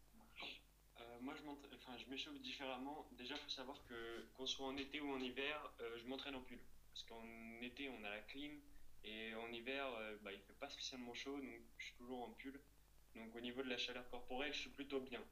Moi, 1.21 1.33
je, 1.35 1.75
enfin, 1.75 1.97
m'échauffe 2.09 2.39
différemment. 2.41 3.07
Déjà, 3.13 3.35
il 3.35 3.41
faut 3.41 3.49
savoir 3.49 3.83
que 3.87 4.25
qu'on 4.35 4.45
soit 4.45 4.65
en 4.67 4.77
été 4.77 4.99
ou 5.01 5.11
en 5.11 5.19
hiver, 5.19 5.71
je 5.97 6.05
m'entraîne 6.07 6.35
en 6.35 6.41
pull. 6.41 6.59
Parce 6.93 7.03
qu'en 7.03 7.61
été, 7.61 7.89
on 7.89 8.03
a 8.03 8.09
la 8.09 8.21
clim. 8.21 8.59
Et 9.03 9.33
en 9.35 9.51
hiver, 9.51 9.85
bah, 10.23 10.31
il 10.31 10.39
fait 10.39 10.59
pas 10.59 10.69
spécialement 10.69 11.13
chaud, 11.13 11.37
donc 11.37 11.61
je 11.77 11.85
suis 11.85 11.95
toujours 11.95 12.23
en 12.23 12.31
pull. 12.31 12.59
Donc 13.15 13.35
au 13.35 13.39
niveau 13.39 13.63
de 13.63 13.69
la 13.69 13.77
chaleur 13.77 14.07
corporelle, 14.09 14.53
je 14.53 14.59
suis 14.59 14.69
plutôt 14.69 14.99
bien. 14.99 15.23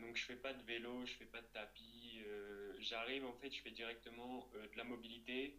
donc 0.00 0.16
je 0.16 0.24
fais 0.24 0.36
pas 0.36 0.52
de 0.52 0.62
vélo, 0.62 1.04
je 1.04 1.12
fais 1.14 1.26
pas 1.26 1.40
de 1.40 1.46
tapis, 1.52 2.24
j'arrive, 2.80 3.24
en 3.24 3.32
fait, 3.34 3.50
je 3.50 3.60
fais 3.62 3.70
directement 3.70 4.48
euh, 4.54 4.66
de 4.68 4.76
la 4.76 4.84
mobilité, 4.84 5.56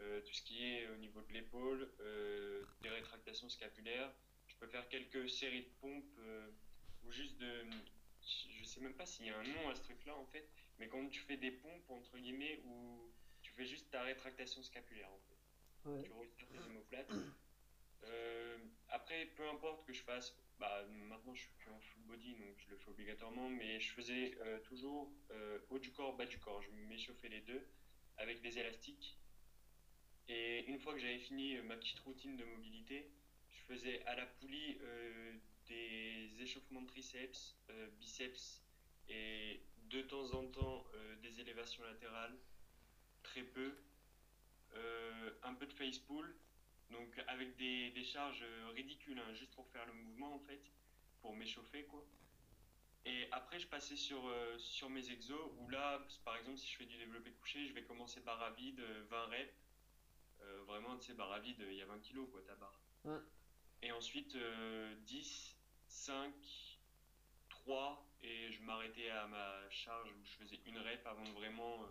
euh, 0.00 0.20
tout 0.20 0.32
ce 0.32 0.42
qui 0.42 0.64
est 0.64 0.88
au 0.88 0.96
niveau 0.96 1.22
de 1.22 1.32
l'épaule, 1.32 1.88
euh, 2.00 2.62
des 2.82 2.88
rétractations 2.88 3.48
scapulaires. 3.48 4.12
Je 4.46 4.54
peux 4.56 4.66
faire 4.66 4.88
quelques 4.88 5.28
séries 5.30 5.62
de 5.62 5.70
pompes 5.80 6.18
ou 7.06 7.12
juste 7.12 7.38
de. 7.38 7.64
Je 8.22 8.64
sais 8.64 8.80
même 8.80 8.94
pas 8.94 9.06
s'il 9.06 9.26
y 9.26 9.30
a 9.30 9.38
un 9.38 9.42
nom 9.42 9.68
à 9.68 9.74
ce 9.74 9.82
truc-là, 9.82 10.16
en 10.16 10.24
fait, 10.26 10.48
mais 10.78 10.88
quand 10.88 11.06
tu 11.08 11.20
fais 11.20 11.36
des 11.36 11.50
pompes, 11.50 11.90
entre 11.90 12.18
guillemets, 12.18 12.60
où 12.64 13.12
tu 13.42 13.52
fais 13.52 13.66
juste 13.66 13.90
ta 13.90 14.02
rétractation 14.02 14.62
scapulaire, 14.62 15.10
en 15.12 15.20
fait. 15.28 16.02
Tu 16.02 16.10
retires 16.12 16.48
tes 16.48 16.58
omoplates. 16.70 17.12
après, 18.88 19.26
peu 19.36 19.46
importe 19.48 19.86
que 19.86 19.92
je 19.92 20.02
fasse 20.02 20.34
bah, 20.58 20.84
maintenant 21.08 21.34
je 21.34 21.40
suis 21.40 21.50
plus 21.58 21.70
en 21.70 21.80
full 21.80 22.02
body 22.04 22.34
donc 22.34 22.54
je 22.58 22.70
le 22.70 22.76
fais 22.76 22.90
obligatoirement 22.90 23.48
mais 23.48 23.80
je 23.80 23.92
faisais 23.92 24.38
euh, 24.40 24.60
toujours 24.60 25.10
euh, 25.32 25.58
haut 25.70 25.78
du 25.78 25.90
corps 25.90 26.16
bas 26.16 26.26
du 26.26 26.38
corps 26.38 26.62
je 26.62 26.70
m'échauffais 26.88 27.28
les 27.28 27.40
deux 27.40 27.66
avec 28.18 28.40
des 28.40 28.58
élastiques 28.58 29.18
et 30.28 30.64
une 30.66 30.78
fois 30.78 30.94
que 30.94 31.00
j'avais 31.00 31.18
fini 31.18 31.56
euh, 31.56 31.62
ma 31.64 31.76
petite 31.76 31.98
routine 32.00 32.36
de 32.36 32.44
mobilité 32.44 33.10
je 33.50 33.62
faisais 33.62 34.04
à 34.06 34.14
la 34.14 34.26
poulie 34.26 34.78
des 35.68 36.42
échauffements 36.42 36.82
de 36.82 36.88
triceps 36.88 37.56
biceps 37.98 38.62
et 39.08 39.60
de 39.90 40.02
temps 40.02 40.32
en 40.34 40.46
temps 40.46 40.86
des 41.22 41.40
élévations 41.40 41.82
latérales 41.84 42.36
très 43.22 43.42
peu 43.42 43.74
un 45.42 45.54
peu 45.54 45.66
de 45.66 45.72
face 45.72 45.98
pull 45.98 46.34
donc 46.90 47.22
avec 47.26 47.56
des, 47.56 47.90
des 47.90 48.04
charges 48.04 48.42
euh, 48.42 48.68
ridicules, 48.74 49.18
hein, 49.18 49.32
juste 49.34 49.54
pour 49.54 49.66
faire 49.68 49.86
le 49.86 49.92
mouvement 49.92 50.34
en 50.34 50.38
fait, 50.40 50.60
pour 51.20 51.34
m'échauffer 51.34 51.84
quoi. 51.84 52.04
Et 53.04 53.28
après 53.32 53.58
je 53.58 53.66
passais 53.66 53.96
sur, 53.96 54.26
euh, 54.26 54.58
sur 54.58 54.88
mes 54.88 55.10
exos 55.10 55.50
où 55.58 55.68
là, 55.68 56.06
par 56.24 56.36
exemple 56.36 56.58
si 56.58 56.70
je 56.70 56.76
fais 56.76 56.86
du 56.86 56.96
développé 56.96 57.30
couché, 57.32 57.66
je 57.66 57.72
vais 57.72 57.82
commencer 57.82 58.20
barre 58.20 58.42
à 58.42 58.50
vide, 58.50 58.80
20 59.10 59.26
reps. 59.26 59.52
Euh, 60.40 60.62
vraiment, 60.66 60.96
tu 60.98 61.06
sais, 61.06 61.14
barre 61.14 61.32
à 61.32 61.40
vide, 61.40 61.64
il 61.70 61.76
y 61.76 61.82
a 61.82 61.86
20 61.86 61.98
kilos 62.00 62.28
quoi 62.30 62.42
ta 62.42 62.54
barre. 62.54 62.80
Et 63.82 63.92
ensuite, 63.92 64.34
euh, 64.34 64.94
10, 65.06 65.53
5, 65.94 66.34
3, 67.48 68.04
et 68.22 68.50
je 68.52 68.60
m'arrêtais 68.62 69.08
à 69.10 69.26
ma 69.28 69.70
charge 69.70 70.10
où 70.10 70.24
je 70.24 70.30
faisais 70.32 70.60
une 70.66 70.78
rep 70.78 71.06
avant 71.06 71.22
de 71.24 71.30
vraiment 71.30 71.82
euh, 71.82 71.86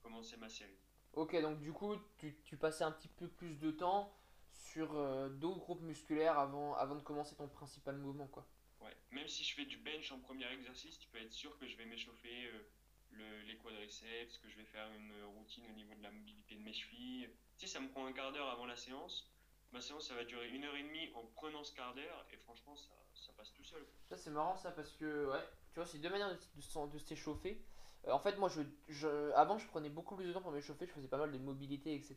commencer 0.00 0.36
ma 0.36 0.48
série. 0.48 0.78
Ok, 1.14 1.38
donc 1.42 1.60
du 1.60 1.72
coup, 1.72 1.96
tu, 2.18 2.36
tu 2.44 2.56
passais 2.56 2.84
un 2.84 2.92
petit 2.92 3.08
peu 3.08 3.28
plus 3.28 3.56
de 3.58 3.70
temps 3.72 4.16
sur 4.52 4.94
euh, 4.96 5.28
d'autres 5.28 5.58
groupes 5.58 5.82
musculaires 5.82 6.38
avant, 6.38 6.74
avant 6.76 6.94
de 6.94 7.02
commencer 7.02 7.34
ton 7.34 7.48
principal 7.48 7.96
mouvement, 7.98 8.28
quoi. 8.28 8.46
Ouais. 8.80 8.96
Même 9.10 9.28
si 9.28 9.42
je 9.44 9.54
fais 9.54 9.66
du 9.66 9.76
bench 9.78 10.12
en 10.12 10.20
premier 10.20 10.46
exercice, 10.52 10.98
tu 10.98 11.08
peux 11.08 11.18
être 11.18 11.32
sûr 11.32 11.58
que 11.58 11.66
je 11.66 11.76
vais 11.76 11.84
m'échauffer 11.84 12.46
euh, 12.46 12.62
le- 13.10 13.42
les 13.42 13.56
quadriceps, 13.56 14.38
que 14.38 14.48
je 14.48 14.56
vais 14.56 14.64
faire 14.64 14.88
une 14.92 15.12
routine 15.36 15.64
au 15.68 15.72
niveau 15.74 15.94
de 15.96 16.02
la 16.02 16.12
mobilité 16.12 16.54
de 16.54 16.60
mes 16.60 16.72
chevilles. 16.72 17.28
Si 17.56 17.66
ça 17.68 17.80
me 17.80 17.88
prend 17.90 18.06
un 18.06 18.12
quart 18.12 18.32
d'heure 18.32 18.48
avant 18.50 18.66
la 18.66 18.76
séance, 18.76 19.31
ma 19.72 19.80
séance 19.80 20.08
ça 20.08 20.14
va 20.14 20.24
durer 20.24 20.48
une 20.48 20.64
heure 20.64 20.76
et 20.76 20.82
demie 20.82 21.10
en 21.14 21.24
prenant 21.34 21.64
ce 21.64 21.74
quart 21.74 21.94
d'heure, 21.94 22.26
et 22.32 22.36
franchement, 22.36 22.76
ça, 22.76 22.90
ça 23.14 23.32
passe 23.36 23.52
tout 23.52 23.64
seul. 23.64 23.84
Ça, 24.08 24.16
c'est 24.16 24.30
marrant, 24.30 24.56
ça, 24.56 24.70
parce 24.70 24.92
que, 24.92 25.30
ouais, 25.30 25.44
tu 25.72 25.80
vois, 25.80 25.86
c'est 25.86 25.98
deux 25.98 26.10
manières 26.10 26.30
de, 26.30 26.86
de 26.86 26.98
s'échauffer. 26.98 27.62
Euh, 28.06 28.12
en 28.12 28.18
fait, 28.18 28.36
moi, 28.38 28.48
je, 28.48 28.62
je, 28.88 29.32
avant, 29.32 29.58
je 29.58 29.66
prenais 29.68 29.90
beaucoup 29.90 30.16
plus 30.16 30.26
de 30.26 30.32
temps 30.32 30.42
pour 30.42 30.52
m'échauffer, 30.52 30.86
je 30.86 30.92
faisais 30.92 31.08
pas 31.08 31.18
mal 31.18 31.32
de 31.32 31.38
mobilité, 31.38 31.94
etc. 31.94 32.16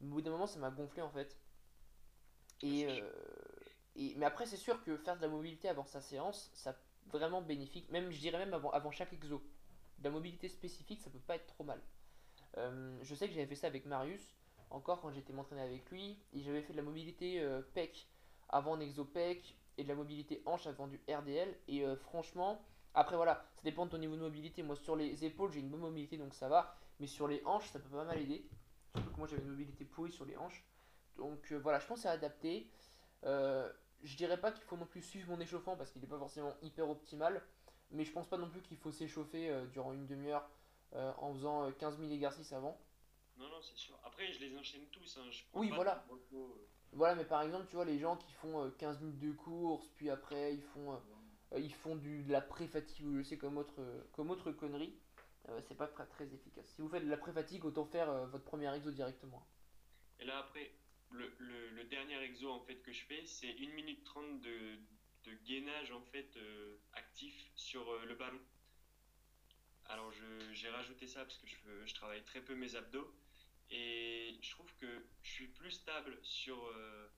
Mais 0.00 0.08
au 0.08 0.14
bout 0.14 0.22
d'un 0.22 0.30
moment, 0.30 0.46
ça 0.46 0.58
m'a 0.58 0.70
gonflé, 0.70 1.02
en 1.02 1.10
fait. 1.10 1.36
Et, 2.62 2.86
euh, 2.86 3.10
et, 3.96 4.14
mais 4.16 4.26
après, 4.26 4.46
c'est 4.46 4.56
sûr 4.56 4.82
que 4.84 4.96
faire 4.96 5.16
de 5.16 5.22
la 5.22 5.28
mobilité 5.28 5.68
avant 5.68 5.84
sa 5.84 6.00
séance, 6.00 6.50
ça 6.54 6.76
vraiment 7.06 7.42
bénéfique. 7.42 7.90
Même, 7.90 8.10
je 8.10 8.18
dirais 8.18 8.38
même 8.38 8.54
avant, 8.54 8.70
avant 8.70 8.90
chaque 8.90 9.12
exo. 9.12 9.42
De 9.98 10.04
la 10.04 10.10
mobilité 10.10 10.48
spécifique, 10.48 11.00
ça 11.02 11.10
peut 11.10 11.18
pas 11.18 11.36
être 11.36 11.46
trop 11.46 11.64
mal. 11.64 11.80
Euh, 12.56 12.98
je 13.02 13.14
sais 13.14 13.28
que 13.28 13.34
j'avais 13.34 13.46
fait 13.46 13.54
ça 13.54 13.66
avec 13.66 13.86
Marius, 13.86 14.22
encore 14.70 15.00
quand 15.00 15.10
j'étais 15.10 15.32
m'entraîner 15.32 15.62
avec 15.62 15.90
lui. 15.90 16.18
Et 16.32 16.40
j'avais 16.40 16.62
fait 16.62 16.72
de 16.72 16.78
la 16.78 16.84
mobilité 16.84 17.40
euh, 17.40 17.62
pec 17.74 18.08
avant 18.48 18.78
exo 18.80 19.04
pec 19.04 19.56
et 19.78 19.84
de 19.84 19.88
la 19.88 19.94
mobilité 19.94 20.42
hanche 20.46 20.66
avant 20.66 20.86
du 20.86 21.00
RDL. 21.08 21.54
Et 21.68 21.84
euh, 21.84 21.96
franchement, 21.96 22.60
après 22.94 23.16
voilà, 23.16 23.44
ça 23.56 23.62
dépend 23.64 23.86
de 23.86 23.90
ton 23.90 23.98
niveau 23.98 24.16
de 24.16 24.22
mobilité. 24.22 24.62
Moi, 24.62 24.76
sur 24.76 24.96
les 24.96 25.24
épaules, 25.24 25.52
j'ai 25.52 25.60
une 25.60 25.68
bonne 25.68 25.80
mobilité 25.80 26.16
donc 26.16 26.34
ça 26.34 26.48
va. 26.48 26.76
Mais 26.98 27.06
sur 27.06 27.28
les 27.28 27.42
hanches, 27.44 27.70
ça 27.70 27.78
peut 27.78 27.88
pas 27.88 28.04
mal 28.04 28.18
aider. 28.18 28.46
Surtout 28.94 29.10
que 29.10 29.18
moi, 29.18 29.26
j'avais 29.26 29.42
une 29.42 29.50
mobilité 29.50 29.84
pourrie 29.84 30.12
sur 30.12 30.24
les 30.24 30.36
hanches. 30.36 30.64
Donc 31.16 31.52
euh, 31.52 31.56
voilà, 31.56 31.78
je 31.78 31.86
pense 31.86 32.06
adapté. 32.06 32.70
Euh, 33.24 33.70
je 34.02 34.16
dirais 34.16 34.40
pas 34.40 34.50
qu'il 34.50 34.64
faut 34.64 34.76
non 34.76 34.86
plus 34.86 35.02
suivre 35.02 35.30
mon 35.30 35.40
échauffement 35.40 35.76
parce 35.76 35.90
qu'il 35.90 36.00
n'est 36.00 36.08
pas 36.08 36.18
forcément 36.18 36.54
hyper 36.62 36.88
optimal. 36.88 37.42
Mais 37.92 38.04
je 38.04 38.12
pense 38.12 38.28
pas 38.28 38.38
non 38.38 38.48
plus 38.48 38.62
qu'il 38.62 38.76
faut 38.76 38.92
s'échauffer 38.92 39.52
durant 39.72 39.92
une 39.92 40.06
demi-heure 40.06 40.48
en 40.92 41.32
faisant 41.34 41.64
euh, 41.64 41.70
15 41.72 41.98
000 41.98 42.10
exercices 42.10 42.52
avant. 42.52 42.78
Non, 43.40 43.48
non, 43.48 43.62
c'est 43.62 43.76
sûr. 43.76 43.98
Après, 44.04 44.30
je 44.34 44.38
les 44.40 44.54
enchaîne 44.56 44.86
tous, 44.92 45.16
hein. 45.16 45.30
Je 45.30 45.40
Oui, 45.54 45.70
voilà. 45.70 46.04
euh, 46.34 46.48
Voilà, 46.92 47.14
mais 47.14 47.24
par 47.24 47.40
exemple, 47.42 47.66
tu 47.70 47.76
vois, 47.76 47.86
les 47.86 47.98
gens 47.98 48.16
qui 48.16 48.30
font 48.32 48.66
euh, 48.66 48.70
15 48.78 49.00
minutes 49.00 49.18
de 49.18 49.32
course, 49.32 49.88
puis 49.96 50.10
après 50.10 50.54
ils 50.54 50.62
font, 50.62 50.92
euh, 50.92 50.98
euh, 51.54 51.58
ils 51.60 51.72
font 51.72 51.96
du, 51.96 52.22
de 52.22 52.30
la 52.32 52.42
pré-fatigue 52.42 53.06
ou 53.06 53.16
je 53.16 53.22
sais 53.22 53.38
comme 53.38 53.56
autre, 53.56 53.80
euh, 53.80 54.02
comme 54.12 54.30
autre 54.30 54.52
connerie, 54.52 54.94
euh, 55.48 55.60
c'est 55.68 55.74
pas 55.74 55.86
très, 55.88 56.26
efficace. 56.34 56.66
Si 56.74 56.82
vous 56.82 56.88
faites 56.90 57.04
de 57.04 57.08
la 57.08 57.16
pré-fatigue, 57.16 57.64
autant 57.64 57.86
faire 57.86 58.10
euh, 58.10 58.26
votre 58.26 58.44
premier 58.44 58.74
exo 58.74 58.90
directement. 58.90 59.42
Et 60.18 60.24
là, 60.26 60.38
après, 60.38 60.70
le, 61.10 61.32
le- 61.38 61.70
le 61.70 61.84
dernier 61.84 62.20
exo 62.20 62.50
en 62.50 62.60
fait 62.60 62.76
que 62.82 62.92
je 62.92 63.02
fais, 63.06 63.24
c'est 63.24 63.54
1 63.58 63.70
minute 63.72 64.04
30 64.04 64.40
de, 64.42 64.78
de 65.24 65.32
gainage 65.46 65.92
en 65.92 66.02
fait 66.02 66.36
euh, 66.36 66.76
actif 66.92 67.50
sur 67.56 67.88
euh, 67.90 68.04
le 68.04 68.14
ballon. 68.14 68.40
Alors, 69.86 70.12
je- 70.12 70.52
j'ai 70.52 70.68
rajouté 70.68 71.06
ça 71.06 71.24
parce 71.24 71.36
que 71.38 71.46
je, 71.46 71.86
je 71.86 71.94
travaille 71.94 72.22
très 72.22 72.40
peu 72.40 72.54
mes 72.54 72.74
abdos 72.76 73.08
et 73.70 74.38
je 74.42 74.50
trouve 74.50 74.72
que 74.76 75.04
je 75.22 75.30
suis 75.30 75.48
plus 75.48 75.70
stable 75.70 76.18
sur, 76.22 76.66
euh, 76.66 77.08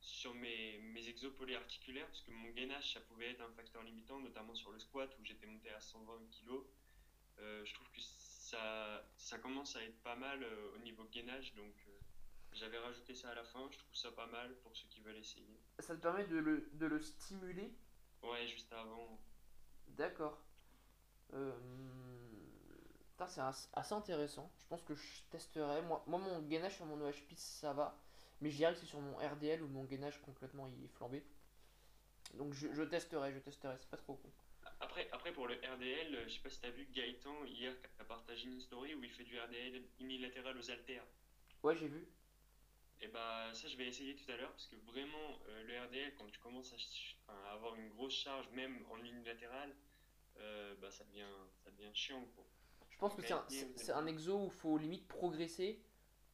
sur 0.00 0.34
mes, 0.34 0.78
mes 0.78 1.08
exos 1.08 1.32
polyarticulaires 1.34 2.06
parce 2.06 2.22
que 2.22 2.30
mon 2.30 2.50
gainage, 2.50 2.92
ça 2.92 3.00
pouvait 3.00 3.30
être 3.30 3.40
un 3.42 3.50
facteur 3.52 3.82
limitant, 3.82 4.18
notamment 4.20 4.54
sur 4.54 4.70
le 4.72 4.78
squat 4.78 5.10
où 5.18 5.24
j'étais 5.24 5.46
monté 5.46 5.70
à 5.70 5.80
120 5.80 6.18
kg. 6.30 6.62
Euh, 7.38 7.64
je 7.64 7.74
trouve 7.74 7.88
que 7.90 8.00
ça, 8.00 9.04
ça 9.16 9.38
commence 9.38 9.76
à 9.76 9.82
être 9.84 9.98
pas 10.02 10.16
mal 10.16 10.42
euh, 10.42 10.74
au 10.74 10.78
niveau 10.78 11.04
gainage, 11.04 11.54
donc 11.54 11.74
j'avais 12.52 12.78
rajouté 12.78 13.14
ça 13.14 13.30
à 13.30 13.34
la 13.34 13.44
fin. 13.44 13.68
Je 13.70 13.78
trouve 13.78 13.94
ça 13.94 14.10
pas 14.10 14.26
mal 14.26 14.54
pour 14.62 14.74
ceux 14.76 14.88
qui 14.88 15.00
veulent 15.00 15.18
essayer. 15.18 15.60
Ça 15.78 15.94
te 15.94 16.00
permet 16.00 16.24
de 16.24 16.36
le, 16.38 16.68
de 16.72 16.86
le 16.86 16.98
stimuler, 17.00 17.70
Ouais, 18.22 18.46
juste 18.48 18.72
avant. 18.72 19.20
d'accord. 19.86 20.42
Euh, 21.34 21.52
c'est 23.26 23.40
as- 23.40 23.68
assez 23.72 23.94
intéressant. 23.94 24.50
Je 24.60 24.66
pense 24.66 24.82
que 24.82 24.94
je 24.94 25.22
testerai. 25.30 25.82
Moi, 25.82 26.02
moi 26.06 26.18
mon 26.18 26.40
gainage 26.42 26.76
sur 26.76 26.86
mon 26.86 27.00
OHP, 27.00 27.34
ça 27.36 27.72
va. 27.72 27.98
Mais 28.40 28.50
je 28.50 28.56
dirais 28.56 28.72
que 28.74 28.78
c'est 28.80 28.86
sur 28.86 29.00
mon 29.00 29.16
RDL 29.16 29.62
où 29.62 29.68
mon 29.68 29.84
gainage 29.84 30.20
complètement 30.22 30.66
il 30.68 30.84
est 30.84 30.88
flambé. 30.88 31.24
Donc 32.34 32.54
je, 32.54 32.72
je 32.72 32.82
testerai, 32.82 33.32
je 33.32 33.38
testerai, 33.38 33.76
c'est 33.78 33.90
pas 33.90 33.96
trop 33.98 34.14
con. 34.14 34.30
Après, 34.80 35.08
après 35.12 35.32
pour 35.32 35.46
le 35.46 35.54
RDL, 35.56 36.24
je 36.26 36.32
sais 36.34 36.40
pas 36.40 36.50
si 36.50 36.60
t'as 36.60 36.70
vu 36.70 36.86
Gaëtan 36.92 37.44
hier 37.44 37.80
qui 37.80 37.88
a 38.00 38.04
partagé 38.04 38.46
une 38.48 38.60
story 38.60 38.94
où 38.94 39.02
il 39.04 39.10
fait 39.10 39.24
du 39.24 39.38
RDL 39.38 39.82
unilatéral 40.00 40.56
aux 40.56 40.70
haltères. 40.70 41.04
Ouais, 41.62 41.76
j'ai 41.76 41.88
vu. 41.88 42.08
Et 43.00 43.08
bah 43.08 43.52
ça 43.54 43.68
je 43.68 43.76
vais 43.76 43.86
essayer 43.86 44.14
tout 44.16 44.30
à 44.30 44.36
l'heure 44.36 44.50
parce 44.52 44.66
que 44.66 44.76
vraiment 44.76 45.40
euh, 45.48 45.62
le 45.64 45.80
RDL 45.86 46.14
quand 46.16 46.26
tu 46.30 46.38
commences 46.40 46.74
à 47.28 47.52
avoir 47.52 47.74
une 47.76 47.88
grosse 47.90 48.14
charge 48.14 48.48
même 48.50 48.84
en 48.90 48.98
unilatéral, 48.98 49.74
euh, 50.38 50.74
bah 50.80 50.90
ça 50.90 51.04
devient 51.04 51.26
ça 51.64 51.70
devient 51.70 51.94
chiant 51.94 52.24
quoi. 52.34 52.44
Je 52.98 53.06
pense 53.06 53.14
que 53.14 53.22
c'est 53.76 53.92
un, 53.92 54.06
exo 54.06 54.40
où 54.40 54.44
il 54.46 54.50
faut 54.50 54.76
limite 54.76 55.06
progresser 55.06 55.80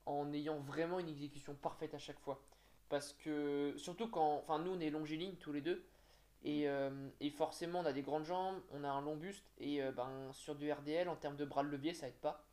en 0.07 0.33
ayant 0.33 0.61
vraiment 0.61 0.98
une 0.98 1.11
exécution 1.11 1.55
parfaite 1.55 1.92
à 1.92 1.98
chaque 1.98 2.18
fois. 2.20 2.42
Parce 2.88 3.12
que, 3.12 3.74
surtout 3.77 4.09
quand. 4.09 4.37
Enfin, 4.37 4.59
nous 4.61 4.70
on 4.70 4.81
est 4.81 4.88
longiligne 4.88 5.35
tous 5.35 5.53
les 5.53 5.61
deux. 5.61 5.85
Et, 6.42 6.66
euh, 6.66 7.11
et 7.20 7.29
forcément 7.29 7.81
on 7.81 7.85
a 7.85 7.92
des 7.92 8.00
grandes 8.00 8.24
jambes, 8.24 8.62
on 8.72 8.83
a 8.83 8.88
un 8.88 9.03
long 9.03 9.14
buste. 9.14 9.44
Et 9.59 9.83
euh, 9.83 9.92
ben, 9.92 10.33
sur 10.33 10.55
du 10.55 10.72
RDL, 10.72 11.11
en 11.11 11.16
termes 11.16 11.37
de 11.37 11.44
bras 11.44 11.62
de 11.64 11.68
levier, 11.68 11.92
ça 11.92 12.09
aide 12.09 12.14
pas. 12.14 12.46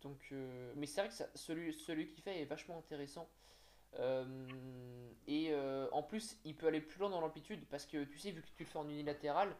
Donc, 0.00 0.28
euh, 0.32 0.72
mais 0.74 0.86
c'est 0.86 1.02
vrai 1.02 1.08
que 1.10 1.14
ça- 1.14 1.28
celui, 1.34 1.74
celui 1.74 2.08
qui 2.08 2.22
fait 2.22 2.40
est 2.40 2.46
vachement 2.46 2.78
intéressant. 2.78 3.28
Et 5.26 5.54
en 5.92 6.02
plus, 6.02 6.38
il 6.46 6.56
peut 6.56 6.68
aller 6.68 6.80
plus 6.80 7.00
loin 7.00 7.10
dans 7.10 7.20
l'amplitude. 7.20 7.66
Parce 7.68 7.84
que 7.84 8.04
tu 8.04 8.18
sais, 8.18 8.30
vu 8.30 8.40
que 8.40 8.48
tu 8.56 8.64
le 8.64 8.68
fais 8.68 8.78
en 8.78 8.88
unilatéral, 8.88 9.54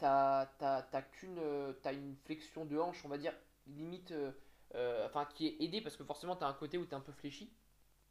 t'as 0.00 0.46
t'as- 0.58 0.82
t'as 0.82 1.02
qu'une 1.02 1.38
euh, 1.38 1.72
t'as 1.82 1.92
une 1.94 2.16
flexion 2.24 2.64
de 2.66 2.78
hanche 2.78 3.04
on 3.04 3.08
va 3.08 3.18
dire 3.18 3.34
limite 3.68 4.12
euh, 4.12 4.32
euh, 4.74 5.06
enfin 5.06 5.26
qui 5.26 5.46
est 5.48 5.62
aidée 5.62 5.80
parce 5.82 5.96
que 5.96 6.04
forcément 6.04 6.36
t'as 6.36 6.48
un 6.48 6.54
côté 6.54 6.78
où 6.78 6.86
t'es 6.86 6.94
un 6.96 7.00
peu 7.00 7.12
fléchi 7.12 7.52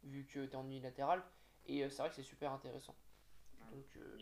vu 0.04 0.26
que 0.26 0.46
t'es 0.46 0.56
en 0.56 0.64
unilatéral 0.66 1.22
et 1.66 1.88
c'est 1.90 1.98
vrai 2.02 2.10
que 2.10 2.16
c'est 2.16 2.22
super 2.22 2.52
intéressant. 2.52 2.96
Donc 3.72 3.86
euh, 3.96 4.18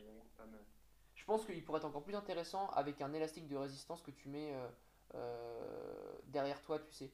je 1.17 1.25
pense 1.25 1.45
qu'il 1.45 1.63
pourrait 1.65 1.79
être 1.79 1.85
encore 1.85 2.03
plus 2.05 2.15
intéressant 2.15 2.69
avec 2.71 3.01
un 3.03 3.13
élastique 3.13 3.49
de 3.49 3.57
résistance 3.57 4.03
que 4.03 4.11
tu 4.11 4.29
mets 4.29 4.55
euh, 5.15 6.13
derrière 6.29 6.61
toi 6.63 6.79
tu 6.79 6.93
sais. 6.93 7.11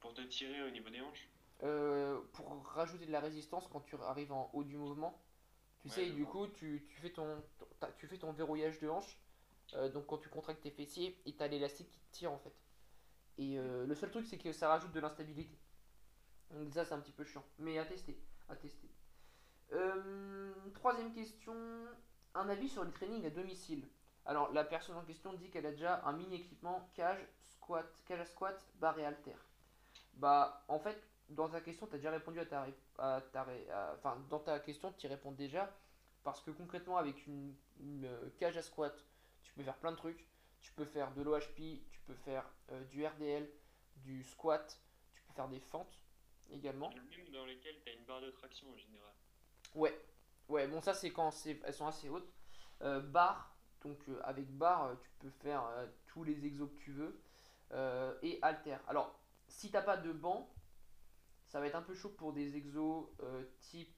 Pour 0.00 0.14
te 0.14 0.22
tirer 0.22 0.62
au 0.64 0.70
niveau 0.70 0.90
des 0.90 1.00
hanches? 1.00 1.28
Pour 2.32 2.64
rajouter 2.74 3.06
de 3.06 3.12
la 3.12 3.20
résistance 3.20 3.68
quand 3.68 3.80
tu 3.80 3.96
arrives 3.96 4.32
en 4.32 4.50
haut 4.52 4.64
du 4.64 4.76
mouvement. 4.76 5.20
Tu 5.80 5.88
Ouais, 5.88 5.96
sais 5.96 6.08
et 6.08 6.12
du 6.12 6.24
coup 6.24 6.46
tu, 6.48 6.86
tu 6.88 7.00
fais 7.00 7.10
ton, 7.10 7.42
tu 7.98 8.06
fais 8.06 8.18
ton 8.18 8.32
verrouillage 8.32 8.80
de 8.80 8.88
hanche 8.88 9.18
Euh, 9.74 9.88
donc 9.88 10.06
quand 10.06 10.18
tu 10.18 10.28
contractes 10.28 10.62
tes 10.62 10.70
fessiers 10.70 11.20
et 11.26 11.34
t'as 11.34 11.46
l'élastique 11.46 11.90
qui 11.90 12.00
te 12.00 12.12
tire 12.12 12.32
en 12.32 12.38
fait. 12.38 12.54
Et 13.38 13.58
euh, 13.58 13.86
le 13.86 13.94
seul 13.94 14.10
truc 14.10 14.26
c'est 14.26 14.38
que 14.38 14.52
ça 14.52 14.68
rajoute 14.68 14.92
de 14.92 15.00
l'instabilité. 15.00 15.56
Donc 16.50 16.72
ça 16.74 16.84
c'est 16.84 16.94
un 16.94 17.00
petit 17.00 17.12
peu 17.12 17.24
chiant. 17.24 17.44
Mais 17.58 17.78
à 17.78 17.84
tester 17.84 18.20
Euh, 19.72 20.52
troisième 20.74 21.12
question. 21.12 21.54
Un 22.34 22.48
avis 22.48 22.68
sur 22.68 22.84
les 22.84 22.92
trainings 22.92 23.26
à 23.26 23.30
domicile. 23.30 23.88
Alors 24.24 24.52
la 24.52 24.64
personne 24.64 24.96
en 24.96 25.04
question 25.04 25.32
dit 25.34 25.50
qu'elle 25.50 25.66
a 25.66 25.72
déjà 25.72 26.02
un 26.04 26.12
mini 26.12 26.36
équipement 26.36 26.90
cage 26.94 27.26
squat 27.44 27.86
cage 28.06 28.20
à 28.20 28.24
squat 28.24 28.66
barre 28.76 28.98
et 28.98 29.04
halter. 29.04 29.36
Bah 30.14 30.64
en 30.68 30.78
fait 30.78 31.00
dans 31.28 31.48
ta 31.48 31.60
question 31.60 31.86
tu 31.86 31.96
déjà 31.96 32.10
répondu 32.10 32.40
à 32.40 32.46
ta, 32.46 32.66
à 32.98 33.22
enfin 33.96 34.18
dans 34.28 34.40
ta 34.40 34.58
question 34.60 34.92
tu 34.92 35.06
y 35.06 35.08
réponds 35.08 35.32
déjà. 35.32 35.72
Parce 36.22 36.42
que 36.42 36.50
concrètement 36.50 36.98
avec 36.98 37.26
une, 37.26 37.54
cage 38.38 38.58
à 38.58 38.62
squat 38.62 38.94
tu 39.42 39.52
peux 39.54 39.62
faire 39.62 39.76
plein 39.78 39.92
de 39.92 39.96
trucs 39.96 40.26
tu 40.60 40.72
peux 40.72 40.84
faire 40.84 41.12
de 41.14 41.22
l'OHP 41.22 41.56
tu 41.90 42.00
peux 42.06 42.14
faire 42.14 42.44
euh, 42.70 42.84
du 42.84 43.06
RDL 43.06 43.48
du 43.96 44.22
squat 44.24 44.80
tu 45.14 45.22
peux 45.22 45.32
faire 45.34 45.48
des 45.48 45.60
fentes 45.60 46.00
également 46.50 46.90
Même 46.90 47.30
dans 47.32 47.44
lesquels 47.46 47.76
tu 47.84 47.90
as 47.90 47.94
une 47.94 48.04
barre 48.04 48.20
de 48.20 48.30
traction 48.30 48.68
en 48.72 48.76
général. 48.76 49.12
Ouais, 49.74 49.96
ouais, 50.48 50.66
bon 50.66 50.80
ça 50.80 50.94
c'est 50.94 51.10
quand 51.12 51.30
elles 51.46 51.74
sont 51.74 51.86
assez 51.86 52.08
hautes. 52.08 52.32
Euh, 52.82 53.00
barre, 53.00 53.54
donc 53.82 53.98
euh, 54.08 54.20
avec 54.24 54.50
barre 54.56 54.84
euh, 54.86 54.94
tu 55.00 55.10
peux 55.20 55.30
faire 55.30 55.62
tous 56.06 56.24
les 56.24 56.44
exos 56.46 56.68
que 56.70 56.78
tu 56.78 56.92
veux. 56.92 57.20
Et 58.22 58.40
halter. 58.42 58.78
Alors, 58.88 59.16
si 59.46 59.70
t'as 59.70 59.82
pas 59.82 59.96
de 59.96 60.10
banc, 60.12 60.52
ça 61.46 61.60
va 61.60 61.68
être 61.68 61.76
un 61.76 61.82
peu 61.82 61.94
chaud 61.94 62.08
pour 62.08 62.32
des 62.32 62.56
exos 62.56 63.06
type, 63.60 63.94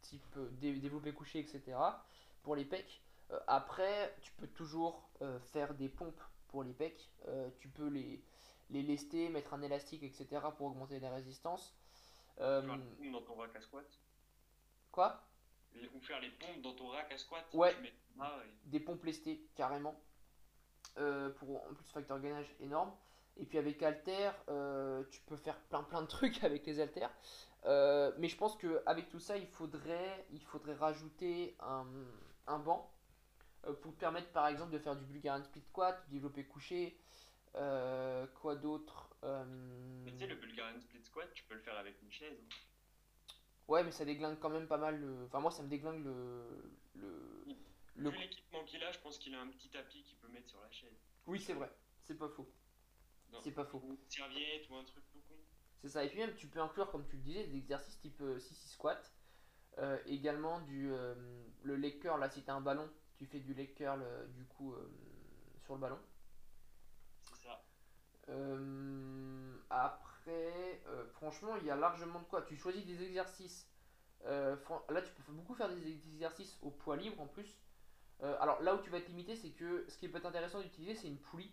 type 0.00 0.38
dé- 0.58 0.74
développé 0.80 1.12
couché, 1.12 1.38
etc. 1.38 1.78
Pour 2.42 2.56
les 2.56 2.64
pecs. 2.64 3.00
Euh, 3.32 3.38
après, 3.46 4.14
tu 4.22 4.32
peux 4.32 4.46
toujours 4.48 5.08
euh, 5.22 5.38
faire 5.40 5.74
des 5.74 5.88
pompes 5.88 6.20
pour 6.48 6.62
les 6.62 6.72
pecs. 6.72 7.10
Euh, 7.28 7.48
tu 7.58 7.68
peux 7.68 7.88
les, 7.88 8.22
les 8.70 8.82
lester, 8.82 9.28
mettre 9.28 9.54
un 9.54 9.62
élastique, 9.62 10.02
etc. 10.02 10.26
pour 10.56 10.66
augmenter 10.68 11.00
la 11.00 11.10
résistance. 11.10 11.74
Euh, 12.40 12.62
dans 13.12 13.22
ton 13.22 13.34
rack 13.34 13.54
à 13.56 13.60
squat. 13.60 13.84
quoi? 14.90 15.22
Ou 15.94 16.00
faire 16.00 16.20
les 16.20 16.30
pompes 16.30 16.60
dans 16.62 16.74
ton 16.74 16.88
rack 16.88 17.10
à 17.12 17.18
squat. 17.18 17.44
Ouais. 17.54 17.74
Mets 17.80 17.92
Des 18.64 18.80
pompes 18.80 19.04
lestées, 19.04 19.46
carrément. 19.54 19.98
Euh, 20.98 21.30
pour 21.30 21.64
en 21.64 21.74
plus 21.74 21.90
facteur 21.90 22.20
gainage 22.20 22.54
énorme. 22.60 22.92
Et 23.38 23.46
puis 23.46 23.56
avec 23.56 23.82
Alter, 23.82 24.30
euh, 24.50 25.04
tu 25.10 25.22
peux 25.22 25.36
faire 25.36 25.58
plein 25.62 25.82
plein 25.82 26.02
de 26.02 26.06
trucs 26.06 26.44
avec 26.44 26.66
les 26.66 26.80
haltères. 26.80 27.12
Mais 27.64 28.28
je 28.28 28.36
pense 28.36 28.56
que 28.56 28.82
avec 28.84 29.08
tout 29.08 29.20
ça, 29.20 29.38
il 29.38 29.46
faudrait, 29.46 30.26
il 30.32 30.42
faudrait 30.42 30.74
rajouter 30.74 31.56
un, 31.60 31.86
un 32.46 32.58
banc 32.58 32.90
pour 33.82 33.94
te 33.94 34.00
permettre 34.00 34.30
par 34.32 34.48
exemple 34.48 34.72
de 34.72 34.78
faire 34.78 34.96
du 34.96 35.04
Bulgarian 35.04 35.44
split 35.44 35.62
squat, 35.62 36.02
du 36.08 36.14
développé 36.14 36.44
couché. 36.44 36.96
euh, 37.54 38.26
quoi 38.40 38.56
d'autre 38.56 39.10
Euh, 39.24 39.44
Mais 40.04 40.12
tu 40.12 40.18
sais, 40.20 40.26
le 40.26 40.36
Bulgarian 40.36 40.80
split 40.80 41.02
squat, 41.04 41.32
tu 41.34 41.44
peux 41.44 41.54
le 41.54 41.60
faire 41.60 41.76
avec 41.76 42.00
une 42.02 42.10
chaise. 42.10 42.38
hein. 42.42 42.54
Ouais, 43.68 43.84
mais 43.84 43.92
ça 43.92 44.04
déglingue 44.04 44.38
quand 44.40 44.48
même 44.50 44.66
pas 44.66 44.78
mal. 44.78 44.98
le- 45.00 45.24
Enfin, 45.26 45.40
moi, 45.40 45.50
ça 45.50 45.62
me 45.62 45.68
déglingue 45.68 46.02
le. 46.04 46.72
le... 46.94 47.44
le- 47.94 48.10
Vu 48.10 48.18
l'équipement 48.18 48.64
qu'il 48.64 48.82
a, 48.82 48.90
je 48.90 48.98
pense 49.00 49.18
qu'il 49.18 49.34
a 49.34 49.40
un 49.40 49.48
petit 49.48 49.68
tapis 49.70 50.02
qu'il 50.02 50.16
peut 50.18 50.28
mettre 50.28 50.48
sur 50.48 50.60
la 50.60 50.70
chaise. 50.70 50.96
Oui, 51.26 51.38
c'est 51.38 51.52
vrai, 51.54 51.70
c'est 52.02 52.18
pas 52.18 52.28
faux. 52.28 52.50
C'est 53.42 53.52
pas 53.52 53.64
faux. 53.64 53.80
Ou 53.84 53.92
une 53.92 54.10
serviette 54.10 54.68
ou 54.70 54.74
un 54.76 54.84
truc 54.84 55.04
tout 55.12 55.20
con. 55.28 55.34
C'est 55.80 55.88
ça. 55.88 56.04
Et 56.04 56.08
puis 56.08 56.18
même, 56.18 56.34
tu 56.34 56.48
peux 56.48 56.60
inclure, 56.60 56.90
comme 56.90 57.06
tu 57.06 57.16
le 57.16 57.22
disais, 57.22 57.46
des 57.46 57.56
exercices 57.58 57.98
type 58.00 58.20
euh, 58.20 58.38
6 58.38 58.54
squat. 58.70 59.12
Euh, 59.78 59.98
également 60.06 60.60
du 60.60 60.90
euh, 60.92 61.14
le 61.62 61.76
leg 61.76 61.98
curl. 62.00 62.20
Là, 62.20 62.28
si 62.28 62.42
t'as 62.42 62.52
un 62.54 62.60
ballon, 62.60 62.90
tu 63.22 63.28
fais 63.28 63.38
du 63.38 63.54
leg 63.54 63.72
curl 63.74 64.02
euh, 64.02 64.26
du 64.28 64.44
coup 64.46 64.72
euh, 64.72 64.90
sur 65.64 65.74
le 65.74 65.80
ballon. 65.80 65.98
C'est 67.22 67.46
ça. 67.46 67.62
Euh, 68.28 69.56
après, 69.70 70.82
franchement, 71.12 71.54
il 71.56 71.66
y 71.66 71.70
a 71.70 71.76
largement 71.76 72.18
de 72.18 72.24
quoi. 72.24 72.42
Tu 72.42 72.56
choisis 72.56 72.84
des 72.84 73.00
exercices. 73.02 73.68
Là, 74.24 75.02
tu 75.02 75.22
peux 75.22 75.32
beaucoup 75.32 75.54
faire 75.54 75.68
des 75.68 75.88
exercices 75.88 76.58
au 76.62 76.70
poids 76.70 76.96
libre 76.96 77.20
en 77.20 77.26
plus. 77.26 77.58
Alors 78.20 78.62
là 78.62 78.74
où 78.74 78.78
tu 78.78 78.90
vas 78.90 78.98
être 78.98 79.08
limité, 79.08 79.34
c'est 79.36 79.50
que 79.50 79.84
ce 79.88 79.98
qui 79.98 80.08
peut 80.08 80.18
être 80.18 80.26
intéressant 80.26 80.60
d'utiliser, 80.60 80.94
c'est 80.94 81.08
une 81.08 81.18
poulie. 81.18 81.52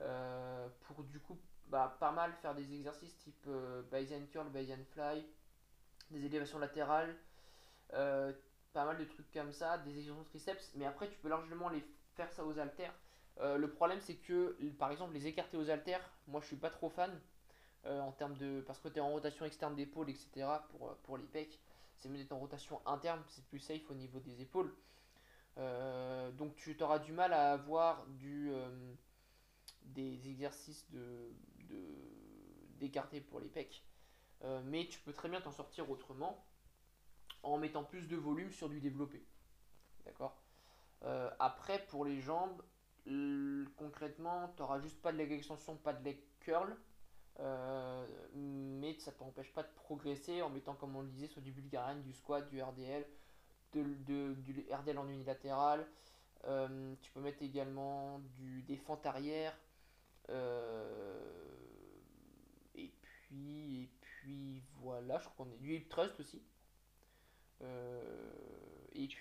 Euh, 0.00 0.68
pour 0.82 1.04
du 1.04 1.20
coup, 1.20 1.38
bah, 1.66 1.96
pas 2.00 2.12
mal 2.12 2.32
faire 2.34 2.54
des 2.54 2.72
exercices 2.74 3.16
type 3.18 3.44
euh, 3.46 3.82
Bayesian 3.90 4.26
curl, 4.26 4.48
Bayesian 4.48 4.84
fly, 4.92 5.24
des 6.10 6.24
élévations 6.24 6.58
latérales, 6.58 7.16
euh, 7.94 8.32
pas 8.72 8.84
mal 8.84 8.98
de 8.98 9.04
trucs 9.04 9.30
comme 9.32 9.52
ça, 9.52 9.78
des 9.78 9.98
extensions 9.98 10.24
triceps. 10.24 10.72
Mais 10.74 10.86
après, 10.86 11.08
tu 11.08 11.18
peux 11.18 11.28
largement 11.28 11.68
les 11.68 11.84
faire 12.14 12.30
ça 12.32 12.44
aux 12.44 12.58
haltères. 12.58 12.94
Euh, 13.40 13.56
le 13.56 13.70
problème, 13.70 14.00
c'est 14.00 14.16
que 14.16 14.56
par 14.78 14.90
exemple, 14.90 15.14
les 15.14 15.26
écartés 15.26 15.56
aux 15.56 15.70
haltères, 15.70 16.10
moi 16.26 16.40
je 16.40 16.46
suis 16.46 16.56
pas 16.56 16.70
trop 16.70 16.90
fan 16.90 17.10
euh, 17.86 18.00
en 18.00 18.12
termes 18.12 18.36
de. 18.36 18.62
Parce 18.66 18.78
que 18.78 18.88
tu 18.88 18.96
es 18.98 19.00
en 19.00 19.10
rotation 19.10 19.44
externe 19.44 19.74
d'épaule, 19.74 20.10
etc. 20.10 20.46
pour, 20.70 20.90
euh, 20.90 20.98
pour 21.04 21.16
les 21.16 21.24
pecs. 21.24 21.58
C'est 21.96 22.08
mieux 22.08 22.18
d'être 22.18 22.32
en 22.32 22.38
rotation 22.38 22.80
interne, 22.86 23.22
c'est 23.28 23.44
plus 23.46 23.60
safe 23.60 23.88
au 23.90 23.94
niveau 23.94 24.18
des 24.18 24.42
épaules. 24.42 24.74
Donc 25.56 26.56
tu 26.56 26.76
auras 26.80 26.98
du 26.98 27.12
mal 27.12 27.32
à 27.32 27.52
avoir 27.52 28.06
du, 28.06 28.50
des 29.82 30.28
exercices 30.28 30.90
de, 30.90 31.30
d'écarté 32.80 33.20
pour 33.20 33.38
les 33.38 33.48
pecs. 33.48 33.84
Mais 34.64 34.88
tu 34.88 34.98
peux 35.00 35.12
très 35.12 35.28
bien 35.28 35.40
t'en 35.40 35.52
sortir 35.52 35.88
autrement 35.90 36.44
en 37.42 37.58
mettant 37.58 37.84
plus 37.84 38.06
de 38.08 38.16
volume 38.16 38.50
sur 38.52 38.68
du 38.68 38.80
développé. 38.80 39.24
D'accord? 40.04 40.40
Euh, 41.04 41.30
Après, 41.38 41.84
pour 41.86 42.04
les 42.04 42.20
jambes, 42.20 42.62
concrètement, 43.76 44.52
tu 44.56 44.62
n'auras 44.62 44.80
juste 44.80 45.00
pas 45.02 45.12
de 45.12 45.18
leg 45.18 45.32
extension, 45.32 45.76
pas 45.76 45.92
de 45.92 46.04
leg 46.04 46.18
curl. 46.40 46.76
Euh, 47.40 48.06
mais 48.34 48.98
ça 48.98 49.10
t'empêche 49.10 49.52
pas 49.54 49.62
de 49.62 49.72
progresser 49.74 50.42
en 50.42 50.50
mettant, 50.50 50.74
comme 50.74 50.94
on 50.96 51.02
le 51.02 51.08
disait, 51.08 51.28
soit 51.28 51.42
du 51.42 51.50
Bulgarian, 51.50 51.98
du 52.00 52.12
squat, 52.12 52.48
du 52.48 52.62
RDL, 52.62 53.06
de, 53.72 54.34
du 54.34 54.66
RDL 54.70 54.98
en 54.98 55.08
unilatéral. 55.08 55.86
Euh, 56.44 56.94
tu 57.02 57.10
peux 57.12 57.20
mettre 57.20 57.42
également 57.42 58.18
du, 58.36 58.62
des 58.62 58.76
fentes 58.76 59.06
arrière. 59.06 59.56
Et 62.74 62.92
puis, 63.02 63.82
et 63.82 63.90
puis 64.00 64.62
voilà, 64.76 65.18
je 65.18 65.28
crois 65.28 65.44
qu'on 65.44 65.52
est 65.52 65.58
du 65.58 65.74
hip 65.74 65.88
thrust 65.88 66.18
aussi. 66.20 66.42
Euh, 67.62 68.32
et. 68.94 69.06
Du 69.06 69.18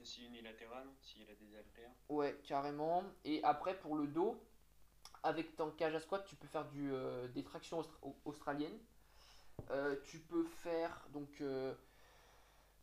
aussi 0.00 0.26
unilatéral, 0.26 0.86
s'il 1.00 1.22
a 1.30 1.34
des 1.34 1.56
haltères. 1.56 1.90
Ouais, 2.08 2.36
carrément. 2.44 3.04
Et 3.24 3.42
après, 3.44 3.78
pour 3.78 3.96
le 3.96 4.06
dos, 4.06 4.42
avec 5.22 5.56
ton 5.56 5.70
cage 5.70 5.94
à 5.94 6.00
squat, 6.00 6.24
tu 6.26 6.36
peux 6.36 6.48
faire 6.48 6.68
du, 6.68 6.92
euh, 6.92 7.28
des 7.28 7.44
tractions 7.44 7.80
austra- 7.80 7.98
au- 8.02 8.16
australiennes. 8.24 8.78
Euh, 9.70 9.96
tu 10.04 10.18
peux 10.18 10.44
faire 10.44 11.06
donc 11.12 11.40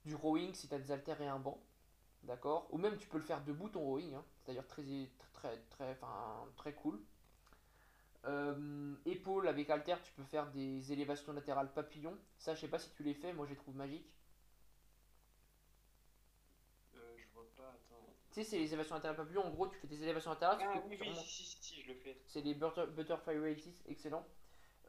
du 0.06 0.16
rowing 0.16 0.54
si 0.54 0.68
tu 0.68 0.74
as 0.74 0.80
des 0.80 0.92
haltères 0.92 1.22
et 1.22 1.28
un 1.28 1.40
banc. 1.40 1.62
D'accord? 2.24 2.68
Ou 2.72 2.78
même 2.78 2.98
tu 2.98 3.08
peux 3.08 3.18
le 3.18 3.24
faire 3.24 3.44
debout 3.44 3.70
ton 3.70 3.82
rowing. 3.82 4.14
hein. 4.16 4.24
C'est 4.38 4.48
d'ailleurs 4.48 4.68
très, 4.68 4.84
très, 5.34 5.58
très, 5.70 5.92
enfin, 5.92 6.48
très 6.56 6.74
cool. 6.74 7.00
Euh, 8.26 8.96
épaule 9.06 9.48
avec 9.48 9.70
haltère, 9.70 10.02
tu 10.02 10.12
peux 10.14 10.24
faire 10.24 10.50
des 10.52 10.92
élévations 10.92 11.32
latérales 11.34 11.72
papillons. 11.72 12.18
Ça, 12.40 12.56
je 12.56 12.62
sais 12.62 12.68
pas 12.68 12.80
si 12.80 12.90
tu 12.92 13.04
les 13.04 13.14
fais, 13.14 13.34
moi 13.34 13.46
je 13.46 13.52
les 13.52 13.58
trouve 13.58 13.76
magiques. 13.76 14.10
Euh, 16.96 17.18
je 17.18 17.28
vois 17.34 17.48
pas, 17.56 17.70
attends. 17.70 18.16
Tu 18.36 18.44
sais, 18.44 18.50
c'est 18.50 18.58
les 18.58 18.68
élévations 18.68 18.96
latérales 18.96 19.16
papillons. 19.16 19.46
En 19.46 19.50
gros, 19.50 19.66
tu 19.70 19.78
fais 19.78 19.88
des 19.88 20.04
élévations 20.04 20.36
tu 20.36 20.44
Ah 20.44 20.58
oui, 20.86 20.98
oui, 21.00 21.16
si, 21.16 21.46
si, 21.46 21.58
si, 21.64 21.82
je 21.82 21.88
le 21.88 21.96
fais. 21.96 22.22
C'est 22.28 22.42
les 22.42 22.54
butter- 22.54 22.88
Butterfly 22.88 23.40
Raises, 23.40 23.70
excellent. 23.88 24.28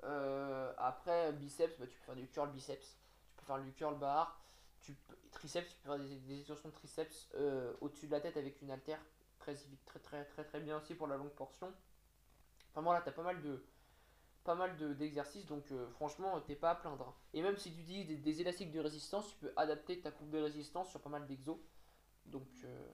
Euh, 0.02 0.72
après, 0.78 1.32
biceps, 1.32 1.78
bah, 1.78 1.86
tu 1.86 1.96
peux 1.96 2.04
faire 2.06 2.16
du 2.16 2.26
curl 2.26 2.50
biceps, 2.50 2.96
tu 3.28 3.36
peux 3.36 3.46
faire 3.46 3.62
du 3.62 3.72
curl 3.72 3.96
bar, 4.00 4.42
tu 4.80 4.94
peux, 4.94 5.16
triceps, 5.30 5.68
tu 5.68 5.76
peux 5.76 5.90
faire 5.90 5.98
des, 6.00 6.16
des 6.16 6.40
extensions 6.40 6.70
de 6.70 6.74
triceps 6.74 7.28
euh, 7.36 7.72
au-dessus 7.80 8.06
de 8.08 8.10
la 8.10 8.20
tête 8.20 8.36
avec 8.36 8.60
une 8.62 8.70
haltère, 8.72 8.98
très, 9.38 9.54
très 9.54 10.00
très 10.00 10.24
très 10.24 10.44
très 10.44 10.58
bien 10.60 10.78
aussi 10.78 10.96
pour 10.96 11.06
la 11.06 11.16
longue 11.16 11.30
portion. 11.30 11.72
Enfin 12.72 12.82
voilà, 12.82 13.00
t'as 13.00 13.12
pas 13.12 13.22
mal 13.22 13.40
de 13.42 13.64
pas 14.42 14.56
mal 14.56 14.76
de- 14.76 14.92
d'exercices, 14.92 15.46
donc 15.46 15.70
euh, 15.70 15.88
franchement, 15.90 16.40
t'es 16.40 16.56
pas 16.56 16.70
à 16.72 16.74
plaindre. 16.74 17.16
Et 17.32 17.42
même 17.42 17.56
si 17.56 17.72
tu 17.72 17.80
utilises 17.80 18.08
des, 18.08 18.16
des 18.16 18.40
élastiques 18.40 18.72
de 18.72 18.80
résistance, 18.80 19.28
tu 19.28 19.36
peux 19.36 19.52
adapter 19.54 20.00
ta 20.00 20.10
courbe 20.10 20.30
de 20.30 20.38
résistance 20.38 20.90
sur 20.90 21.00
pas 21.00 21.10
mal 21.10 21.28
d'exos. 21.28 21.58
Donc, 22.26 22.48
euh, 22.64 22.88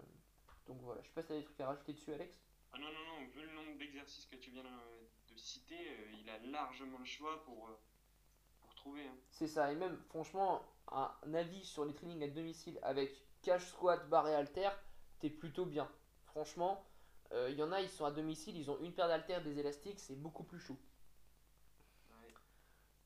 donc 0.66 0.80
voilà, 0.82 1.00
je 1.02 1.08
sais 1.08 1.14
pas 1.14 1.22
si 1.22 1.28
t'as 1.28 1.34
des 1.38 1.44
trucs 1.44 1.60
à 1.60 1.66
rajouter 1.66 1.92
dessus, 1.92 2.12
Alex. 2.12 2.40
Ah 2.72 2.78
non, 2.78 2.86
non, 2.86 3.04
non, 3.20 3.26
vu 3.28 3.42
le 3.42 3.52
nombre 3.52 3.78
d'exercices 3.78 4.26
que 4.26 4.36
tu 4.36 4.50
viens 4.50 4.64
euh, 4.64 5.02
de 5.28 5.36
citer, 5.36 5.76
euh, 5.78 6.12
il 6.20 6.28
a 6.30 6.38
largement 6.38 6.98
le 6.98 7.04
choix 7.04 7.42
pour, 7.44 7.68
euh, 7.68 7.78
pour 8.60 8.74
trouver. 8.74 9.06
hein. 9.06 9.14
C'est 9.30 9.46
ça, 9.48 9.70
et 9.72 9.76
même 9.76 9.96
franchement, 10.08 10.62
un 10.90 11.34
avis 11.34 11.64
sur 11.64 11.84
les 11.84 11.94
trainings 11.94 12.22
à 12.22 12.28
domicile 12.28 12.78
avec 12.82 13.14
cage 13.42 13.66
squat, 13.68 14.08
barre 14.08 14.28
et 14.28 14.34
halter, 14.34 14.70
t'es 15.20 15.30
plutôt 15.30 15.66
bien. 15.66 15.90
Franchement, 16.26 16.84
euh, 17.32 17.50
il 17.50 17.58
y 17.58 17.62
en 17.62 17.72
a, 17.72 17.80
ils 17.80 17.88
sont 17.90 18.04
à 18.06 18.10
domicile, 18.10 18.56
ils 18.56 18.70
ont 18.70 18.78
une 18.80 18.94
paire 18.94 19.08
d'haltères, 19.08 19.42
des 19.42 19.58
élastiques, 19.58 20.00
c'est 20.00 20.16
beaucoup 20.16 20.44
plus 20.44 20.58
chaud. 20.60 20.78
Ouais. 22.10 22.32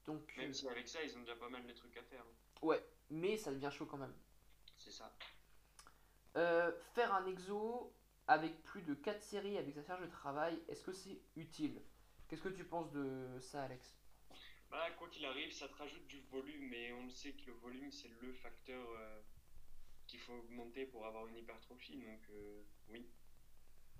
Donc, 0.05 0.37
Même 0.37 0.51
euh, 0.51 0.53
si 0.53 0.69
avec 0.69 0.87
ça, 0.89 1.03
ils 1.03 1.17
ont 1.17 1.21
déjà 1.21 1.37
pas 1.37 1.49
mal 1.49 1.67
de 1.67 1.73
trucs 1.73 1.97
à 1.97 2.03
faire. 2.03 2.21
hein. 2.23 2.35
ouais, 2.63 2.85
mais 3.11 3.37
ça 3.37 3.53
devient 3.53 3.71
chaud 3.73 3.87
quand 3.87 3.99
même. 3.99 4.15
C'est 4.77 4.93
ça. 4.93 5.13
Euh, 6.37 6.71
faire 6.95 7.15
un 7.15 7.27
exo 7.27 7.93
avec 8.29 8.63
plus 8.65 8.83
de 8.83 8.95
4 8.95 9.23
séries 9.23 9.57
avec 9.57 9.75
sa 9.75 9.83
charge 9.83 10.03
de 10.03 10.11
travail, 10.11 10.61
est-ce 10.69 10.85
que 10.85 10.93
c'est 10.93 11.19
utile? 11.37 11.81
Qu'est-ce 12.29 12.43
que 12.43 12.49
tu 12.49 12.65
penses 12.65 12.91
de 12.93 13.39
ça, 13.41 13.63
Alex? 13.63 13.97
Bah, 14.71 14.91
quoi 14.99 15.09
qu'il 15.09 15.25
arrive, 15.25 15.53
ça 15.53 15.69
te 15.69 15.75
rajoute 15.77 16.07
du 16.09 16.21
volume, 16.33 16.75
et 16.75 16.93
on 16.93 17.05
le 17.05 17.11
sait 17.11 17.33
que 17.33 17.47
le 17.47 17.53
volume, 17.55 17.91
c'est 17.93 18.11
le 18.21 18.33
facteur 18.33 18.85
euh, 18.99 19.21
qu'il 20.09 20.19
faut 20.19 20.35
augmenter 20.35 20.87
pour 20.87 21.07
avoir 21.07 21.27
une 21.29 21.37
hypertrophie. 21.37 21.99
Donc, 22.03 22.21
euh, 22.31 22.63
oui, 22.91 23.07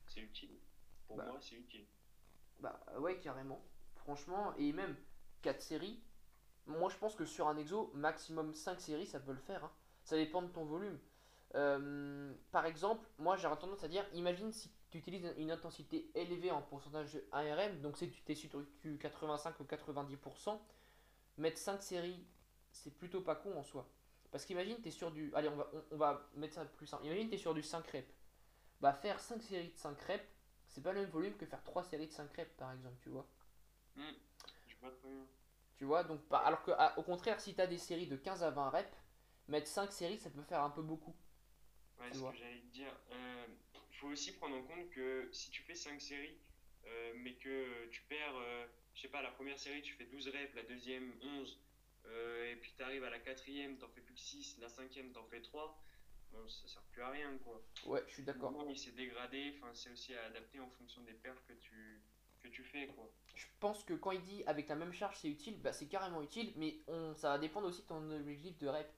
c'est 0.09 0.21
utile. 0.21 0.59
Pour 1.07 1.17
Bah. 1.17 1.27
moi, 1.27 1.39
c'est 1.41 1.55
utile. 1.55 1.87
Bah 2.59 2.81
ouais, 2.99 3.19
carrément. 3.21 3.63
Franchement, 3.97 4.55
et 4.57 4.73
même 4.73 4.97
4 5.43 5.61
séries, 5.63 6.03
moi 6.67 6.89
je 6.91 6.97
pense 6.97 7.15
que 7.15 7.27
sur 7.27 7.49
un 7.49 7.57
exo, 7.59 7.91
maximum 7.95 8.55
5 8.55 8.81
séries, 8.81 9.07
ça 9.07 9.21
peut 9.21 9.33
le 9.33 9.39
faire. 9.39 9.65
hein. 9.65 9.73
Ça 10.05 10.17
dépend 10.17 10.43
de 10.43 10.49
ton 10.49 10.65
volume. 10.65 10.99
Euh, 11.57 12.35
par 12.53 12.67
exemple, 12.67 13.09
moi 13.19 13.37
j'aurais 13.37 13.59
tendance 13.59 13.83
à 13.85 13.89
dire, 13.89 14.05
imagine 14.15 14.53
si 14.53 14.71
tu 14.91 14.99
utilises 14.99 15.33
une 15.39 15.51
intensité 15.51 16.11
élevée 16.15 16.51
en 16.51 16.63
pourcentage 16.63 17.15
de 17.15 17.25
ARM, 17.33 17.81
donc 17.81 17.97
c'est 17.97 18.09
que 18.09 18.15
tu 18.25 18.33
es 18.33 18.35
sur 18.35 18.51
du 18.83 18.99
85 18.99 19.59
ou 19.61 19.65
90%, 19.65 20.61
mettre 21.39 21.59
5 21.59 21.83
séries, 21.83 22.25
c'est 22.73 22.95
plutôt 22.97 23.23
pas 23.23 23.37
con 23.37 23.57
en 23.59 23.63
soi. 23.65 23.89
Parce 24.31 24.45
qu'imagine 24.45 24.77
tu 24.83 24.89
es 24.89 24.91
sur 24.91 25.11
du... 25.13 25.33
Allez, 25.35 25.49
on 25.49 25.57
va, 25.57 25.71
on, 25.73 25.83
on 25.93 25.97
va 25.97 26.29
mettre 26.37 26.55
ça 26.55 26.65
plus 26.67 26.87
simple. 26.87 27.07
Imagine 27.07 27.29
tu 27.29 27.37
es 27.37 27.39
sur 27.39 27.55
du 27.55 27.63
5 27.63 27.87
reps. 27.89 28.13
Bah 28.81 28.93
faire 28.95 29.21
5 29.21 29.43
séries 29.43 29.71
de 29.71 29.77
5 29.79 30.01
reps, 30.03 30.25
c'est 30.69 30.83
pas 30.83 30.93
le 30.93 31.03
même 31.03 31.11
volume 31.11 31.35
que 31.37 31.47
faire 31.47 31.63
3 31.65 31.85
séries 31.85 32.09
de 32.09 32.13
5 32.13 32.33
reps 32.37 32.53
par 32.59 32.73
exemple, 32.73 32.97
tu 33.03 33.11
vois. 33.11 33.27
Hmm, 33.97 34.13
Je 34.69 34.77
vois 34.81 34.91
très 34.93 35.09
bien. 35.09 35.27
Tu 35.79 35.85
vois, 35.85 36.05
donc 36.05 36.21
par- 36.29 36.47
alors 36.47 36.63
que 36.63 36.71
à- 36.73 36.99
au 36.99 37.03
contraire, 37.03 37.41
si 37.41 37.55
tu 37.55 37.61
as 37.61 37.67
des 37.67 37.79
séries 37.79 38.07
de 38.07 38.17
15 38.17 38.43
à 38.43 38.51
20 38.51 38.71
reps, 38.71 38.91
mettre 39.49 39.69
5 39.69 39.93
séries, 39.93 40.19
ça 40.19 40.31
peut 40.31 40.43
faire 40.43 40.63
un 40.63 40.71
peu 40.71 40.83
beaucoup. 40.83 41.15
Ouais, 42.01 42.09
Tu 42.11 42.15
ce 42.15 42.19
vois. 42.21 42.33
que 42.33 42.39
j'allais 42.39 42.61
te 42.61 42.67
dire. 42.73 42.93
Il 43.91 43.97
faut 43.99 44.09
aussi 44.09 44.33
prendre 44.33 44.57
en 44.57 44.63
compte 44.63 44.91
que 44.91 45.29
si 45.33 45.51
tu 45.51 45.63
fais 45.63 45.75
5 45.75 46.01
séries, 46.01 46.37
euh, 46.87 47.13
mais 47.17 47.33
que 47.35 47.87
tu 47.91 48.03
perds, 48.03 48.37
euh, 48.37 48.67
je 48.95 49.03
sais 49.03 49.09
pas, 49.09 49.23
la 49.23 49.31
première 49.31 49.59
série, 49.59 49.83
tu 49.83 49.95
fais 49.95 50.05
12 50.05 50.29
reps, 50.29 50.55
la 50.55 50.63
deuxième 50.65 51.13
11, 51.23 51.59
euh, 52.07 52.53
et 52.53 52.57
puis 52.57 52.73
tu 52.77 52.83
arrives 52.83 53.05
à 53.05 53.11
la 53.11 53.19
quatrième, 53.19 53.79
t'en 53.79 53.89
fais 53.89 54.03
plus 54.03 54.15
que 54.15 54.21
6, 54.21 54.59
la 54.61 54.69
cinquième, 54.69 55.13
t'en 55.13 55.25
fais 55.25 55.41
3, 55.41 55.83
bon, 56.33 56.47
ça 56.47 56.69
sert 56.69 56.83
plus 56.93 57.03
à 57.03 57.09
rien, 57.11 57.37
quoi. 57.39 57.61
Ouais, 57.87 58.03
je 58.07 58.13
suis 58.15 58.23
d'accord. 58.23 58.53
Il 58.69 58.79
s'est 58.79 58.93
dégradé, 58.93 59.55
enfin, 59.57 59.73
c'est 59.75 59.91
aussi 59.91 60.15
à 60.15 60.25
adapter 60.27 60.61
en 60.61 60.69
fonction 60.69 61.01
des 61.03 61.15
perfs 61.15 61.43
que 61.49 61.55
tu, 61.55 62.03
que 62.43 62.49
tu 62.49 62.63
fais, 62.63 62.87
quoi. 62.89 63.11
Je 63.35 63.47
pense 63.61 63.83
que 63.83 63.95
quand 63.95 64.13
il 64.13 64.23
dit 64.23 64.45
avec 64.47 64.69
la 64.69 64.77
même 64.77 64.93
charge 64.93 65.17
c'est 65.17 65.29
utile, 65.29 65.61
bah 65.61 65.73
c'est 65.73 65.89
carrément 65.89 66.23
utile, 66.23 66.53
mais 66.57 66.77
on, 66.87 67.15
ça 67.15 67.31
va 67.31 67.39
dépendre 67.39 67.67
aussi 67.67 67.83
de 67.83 67.87
ton 67.87 68.11
objectif 68.11 68.57
de 68.59 68.69
rep. 68.69 68.89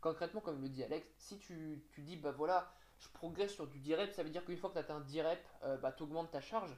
Concrètement, 0.00 0.40
comme 0.40 0.60
le 0.62 0.68
dit 0.68 0.84
Alex, 0.84 1.06
si 1.18 1.38
tu, 1.38 1.84
tu 1.92 2.02
dis 2.02 2.16
bah 2.16 2.30
voilà, 2.30 2.72
je 3.00 3.08
progresse 3.08 3.52
sur 3.52 3.66
du 3.66 3.78
10 3.78 3.94
reps, 3.94 4.14
ça 4.14 4.22
veut 4.22 4.30
dire 4.30 4.44
qu'une 4.44 4.56
fois 4.56 4.70
que 4.70 4.74
tu 4.74 4.80
atteint 4.80 5.00
10 5.00 5.22
reps, 5.22 5.42
euh, 5.64 5.76
bah 5.78 5.92
tu 5.92 6.02
augmentes 6.04 6.30
ta 6.30 6.40
charge. 6.40 6.76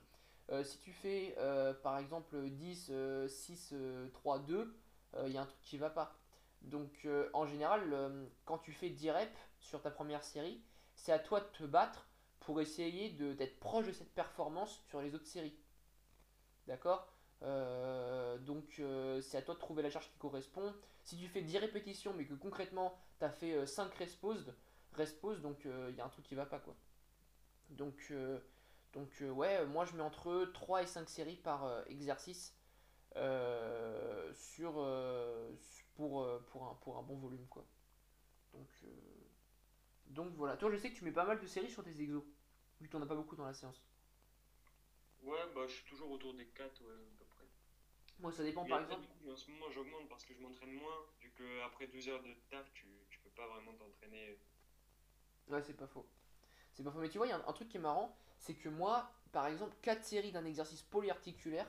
Euh, 0.51 0.64
si 0.64 0.79
tu 0.79 0.93
fais 0.93 1.35
euh, 1.39 1.75
par 1.75 1.99
exemple 1.99 2.49
10, 2.49 2.93
6, 3.29 3.75
3, 4.12 4.39
2, 4.41 4.77
il 5.27 5.33
y 5.33 5.39
a 5.39 5.43
un 5.43 5.47
truc 5.47 5.61
qui 5.62 5.79
va 5.79 5.91
pas. 5.91 6.16
Donc 6.62 7.07
en 7.33 7.47
général, 7.47 7.95
quand 8.45 8.59
tu 8.59 8.73
fais 8.73 8.91
10 8.91 9.11
reps 9.11 9.39
sur 9.59 9.83
ta 9.83 9.91
première 9.91 10.23
série, 10.23 10.62
c'est 10.95 11.12
à 11.12 11.18
toi 11.18 11.41
de 11.41 11.47
te 11.47 11.64
battre 11.64 12.07
pour 12.41 12.61
essayer 12.61 13.11
d'être 13.11 13.59
proche 13.61 13.87
de 13.87 13.93
cette 13.93 14.14
performance 14.14 14.83
sur 14.89 15.01
les 15.01 15.14
autres 15.14 15.27
séries. 15.27 15.57
D'accord? 16.66 17.12
Euh, 17.43 18.38
Donc 18.38 18.78
euh, 18.80 19.20
c'est 19.20 19.38
à 19.38 19.43
toi 19.43 19.55
de 19.55 19.61
trouver 19.61 19.82
la 19.82 19.91
charge 19.91 20.11
qui 20.11 20.18
correspond. 20.18 20.74
Si 21.05 21.16
tu 21.18 21.28
fais 21.28 21.43
10 21.43 21.59
répétitions 21.59 22.12
mais 22.14 22.26
que 22.26 22.34
concrètement 22.34 22.99
tu 23.18 23.24
as 23.24 23.30
fait 23.30 23.55
euh, 23.55 23.66
5 23.66 23.93
resposed, 23.95 24.55
respose, 24.93 25.41
donc 25.41 25.64
il 25.64 25.95
y 25.97 26.01
a 26.01 26.05
un 26.05 26.09
truc 26.09 26.24
qui 26.26 26.34
va 26.34 26.47
pas 26.47 26.59
quoi. 26.59 26.76
Donc, 27.70 28.09
euh, 28.11 28.38
donc 28.93 29.09
euh, 29.22 29.30
ouais, 29.30 29.64
moi 29.66 29.84
je 29.84 29.95
mets 29.95 30.03
entre 30.03 30.45
3 30.53 30.82
et 30.82 30.86
5 30.86 31.09
séries 31.09 31.36
par 31.36 31.64
euh, 31.64 31.82
exercice 31.86 32.55
euh, 33.16 34.32
sur, 34.34 34.74
euh, 34.78 35.51
pour, 35.95 36.22
euh, 36.22 36.41
pour, 36.51 36.66
un, 36.68 36.74
pour 36.74 36.99
un 36.99 37.03
bon 37.03 37.16
volume 37.16 37.47
quoi. 37.49 37.64
Donc, 38.53 38.68
euh, 38.84 38.88
donc 40.07 40.32
voilà. 40.34 40.57
Toi 40.57 40.70
je 40.72 40.76
sais 40.76 40.91
que 40.91 40.97
tu 40.97 41.05
mets 41.05 41.12
pas 41.12 41.24
mal 41.24 41.41
de 41.41 41.47
séries 41.47 41.70
sur 41.70 41.84
tes 41.84 42.01
exos, 42.01 42.24
vu 42.80 42.88
que 42.88 42.93
t'en 42.93 43.03
as 43.03 43.07
pas 43.07 43.14
beaucoup 43.14 43.36
dans 43.36 43.47
la 43.47 43.55
séance. 43.55 43.80
Ouais, 45.22 45.38
bah, 45.55 45.66
je 45.68 45.74
suis 45.74 45.84
toujours 45.84 46.11
autour 46.11 46.34
des 46.34 46.47
4, 46.47 46.80
ouais. 46.82 47.20
Moi 48.21 48.33
ça 48.33 48.43
dépend 48.45 48.64
par 48.66 48.79
après, 48.81 48.93
exemple. 48.95 49.09
coup, 49.09 49.31
en 49.31 49.37
ce 49.37 49.51
moment, 49.51 49.71
j'augmente 49.71 50.09
parce 50.09 50.25
que 50.25 50.35
je 50.35 50.41
m'entraîne 50.41 50.73
moins, 50.73 51.07
vu 51.21 51.33
qu'après 51.37 51.87
12 51.87 52.09
heures 52.09 52.23
de 52.23 52.35
taf, 52.51 52.71
tu, 52.75 52.87
tu 53.09 53.18
peux 53.21 53.31
pas 53.31 53.47
vraiment 53.49 53.73
t'entraîner. 53.75 54.39
Ouais, 55.49 55.62
c'est 55.62 55.77
pas 55.77 55.87
faux. 55.87 56.07
C'est 56.75 56.83
pas 56.83 56.91
faux. 56.91 57.01
Mais 57.01 57.09
tu 57.09 57.18
vois, 57.18 57.27
il 57.27 57.31
y 57.31 57.33
a 57.33 57.37
un, 57.37 57.49
un 57.49 57.53
truc 57.53 57.68
qui 57.68 57.77
est 57.79 57.81
marrant, 57.81 58.16
c'est 58.39 58.55
que 58.55 58.68
moi, 58.68 59.11
par 59.33 59.47
exemple, 59.47 59.75
4 59.83 60.05
séries 60.05 60.33
d'un 60.33 60.45
exercice 60.45 60.83
polyarticulaire, 60.83 61.66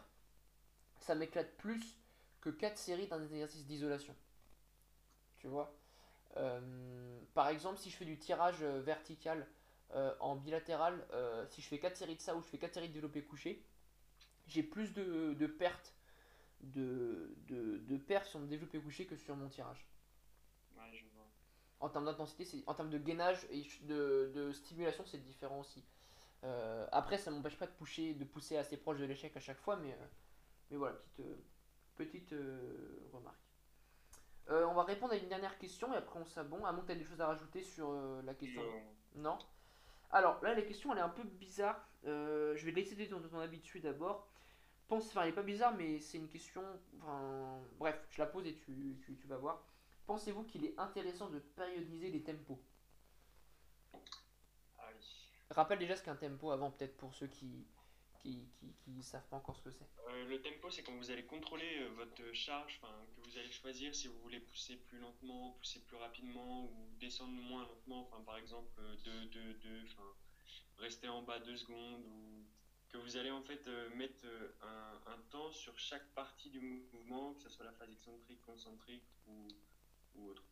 ça 0.99 1.16
m'éclate 1.16 1.56
plus 1.58 1.97
que 2.41 2.49
4 2.49 2.78
séries 2.78 3.08
d'un 3.08 3.22
exercice 3.24 3.66
d'isolation. 3.66 4.16
Tu 5.39 5.47
vois? 5.47 5.74
Euh, 6.38 7.20
Par 7.34 7.49
exemple, 7.49 7.78
si 7.80 7.89
je 7.89 7.97
fais 7.97 8.06
du 8.06 8.18
tirage 8.18 8.62
euh, 8.62 8.82
vertical 8.82 9.47
euh, 9.93 10.16
en 10.20 10.36
bilatéral, 10.36 11.06
euh, 11.14 11.45
si 11.47 11.62
je 11.62 11.68
fais 11.68 11.80
4 11.80 11.97
séries 11.97 12.16
de 12.16 12.22
ça 12.22 12.36
ou 12.36 12.41
je 12.41 12.47
fais 12.47 12.58
4 12.58 12.74
séries 12.76 12.89
de 12.89 12.93
développé 12.93 13.24
couché, 13.24 13.66
j'ai 14.47 14.64
plus 14.64 14.93
de, 14.93 15.34
de 15.34 15.47
pertes 15.47 15.93
de, 16.64 17.36
de, 17.47 17.78
de 17.80 17.97
pertes 17.97 18.28
sur 18.28 18.39
mon 18.39 18.47
développé 18.47 18.80
couché 18.80 19.05
que 19.05 19.16
sur 19.16 19.36
mon 19.36 19.49
tirage. 19.49 19.86
Ouais, 20.78 20.91
je 20.93 21.05
vois. 21.16 21.26
En 21.80 21.89
termes 21.89 22.05
d'intensité, 22.05 22.45
c'est- 22.45 22.64
en 22.68 22.74
termes 22.74 22.89
de 22.89 22.97
gainage 22.97 23.45
et 23.51 23.66
de, 23.84 24.32
de 24.36 24.51
stimulation, 24.51 25.03
c'est 25.05 25.18
différent 25.24 25.59
aussi. 25.59 25.84
Euh, 26.43 26.88
après, 26.91 27.18
ça 27.18 27.32
m'empêche 27.32 27.57
pas 27.57 27.68
de 27.68 27.72
pousser, 27.72 28.14
de 28.14 28.26
pousser 28.26 28.57
assez 28.57 28.78
proche 28.78 28.97
de 28.99 29.05
l'échec 29.05 29.36
à 29.38 29.39
chaque 29.39 29.59
fois, 29.59 29.76
mais, 29.76 29.91
euh, 29.91 30.05
mais 30.70 30.78
voilà, 30.78 30.95
petite, 30.95 31.20
euh, 31.20 31.36
petite 31.95 32.34
euh, 32.34 33.09
remarque. 33.14 33.38
On 34.49 34.74
va 34.74 34.84
répondre 34.84 35.14
à 35.14 35.16
une 35.16 35.30
dernière 35.30 35.57
question 35.57 35.93
et 35.93 35.97
après 35.97 36.20
on 36.20 36.26
s'abonne. 36.26 36.66
À 36.66 36.74
moins 36.74 36.84
que 36.84 36.91
tu 36.91 36.97
des 36.97 37.05
choses 37.05 37.22
à 37.22 37.28
rajouter 37.28 37.64
sur 37.64 37.89
la 38.24 38.34
question? 38.34 38.62
Non. 39.16 39.22
Non? 39.32 39.39
Alors 40.09 40.43
là, 40.43 40.53
la 40.53 40.62
question 40.62 40.91
elle 40.91 40.97
est 40.97 41.01
un 41.01 41.09
peu 41.09 41.24
bizarre. 41.24 41.88
Je 42.03 42.66
vais 42.66 42.72
laisser 42.72 43.07
ton, 43.07 43.22
ton 43.22 43.47
dessus 43.47 43.80
d'abord. 43.80 44.28
Pense, 44.92 45.08
enfin, 45.08 45.22
elle 45.24 45.30
est 45.30 45.32
pas 45.32 45.42
bizarre, 45.42 45.74
mais 45.74 46.02
c'est 46.02 46.18
une 46.18 46.28
question. 46.28 46.62
Enfin, 47.00 47.62
bref, 47.80 47.98
je 48.10 48.20
la 48.20 48.26
pose 48.26 48.46
et 48.46 48.54
tu, 48.56 48.98
tu, 49.06 49.16
tu 49.16 49.26
vas 49.26 49.38
voir. 49.38 49.64
Pensez-vous 50.06 50.44
qu'il 50.44 50.66
est 50.66 50.78
intéressant 50.78 51.30
de 51.30 51.39
périodiser 51.39 52.10
les 52.10 52.22
tempos? 52.22 52.60
Ah 54.78 54.89
oui. 54.94 55.06
Rappelle 55.50 55.80
déjà 55.80 55.96
ce 55.96 56.04
qu'est 56.04 56.10
un 56.10 56.18
tempo 56.18 56.52
avant, 56.52 56.72
peut-être 56.72 56.98
pour 56.98 57.14
ceux 57.14 57.28
qui 57.28 57.66
qui, 58.22 58.50
qui, 58.60 58.74
qui 58.84 59.02
savent 59.02 59.26
pas 59.30 59.38
encore 59.38 59.56
ce 59.56 59.62
que 59.62 59.72
c'est. 59.72 59.88
Euh, 60.10 60.26
le 60.26 60.42
tempo, 60.42 60.70
c'est 60.70 60.84
quand 60.84 60.98
vous 60.98 61.10
allez 61.10 61.24
contrôler 61.24 61.84
euh, 61.84 61.89
votre 61.96 62.34
charge, 62.34 62.82
que 62.82 63.30
vous 63.30 63.38
allez 63.38 63.50
choisir 63.50 63.96
si 63.96 64.10
vous 64.10 64.20
voulez 64.20 64.42
pousser 64.42 64.76
plus 64.76 65.00
lentement, 65.00 65.52
pousser 65.52 65.80
plus 65.80 65.96
rapidement 65.96 66.66
ou 66.66 66.89
descendre 67.00 67.32
moins 67.32 67.62
lentement, 67.62 68.12
par 68.26 68.38
exemple 68.38 68.82
2, 69.06 69.26
2, 69.28 69.54
2, 69.54 69.84
enfin, 69.86 70.04
rester 70.80 71.08
en 71.08 71.22
bas 71.22 71.39
2 71.39 71.56
secondes 71.56 72.04
ou 72.06 72.44
que 72.92 72.98
vous 72.98 73.18
allez 73.18 73.32
en 73.32 73.42
fait 73.42 73.68
euh, 73.68 73.89
mettre 73.96 74.26
euh, 74.26 74.52
un, 75.08 75.18
temps 75.30 75.52
sur 75.52 75.78
chaque 75.80 76.06
partie 76.14 76.50
du 76.50 76.60
mouvement, 76.60 77.34
que 77.34 77.42
ce 77.42 77.50
soit 77.50 77.66
la 77.66 77.72
phase 77.72 77.89
excentrique, 77.89 78.42
concentrique 78.42 79.06
ou, 79.28 80.30
autre. 80.30 80.44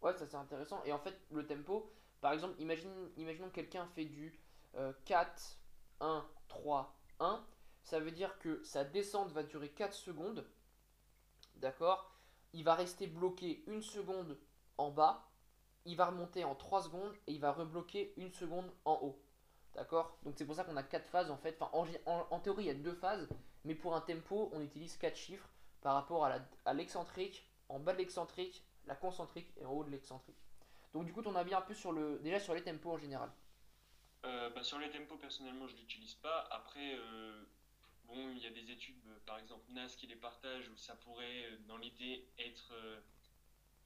Ouais, 0.00 0.12
ça 0.14 0.26
c'est 0.26 0.36
intéressant. 0.36 0.82
Et 0.84 0.92
en 0.92 0.98
fait, 0.98 1.20
le 1.30 1.44
tempo, 1.44 1.92
par 2.20 2.32
exemple, 2.32 2.54
imaginons 2.60 3.48
que 3.48 3.54
quelqu'un 3.54 3.86
fait 3.88 4.04
du 4.04 4.38
euh, 4.76 4.92
4, 5.04 5.58
1, 6.00 6.26
3, 6.46 6.96
1. 7.18 7.44
Ça 7.82 7.98
veut 7.98 8.12
dire 8.12 8.38
que 8.38 8.62
sa 8.62 8.84
descente 8.84 9.32
va 9.32 9.42
durer 9.42 9.70
4 9.70 9.92
secondes. 9.92 10.46
D'accord? 11.56 12.14
Il 12.52 12.62
va 12.62 12.74
rester 12.74 13.08
bloqué 13.08 13.64
une 13.66 13.82
seconde 13.82 14.38
en 14.76 14.90
bas. 14.90 15.28
Il 15.84 15.96
va 15.96 16.06
remonter 16.06 16.44
en 16.44 16.54
3 16.54 16.84
secondes 16.84 17.14
et 17.26 17.32
il 17.32 17.40
va 17.40 17.52
rebloquer 17.52 18.12
une 18.16 18.32
seconde 18.32 18.70
en 18.84 19.00
haut. 19.02 19.20
D'accord? 19.78 20.18
Donc 20.24 20.34
c'est 20.36 20.44
pour 20.44 20.56
ça 20.56 20.64
qu'on 20.64 20.76
a 20.76 20.82
4 20.82 21.06
phases 21.06 21.30
en 21.30 21.36
fait. 21.36 21.56
Enfin, 21.60 21.70
en, 21.72 21.84
gé- 21.86 22.00
en- 22.04 22.26
en 22.30 22.40
théorie, 22.40 22.64
il 22.64 22.66
y 22.66 22.70
a 22.70 22.74
2 22.74 22.94
phases. 22.94 23.28
Mais 23.64 23.76
pour 23.76 23.94
un 23.94 24.00
tempo, 24.00 24.50
on 24.52 24.60
utilise 24.60 24.96
4 24.96 25.16
chiffres 25.16 25.48
par 25.82 25.94
rapport 25.94 26.24
à 26.64 26.74
l'excentrique, 26.74 27.48
en 27.68 27.78
bas 27.78 27.92
de 27.92 27.98
l'excentrique, 27.98 28.64
la 28.86 28.96
concentrique 28.96 29.52
et 29.56 29.64
en 29.64 29.70
haut 29.72 29.84
de 29.84 29.90
l'excentrique. 29.90 30.36
Donc 30.92 31.04
du 31.04 31.12
coup, 31.12 31.22
on 31.26 31.34
a 31.36 31.44
bien 31.44 31.58
un 31.58 31.62
peu 31.62 31.74
sur 31.74 31.92
le, 31.92 32.18
déjà 32.18 32.40
sur 32.40 32.54
les 32.54 32.62
tempos 32.64 32.90
en 32.90 32.98
général. 32.98 33.30
Euh, 34.24 34.50
bah, 34.50 34.64
sur 34.64 34.80
les 34.80 34.90
tempos, 34.90 35.16
personnellement, 35.16 35.68
je 35.68 35.76
l'utilise 35.76 36.14
pas. 36.14 36.40
Après, 36.50 36.96
euh, 36.98 37.44
bon, 38.04 38.30
il 38.32 38.38
y 38.38 38.46
a 38.46 38.50
des 38.50 38.72
études, 38.72 39.06
euh, 39.06 39.18
par 39.26 39.38
exemple 39.38 39.62
NAS 39.70 39.94
qui 39.96 40.08
les 40.08 40.16
partagent, 40.16 40.68
où 40.70 40.76
ça 40.76 40.96
pourrait, 40.96 41.44
dans 41.68 41.76
l'idée, 41.76 42.26
être, 42.38 42.72
euh, 42.72 42.98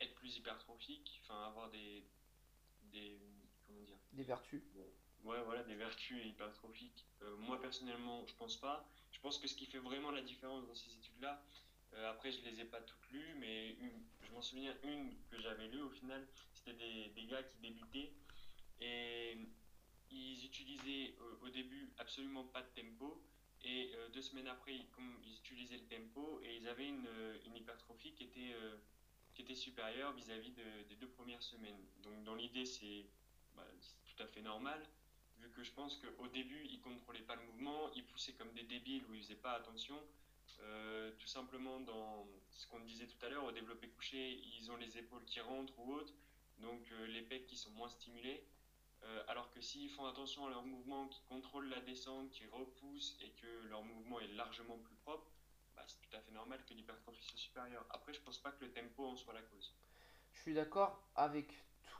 être 0.01 0.15
plus 0.15 0.39
hypertrophique, 0.39 1.21
enfin 1.23 1.45
avoir 1.49 1.69
des, 1.71 2.03
des, 2.85 3.19
comment 3.67 3.83
dire, 3.83 3.99
Des 4.13 4.23
vertus. 4.23 4.63
Ouais, 5.23 5.41
voilà, 5.43 5.63
des 5.63 5.75
vertus 5.75 6.25
hypertrophiques. 6.27 7.07
Euh, 7.23 7.37
moi, 7.37 7.61
personnellement, 7.61 8.25
je 8.27 8.35
pense 8.35 8.57
pas. 8.57 8.85
Je 9.13 9.19
pense 9.21 9.39
que 9.39 9.47
ce 9.47 9.55
qui 9.55 9.67
fait 9.67 9.79
vraiment 9.79 10.11
la 10.11 10.23
différence 10.23 10.67
dans 10.67 10.75
ces 10.75 10.95
études-là, 10.95 11.39
euh, 11.95 12.09
après, 12.11 12.33
je 12.33 12.41
les 12.41 12.61
ai 12.61 12.65
pas 12.65 12.81
toutes 12.81 13.09
lues, 13.11 13.35
mais 13.35 13.77
je 14.23 14.33
m'en 14.33 14.43
souviens 14.43 14.75
une 14.83 15.15
que 15.31 15.39
j'avais 15.39 15.67
lue 15.69 15.81
au 15.83 15.91
final, 15.91 16.27
c'était 16.55 16.73
des, 16.75 17.09
des 17.11 17.25
gars 17.27 17.43
qui 17.43 17.59
débutaient 17.59 18.11
et 18.81 19.37
ils 20.11 20.45
utilisaient 20.45 21.15
au 21.41 21.49
début 21.49 21.93
absolument 21.99 22.45
pas 22.45 22.63
de 22.63 22.69
tempo 22.75 23.21
et 23.63 23.91
euh, 23.95 24.09
deux 24.09 24.23
semaines 24.23 24.49
après 24.49 24.75
ils, 24.75 24.87
ils 25.25 25.37
utilisaient 25.37 25.77
le 25.77 25.85
tempo 25.85 26.41
et 26.43 26.57
ils 26.57 26.67
avaient 26.69 26.89
une, 26.89 27.09
une 27.45 27.57
hypertrophie 27.57 28.13
qui 28.13 28.25
était, 28.25 28.55
qui 29.35 29.43
était 29.43 29.55
supérieure 29.55 30.13
vis-à-vis 30.13 30.51
de- 30.53 30.83
des 30.89 30.97
deux 30.97 31.09
premières 31.09 31.43
semaines. 31.43 31.87
Donc 31.97 32.23
dans 32.25 32.35
l'idée 32.35 32.65
c'est 32.67 33.07
bah, 33.55 33.67
tout 34.05 34.23
à 34.23 34.27
fait 34.27 34.43
normal 34.43 34.87
vu 35.43 35.51
que 35.51 35.63
je 35.63 35.73
pense 35.73 35.97
qu'au 35.97 36.29
début 36.29 36.67
ils 36.71 36.81
contrôlaient 36.81 37.21
pas 37.21 37.37
le 37.37 37.43
mouvement, 37.43 37.91
ils 37.95 38.05
poussaient 38.05 38.33
comme 38.33 38.53
des 38.53 38.63
débiles 38.63 39.05
ou 39.11 39.15
ils 39.15 39.23
faisaient 39.23 39.35
pas 39.35 39.53
attention. 39.53 39.97
Euh, 40.61 41.11
tout 41.19 41.27
simplement 41.27 41.81
dans 41.81 42.27
ce 42.51 42.67
qu'on 42.69 42.81
disait 42.81 43.07
tout 43.07 43.27
à 43.27 43.29
l'heure, 43.29 43.45
au 43.45 43.53
développé 43.53 43.89
couché, 43.89 44.41
ils 44.59 44.71
ont 44.71 44.77
les 44.77 44.97
épaules 44.99 45.25
qui 45.25 45.41
rentrent 45.41 45.79
ou 45.79 45.95
autres, 45.95 46.15
donc 46.59 46.81
euh, 46.93 47.07
les 47.07 47.23
pecs 47.23 47.47
qui 47.47 47.57
sont 47.57 47.71
moins 47.71 47.89
stimulés. 47.89 48.45
Euh, 49.05 49.25
alors 49.27 49.51
que 49.51 49.61
s'ils 49.61 49.91
font 49.91 50.07
attention 50.07 50.47
à 50.47 50.51
leur 50.51 50.63
mouvement, 50.63 51.09
qui 51.09 51.21
contrôlent 51.23 51.69
la 51.69 51.81
descente, 51.81 52.31
qui 52.31 52.47
repoussent 52.47 53.19
et 53.21 53.31
que 53.31 53.67
leur 53.69 53.83
mouvement 53.83 54.21
est 54.21 54.29
largement 54.29 54.79
plus 54.79 54.95
propre, 54.97 55.29
bah, 55.75 55.83
c'est 55.89 56.01
tout 56.09 56.17
à 56.17 56.21
fait 56.21 56.31
normal 56.31 56.61
que 56.69 56.75
l'hypertrophie 56.75 57.25
soit 57.25 57.39
supérieure. 57.39 57.85
Après, 57.91 58.13
je 58.13 58.21
pense 58.21 58.39
pas 58.39 58.53
que 58.53 58.65
le 58.65 58.71
tempo 58.71 59.05
en 59.05 59.17
soit 59.17 59.35
la 59.35 59.43
cause. 59.43 59.75
Je 60.35 60.41
suis 60.43 60.55
d'accord 60.55 61.03
avec 61.17 61.53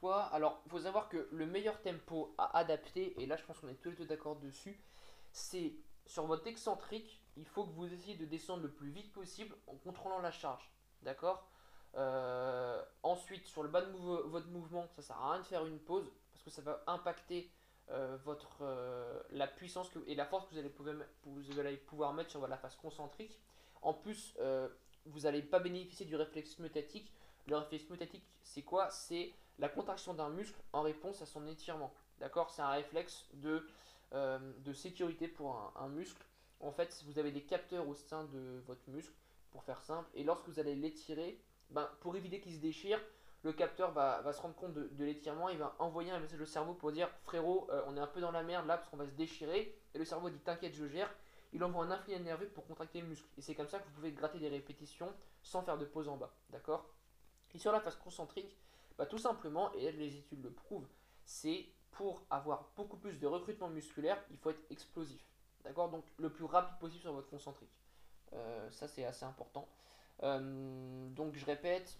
toi. 0.03 0.25
Alors, 0.33 0.61
il 0.67 0.71
faut 0.71 0.81
savoir 0.81 1.09
que 1.09 1.29
le 1.31 1.47
meilleur 1.47 1.81
tempo 1.81 2.35
à 2.37 2.59
adapter, 2.59 3.15
et 3.21 3.27
là 3.27 3.37
je 3.37 3.45
pense 3.45 3.59
qu'on 3.61 3.69
est 3.69 3.81
tous 3.81 3.91
les 3.91 3.97
deux 3.97 4.05
d'accord 4.05 4.37
dessus, 4.37 4.83
c'est 5.31 5.73
sur 6.07 6.27
votre 6.27 6.47
excentrique, 6.49 7.23
il 7.37 7.47
faut 7.47 7.65
que 7.65 7.73
vous 7.73 7.91
essayez 7.95 8.17
de 8.17 8.27
descendre 8.27 8.65
le 8.65 8.71
plus 8.71 8.91
vite 8.91 9.13
possible 9.13 9.55
en 9.69 9.77
contrôlant 9.77 10.19
la 10.19 10.33
charge. 10.33 10.69
D'accord? 11.03 11.49
Euh, 11.95 12.83
Ensuite, 13.05 13.47
sur 13.47 13.63
le 13.63 13.69
bas 13.69 13.83
de 13.83 13.93
votre 13.93 14.49
mouvement, 14.49 14.89
ça 14.97 15.03
sert 15.03 15.17
à 15.17 15.33
rien 15.33 15.41
de 15.41 15.47
faire 15.47 15.65
une 15.65 15.79
pause 15.79 16.11
parce 16.33 16.45
que 16.45 16.51
ça 16.51 16.63
va 16.63 16.83
impacter 16.89 17.49
euh, 17.91 18.19
votre, 18.25 18.59
euh, 18.63 19.23
la 19.31 19.47
puissance 19.47 19.89
et 20.09 20.17
la 20.17 20.27
force 20.27 20.47
que 20.47 20.55
vous 20.55 20.59
allez, 20.59 20.69
pouvoir, 20.69 20.97
vous 21.25 21.61
allez 21.61 21.77
pouvoir 21.77 22.13
mettre 22.13 22.31
sur 22.31 22.47
la 22.49 22.57
phase 22.57 22.75
concentrique. 22.75 23.39
En 23.83 23.95
plus, 23.95 24.37
vous 25.07 25.21
n'allez 25.21 25.43
pas 25.43 25.59
bénéficier 25.59 26.07
du 26.07 26.17
réflexe 26.17 26.59
myotatique. 26.59 27.13
Le 27.49 27.57
réflexe 27.57 27.89
myotatique, 27.91 28.25
c'est 28.43 28.63
quoi? 28.63 28.91
C'est 28.91 29.33
la 29.59 29.69
contraction 29.69 30.15
d'un 30.15 30.31
muscle 30.31 30.61
en 30.73 30.83
réponse 30.83 31.23
à 31.23 31.27
son 31.27 31.47
étirement. 31.47 31.93
D'accord? 32.21 32.51
C'est 32.51 32.63
un 32.63 32.71
réflexe 32.71 33.27
de, 33.35 33.67
euh, 34.15 34.39
de 34.59 34.73
sécurité 34.73 35.29
pour 35.29 35.73
un, 35.77 35.89
muscle. 35.89 36.23
En 36.61 36.71
fait, 36.71 37.03
vous 37.07 37.19
avez 37.19 37.33
des 37.33 37.43
capteurs 37.43 37.89
au 37.89 37.95
sein 37.95 38.25
de 38.25 38.63
votre 38.67 38.89
muscle, 38.89 39.15
pour 39.51 39.65
faire 39.65 39.83
simple, 39.83 40.09
et 40.15 40.25
lorsque 40.25 40.49
vous 40.49 40.59
allez 40.59 40.75
l'étirer, 40.75 41.39
ben, 41.71 41.89
pour 42.01 42.17
éviter 42.17 42.41
qu'il 42.41 42.55
se 42.55 42.61
déchire, 42.61 42.99
le 43.43 43.53
capteur 43.53 43.91
va, 43.93 44.33
se 44.33 44.41
rendre 44.41 44.55
compte 44.55 44.73
de, 44.73 45.05
l'étirement, 45.05 45.49
il 45.49 45.59
va 45.59 45.75
envoyer 45.79 46.11
un 46.11 46.21
message 46.21 46.41
au 46.41 46.47
cerveau 46.47 46.75
pour 46.75 46.93
dire 46.93 47.11
frérot, 47.25 47.69
euh, 47.71 47.83
on 47.87 47.97
est 47.97 48.01
un 48.01 48.07
peu 48.07 48.21
dans 48.21 48.31
la 48.31 48.43
merde 48.43 48.67
là 48.67 48.77
parce 48.77 48.89
qu'on 48.89 48.97
va 48.97 49.07
se 49.07 49.13
déchirer, 49.13 49.77
et 49.95 49.99
le 49.99 50.05
cerveau 50.05 50.31
dit 50.31 50.39
t'inquiète, 50.39 50.75
je 50.75 50.87
gère. 50.87 51.13
Il 51.53 51.63
envoie 51.65 51.85
un 51.85 51.91
influx 51.91 52.19
nerveux 52.19 52.47
pour 52.47 52.67
contracter 52.67 53.03
le 53.03 53.09
muscle. 53.09 53.29
Et 53.37 53.43
c'est 53.43 53.55
comme 53.55 53.69
ça 53.69 53.79
que 53.79 53.85
vous 53.85 53.91
pouvez 53.91 54.13
gratter 54.13 54.39
des 54.39 54.49
répétitions 54.49 55.13
sans 55.43 55.63
faire 55.63 55.77
de 55.77 55.85
pause 55.85 56.09
en 56.09 56.17
bas. 56.17 56.33
D'accord? 56.49 56.89
Et 57.55 57.59
sur 57.59 57.73
la 57.73 57.81
phase 57.81 57.97
concentrique, 57.97 58.57
bah, 58.99 59.07
tout 59.07 59.19
simplement, 59.19 59.73
et 59.75 59.93
les 59.93 60.17
études 60.17 60.43
le 60.43 60.51
prouvent, 60.51 60.89
c'est 61.25 61.67
pour 61.93 62.23
avoir 62.31 62.71
beaucoup 62.77 62.97
plus 62.97 63.19
de 63.19 63.27
recrutement 63.27 63.69
musculaire, 63.69 64.23
il 64.31 64.39
faut 64.39 64.51
être 64.51 64.63
explosif. 64.71 65.23
D'accord? 65.65 65.91
Donc 65.91 66.05
le 66.19 66.31
plus 66.31 66.45
rapide 66.45 66.79
possible 66.79 67.03
sur 67.03 67.13
votre 67.13 67.29
concentrique. 67.29 67.71
Euh, 68.33 68.71
ça 68.71 68.89
c'est 68.89 69.05
assez 69.05 69.25
important. 69.25 69.69
Euh, 70.23 71.09
donc 71.11 71.35
je 71.37 71.45
répète, 71.45 71.99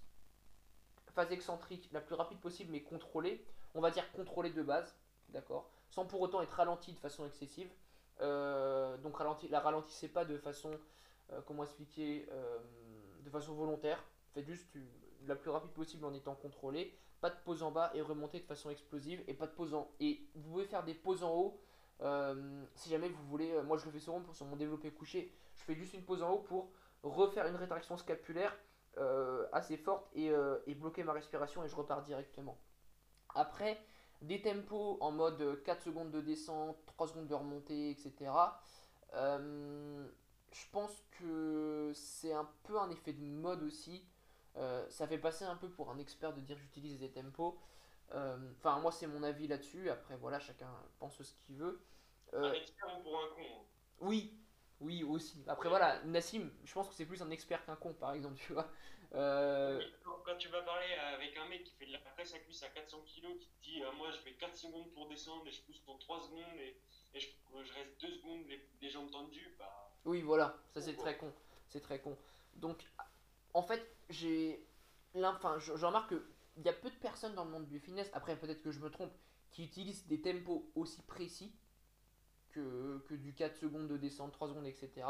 phase 1.15 1.31
excentrique 1.31 1.89
la 1.93 2.01
plus 2.01 2.15
rapide 2.15 2.41
possible 2.41 2.73
mais 2.73 2.83
contrôlée. 2.83 3.45
On 3.75 3.81
va 3.81 3.91
dire 3.91 4.11
contrôlée 4.13 4.51
de 4.51 4.63
base, 4.63 4.97
d'accord? 5.29 5.71
Sans 5.91 6.07
pour 6.07 6.21
autant 6.21 6.43
être 6.43 6.53
ralenti 6.53 6.93
de 6.93 6.99
façon 6.99 7.27
excessive. 7.27 7.71
Euh, 8.21 8.97
donc 8.99 9.17
ralenti, 9.17 9.49
la 9.49 9.61
ralentissez 9.61 10.09
pas 10.09 10.25
de 10.25 10.37
façon, 10.39 10.71
comment 11.47 11.65
expliquer, 11.65 12.27
de 13.25 13.31
façon 13.31 13.55
volontaire. 13.55 14.03
Faites 14.35 14.47
juste 14.47 14.77
la 15.27 15.37
plus 15.37 15.51
rapide 15.51 15.71
possible 15.71 16.05
en 16.05 16.15
étant 16.15 16.35
contrôlé. 16.35 16.97
Pas 17.21 17.31
de 17.31 17.37
pause 17.45 17.63
en 17.63 17.71
bas 17.71 17.91
et 17.95 18.03
remonter 18.03 18.41
de 18.41 18.47
façon 18.47 18.71
explosive. 18.71 19.23
Et 19.29 19.35
pas 19.35 19.47
de 19.47 19.53
pause 19.53 19.75
en 19.75 19.91
Et 20.01 20.21
vous 20.35 20.51
pouvez 20.51 20.65
faire 20.65 20.85
des 20.85 20.95
pauses 20.95 21.23
en 21.23 21.33
haut. 21.33 21.61
Euh, 22.03 22.65
si 22.75 22.91
jamais 22.91 23.09
vous 23.09 23.23
voulez, 23.25 23.53
euh, 23.53 23.63
moi 23.63 23.77
je 23.77 23.85
le 23.85 23.93
fais 23.93 24.01
souvent 24.01 24.21
pour 24.21 24.35
sur 24.35 24.47
mon 24.47 24.57
développé 24.57 24.91
couché, 24.91 25.33
je 25.55 25.63
fais 25.63 25.75
juste 25.75 25.95
une 25.95 26.03
pause 26.03 26.23
en 26.23 26.33
haut 26.33 26.39
pour 26.39 26.71
refaire 27.03 27.47
une 27.47 27.55
rétraction 27.57 27.97
scapulaire 27.97 28.57
euh, 28.99 29.47
assez 29.53 29.77
forte 29.77 30.09
et, 30.15 30.33
bloquer 30.75 31.05
ma 31.05 31.13
respiration 31.13 31.65
et 31.65 31.69
je 31.69 31.77
repars 31.77 32.03
directement. 32.03 32.59
Après, 33.35 33.79
des 34.21 34.43
tempos 34.43 34.99
en 35.01 35.13
mode 35.13 35.63
4 35.63 35.83
secondes 35.83 36.11
de 36.11 36.21
descente, 36.21 36.77
3 36.87 37.09
secondes 37.09 37.29
de 37.29 37.35
remontée, 37.35 37.91
etc. 37.91 38.31
je 39.15 40.67
pense 40.73 40.93
que 41.19 41.93
c'est 41.95 42.33
un 42.33 42.49
peu 42.65 42.79
un 42.79 42.91
effet 42.91 43.13
de 43.13 43.25
mode 43.25 43.63
aussi. 43.63 44.05
Euh, 44.57 44.85
ça 44.91 45.07
fait 45.07 45.19
passer 45.19 45.45
un 45.45 45.57
peu 45.57 45.69
pour 45.69 45.91
un 45.91 45.99
expert 45.99 46.33
de 46.35 46.41
dire 46.41 46.59
j'utilise 46.59 46.99
des 46.99 47.11
tempos. 47.11 47.59
Euh, 48.15 48.37
enfin, 48.59 48.79
moi, 48.81 48.93
c'est 48.93 49.07
mon 49.07 49.23
avis 49.23 49.49
là-dessus. 49.49 49.89
Après, 49.91 50.17
voilà, 50.17 50.39
chacun 50.39 50.69
pense 50.99 51.23
ce 51.23 51.35
qu'il 51.47 51.57
veut. 51.57 51.81
Euh, 52.35 52.51
un 52.51 52.53
expert 52.53 53.01
pour 53.03 53.19
un 53.19 53.29
con. 53.35 53.41
Hein. 53.41 53.65
Oui, 54.01 54.35
oui, 54.81 55.03
aussi. 55.05 55.43
Après, 55.49 55.69
voilà, 55.69 56.03
Nassim, 56.05 56.51
je 56.65 56.73
pense 56.73 56.89
que 56.89 56.95
c'est 56.95 57.07
plus 57.07 57.23
un 57.23 57.31
expert 57.31 57.65
qu'un 57.65 57.77
con, 57.77 57.95
par 57.95 58.13
exemple, 58.13 58.37
tu 58.47 58.53
vois. 58.53 58.71
Quand 59.13 60.37
tu 60.39 60.49
vas 60.49 60.63
parler 60.63 60.93
avec 61.15 61.37
un 61.37 61.47
mec 61.49 61.65
qui 61.65 61.75
fait 61.75 61.87
de 61.87 61.93
la 61.93 61.99
presse 61.99 62.35
à 62.35 62.39
cuisse 62.39 62.63
à 62.63 62.69
400 62.69 62.99
kg, 63.01 63.39
qui 63.39 63.49
te 63.49 63.63
dit 63.63 63.83
Moi, 63.97 64.11
je 64.11 64.19
fais 64.19 64.33
4 64.33 64.55
secondes 64.55 64.93
pour 64.93 65.09
descendre 65.09 65.47
et 65.47 65.51
je 65.51 65.63
pousse 65.63 65.79
pour 65.81 65.99
3 65.99 66.21
secondes 66.21 66.59
et, 66.59 66.77
je, 67.15 67.27
reste 67.75 68.01
2 68.01 68.11
secondes 68.11 68.45
les, 68.81 68.91
jambes 68.91 69.11
tendues, 69.11 69.55
bah. 69.59 69.91
Oui, 70.05 70.23
voilà, 70.23 70.57
ça 70.75 70.81
c'est 70.81 70.97
très 70.97 71.17
con. 71.17 71.33
C'est 71.69 71.81
très 71.81 72.01
con. 72.01 72.17
Donc, 72.55 72.85
en 73.55 73.63
fait, 73.63 73.87
j'ai. 74.13 74.67
Enfin, 75.15 75.59
je, 75.59 75.73
remarque 75.73 76.11
qu'il 76.11 76.65
y 76.65 76.69
a 76.69 76.73
peu 76.73 76.91
de 76.91 76.97
personnes 76.97 77.35
dans 77.35 77.45
le 77.45 77.51
monde 77.51 77.67
du 77.67 77.79
fitness, 77.79 78.11
après 78.15 78.37
peut-être 78.37 78.63
que 78.63 78.71
je 78.71 78.81
me 78.81 78.91
trompe, 78.91 79.13
qui 79.51 79.65
utilisent 79.65 80.07
des 80.07 80.23
tempos 80.23 80.71
aussi 80.75 81.03
précis 81.03 81.55
que, 82.51 83.05
que 83.09 83.15
du 83.15 83.35
4 83.35 83.57
secondes 83.57 83.89
de 83.89 83.97
descente, 83.97 84.33
3 84.33 84.49
secondes, 84.49 84.67
etc. 84.67 85.07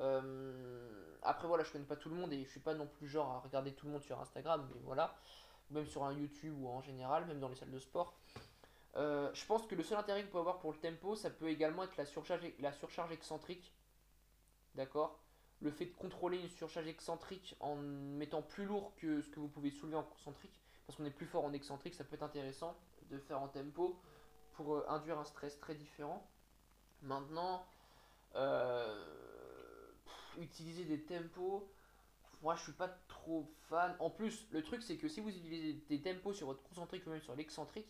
Euh, 0.00 1.16
après, 1.22 1.48
voilà, 1.48 1.64
je 1.64 1.72
connais 1.72 1.84
pas 1.84 1.96
tout 1.96 2.08
le 2.08 2.16
monde 2.16 2.32
et 2.32 2.44
je 2.44 2.50
suis 2.50 2.60
pas 2.60 2.74
non 2.74 2.86
plus 2.86 3.08
genre 3.08 3.30
à 3.30 3.40
regarder 3.40 3.72
tout 3.72 3.86
le 3.86 3.92
monde 3.92 4.02
sur 4.02 4.20
Instagram, 4.20 4.68
mais 4.72 4.80
voilà, 4.84 5.16
même 5.70 5.86
sur 5.86 6.04
un 6.04 6.12
YouTube 6.12 6.54
ou 6.58 6.68
en 6.68 6.80
général, 6.80 7.26
même 7.26 7.40
dans 7.40 7.48
les 7.48 7.56
salles 7.56 7.70
de 7.70 7.78
sport. 7.78 8.14
Euh, 8.96 9.30
je 9.34 9.44
pense 9.46 9.66
que 9.66 9.74
le 9.74 9.82
seul 9.82 9.98
intérêt 9.98 10.22
vous 10.22 10.28
pouvez 10.28 10.40
avoir 10.40 10.60
pour 10.60 10.72
le 10.72 10.78
tempo, 10.78 11.16
ça 11.16 11.30
peut 11.30 11.48
également 11.48 11.82
être 11.82 11.96
la 11.96 12.06
surcharge, 12.06 12.42
la 12.60 12.72
surcharge 12.72 13.10
excentrique. 13.12 13.72
D'accord? 14.74 15.18
Le 15.64 15.70
fait 15.70 15.86
de 15.86 15.94
contrôler 15.94 16.38
une 16.38 16.48
surcharge 16.48 16.86
excentrique 16.86 17.56
en 17.58 17.74
mettant 17.74 18.42
plus 18.42 18.66
lourd 18.66 18.92
que 18.96 19.22
ce 19.22 19.28
que 19.30 19.40
vous 19.40 19.48
pouvez 19.48 19.70
soulever 19.70 19.96
en 19.96 20.02
concentrique, 20.02 20.60
parce 20.86 20.98
qu'on 20.98 21.06
est 21.06 21.10
plus 21.10 21.26
fort 21.26 21.44
en 21.44 21.54
excentrique, 21.54 21.94
ça 21.94 22.04
peut 22.04 22.16
être 22.16 22.22
intéressant 22.22 22.76
de 23.10 23.18
faire 23.18 23.40
en 23.40 23.48
tempo 23.48 23.98
pour 24.52 24.74
euh, 24.74 24.84
induire 24.88 25.18
un 25.18 25.24
stress 25.24 25.58
très 25.58 25.74
différent. 25.74 26.30
Maintenant, 27.02 27.66
euh, 28.34 29.90
utiliser 30.38 30.84
des 30.84 31.02
tempos, 31.02 31.66
moi 32.42 32.54
je 32.56 32.62
suis 32.64 32.72
pas 32.72 32.88
trop 33.08 33.50
fan. 33.68 33.96
En 34.00 34.10
plus, 34.10 34.46
le 34.50 34.62
truc 34.62 34.82
c'est 34.82 34.98
que 34.98 35.08
si 35.08 35.20
vous 35.20 35.30
utilisez 35.30 35.82
des 35.88 36.02
tempos 36.02 36.34
sur 36.34 36.46
votre 36.46 36.62
concentrique 36.62 37.06
ou 37.06 37.10
même 37.10 37.22
sur 37.22 37.34
l'excentrique, 37.34 37.88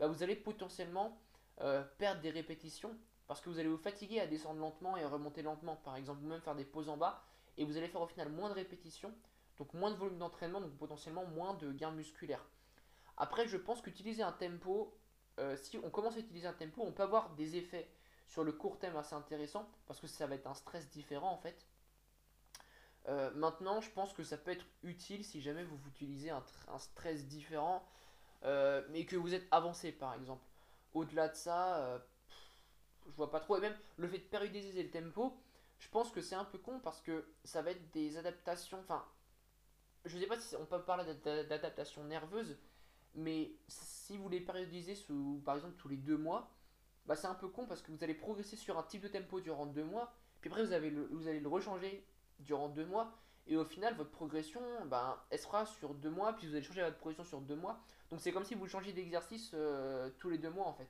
bah, 0.00 0.08
vous 0.08 0.24
allez 0.24 0.34
potentiellement 0.34 1.16
euh, 1.60 1.84
perdre 1.98 2.20
des 2.20 2.30
répétitions 2.30 2.96
parce 3.26 3.40
que 3.40 3.48
vous 3.48 3.58
allez 3.58 3.68
vous 3.68 3.78
fatiguer 3.78 4.20
à 4.20 4.26
descendre 4.26 4.60
lentement 4.60 4.96
et 4.96 5.02
à 5.02 5.08
remonter 5.08 5.42
lentement, 5.42 5.76
par 5.76 5.96
exemple, 5.96 6.22
ou 6.24 6.28
même 6.28 6.40
faire 6.40 6.54
des 6.54 6.64
pauses 6.64 6.88
en 6.88 6.96
bas, 6.96 7.22
et 7.56 7.64
vous 7.64 7.76
allez 7.76 7.88
faire 7.88 8.00
au 8.00 8.06
final 8.06 8.30
moins 8.30 8.48
de 8.48 8.54
répétitions, 8.54 9.12
donc 9.58 9.72
moins 9.74 9.90
de 9.90 9.96
volume 9.96 10.18
d'entraînement, 10.18 10.60
donc 10.60 10.76
potentiellement 10.76 11.24
moins 11.26 11.54
de 11.54 11.72
gains 11.72 11.92
musculaires. 11.92 12.44
Après, 13.16 13.46
je 13.46 13.56
pense 13.56 13.82
qu'utiliser 13.82 14.22
un 14.22 14.32
tempo, 14.32 14.96
euh, 15.38 15.56
si 15.56 15.78
on 15.78 15.90
commence 15.90 16.16
à 16.16 16.20
utiliser 16.20 16.46
un 16.46 16.52
tempo, 16.52 16.82
on 16.84 16.92
peut 16.92 17.02
avoir 17.02 17.30
des 17.30 17.56
effets 17.56 17.88
sur 18.26 18.44
le 18.44 18.52
court 18.52 18.78
terme 18.78 18.96
assez 18.96 19.14
intéressants, 19.14 19.68
parce 19.86 20.00
que 20.00 20.06
ça 20.06 20.26
va 20.26 20.34
être 20.34 20.46
un 20.46 20.54
stress 20.54 20.88
différent 20.88 21.30
en 21.30 21.38
fait. 21.38 21.66
Euh, 23.08 23.30
maintenant, 23.34 23.80
je 23.80 23.90
pense 23.90 24.12
que 24.12 24.22
ça 24.22 24.38
peut 24.38 24.52
être 24.52 24.64
utile 24.82 25.24
si 25.24 25.40
jamais 25.40 25.64
vous 25.64 25.78
utilisez 25.88 26.30
un, 26.30 26.42
stress 26.78 27.26
différent, 27.26 27.84
euh, 28.44 28.86
mais 28.90 29.04
que 29.04 29.16
vous 29.16 29.34
êtes 29.34 29.46
avancé 29.50 29.92
par 29.92 30.14
exemple. 30.14 30.44
Au-delà 30.94 31.28
de 31.28 31.34
ça, 31.34 32.02
je 33.06 33.16
vois 33.16 33.30
pas 33.30 33.40
trop. 33.40 33.56
Et 33.56 33.60
même 33.60 33.76
le 33.96 34.08
fait 34.08 34.18
de 34.18 34.24
périodiser 34.24 34.82
le 34.82 34.90
tempo, 34.90 35.36
je 35.78 35.88
pense 35.88 36.10
que 36.10 36.20
c'est 36.20 36.34
un 36.34 36.44
peu 36.44 36.58
con 36.58 36.78
parce 36.80 37.00
que 37.00 37.24
ça 37.44 37.62
va 37.62 37.70
être 37.72 37.90
des 37.92 38.16
adaptations. 38.16 38.78
Enfin, 38.80 39.04
je 40.04 40.18
sais 40.18 40.26
pas 40.26 40.38
si 40.38 40.56
on 40.56 40.66
peut 40.66 40.82
parler 40.82 41.04
d'adaptation 41.24 42.04
nerveuse, 42.04 42.56
mais 43.14 43.52
si 43.68 44.16
vous 44.16 44.28
les 44.28 44.40
périodisez 44.40 44.94
sous, 44.94 45.42
par 45.44 45.56
exemple, 45.56 45.74
tous 45.76 45.88
les 45.88 45.96
deux 45.96 46.16
mois, 46.16 46.50
bah 47.06 47.16
c'est 47.16 47.26
un 47.26 47.34
peu 47.34 47.48
con 47.48 47.66
parce 47.66 47.82
que 47.82 47.90
vous 47.90 48.02
allez 48.04 48.14
progresser 48.14 48.56
sur 48.56 48.78
un 48.78 48.82
type 48.84 49.02
de 49.02 49.08
tempo 49.08 49.40
durant 49.40 49.66
deux 49.66 49.84
mois, 49.84 50.12
puis 50.40 50.50
après 50.50 50.64
vous, 50.64 50.72
avez 50.72 50.90
vous 50.90 51.26
allez 51.26 51.40
le 51.40 51.48
rechanger 51.48 52.06
durant 52.38 52.68
deux 52.68 52.86
mois, 52.86 53.12
et 53.46 53.56
au 53.56 53.64
final, 53.64 53.94
votre 53.96 54.10
progression, 54.10 54.60
bah, 54.86 55.26
elle 55.30 55.38
sera 55.38 55.66
sur 55.66 55.94
deux 55.94 56.10
mois, 56.10 56.32
puis 56.34 56.46
vous 56.46 56.54
allez 56.54 56.62
changer 56.62 56.82
votre 56.82 56.98
progression 56.98 57.24
sur 57.24 57.40
deux 57.40 57.56
mois. 57.56 57.80
Donc 58.10 58.20
c'est 58.20 58.32
comme 58.32 58.44
si 58.44 58.54
vous 58.54 58.68
changez 58.68 58.92
d'exercice 58.92 59.50
euh, 59.54 60.10
tous 60.18 60.30
les 60.30 60.38
deux 60.38 60.50
mois 60.50 60.66
en 60.66 60.74
fait. 60.74 60.88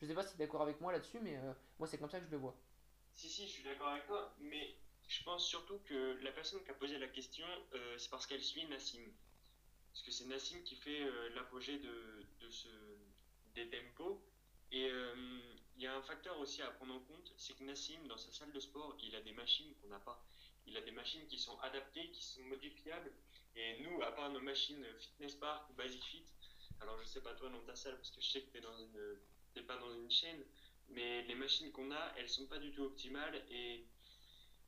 Je 0.00 0.06
sais 0.06 0.14
pas 0.14 0.22
si 0.22 0.30
tu 0.30 0.42
es 0.42 0.46
d'accord 0.46 0.62
avec 0.62 0.80
moi 0.80 0.92
là-dessus, 0.92 1.20
mais 1.20 1.36
euh, 1.36 1.52
moi 1.78 1.88
c'est 1.88 1.98
comme 1.98 2.10
ça 2.10 2.18
que 2.20 2.26
je 2.26 2.30
le 2.30 2.38
vois. 2.38 2.56
Si, 3.12 3.28
si, 3.28 3.46
je 3.46 3.52
suis 3.52 3.62
d'accord 3.62 3.88
avec 3.88 4.06
toi, 4.06 4.34
mais 4.40 4.76
je 5.06 5.22
pense 5.22 5.46
surtout 5.46 5.78
que 5.84 6.18
la 6.22 6.32
personne 6.32 6.62
qui 6.64 6.70
a 6.70 6.74
posé 6.74 6.98
la 6.98 7.08
question, 7.08 7.46
euh, 7.74 7.98
c'est 7.98 8.10
parce 8.10 8.26
qu'elle 8.26 8.42
suit 8.42 8.66
Nassim. 8.66 9.02
Parce 9.92 10.04
que 10.04 10.10
c'est 10.10 10.26
Nassim 10.26 10.62
qui 10.64 10.74
fait 10.76 11.02
euh, 11.02 11.30
l'apogée 11.34 11.78
de, 11.78 12.26
de, 12.40 12.50
ce, 12.50 12.68
des 13.54 13.68
tempos. 13.70 14.20
Et 14.72 14.90
il 15.76 15.82
y 15.82 15.86
a 15.86 15.94
un 15.94 16.02
facteur 16.02 16.36
aussi 16.40 16.60
à 16.60 16.70
prendre 16.72 16.94
en 16.94 17.00
compte, 17.00 17.32
c'est 17.36 17.54
que 17.54 17.62
Nassim, 17.62 18.08
dans 18.08 18.16
sa 18.16 18.32
salle 18.32 18.50
de 18.50 18.58
sport, 18.58 18.96
il 19.00 19.14
a 19.14 19.20
des 19.20 19.30
machines 19.30 19.72
qu'on 19.76 19.86
n'a 19.86 20.00
pas. 20.00 20.26
Il 20.66 20.76
a 20.76 20.80
des 20.80 20.90
machines 20.90 21.24
qui 21.28 21.38
sont 21.38 21.56
adaptées, 21.60 22.10
qui 22.10 22.24
sont 22.24 22.42
modifiables. 22.42 23.12
Et 23.54 23.80
nous, 23.82 24.02
à 24.02 24.10
part 24.10 24.30
nos 24.30 24.40
machines 24.40 24.84
Fitness 24.98 25.36
Park 25.36 25.70
ou 25.70 25.74
Basic 25.74 26.02
Fit, 26.02 26.24
alors 26.80 26.98
je 26.98 27.04
sais 27.04 27.20
pas 27.20 27.34
toi 27.34 27.50
dans 27.50 27.60
ta 27.60 27.76
salle, 27.76 27.94
parce 27.96 28.10
que 28.10 28.20
je 28.20 28.28
sais 28.28 28.42
que 28.42 28.50
tu 28.50 28.58
es 28.58 28.60
dans 28.60 28.76
une 28.76 29.18
pas 29.62 29.76
dans 29.76 29.92
une 29.92 30.10
chaîne, 30.10 30.42
mais 30.88 31.22
les 31.22 31.34
machines 31.34 31.70
qu'on 31.72 31.90
a, 31.90 32.12
elles 32.16 32.28
sont 32.28 32.46
pas 32.46 32.58
du 32.58 32.72
tout 32.72 32.82
optimales 32.82 33.42
et, 33.50 33.84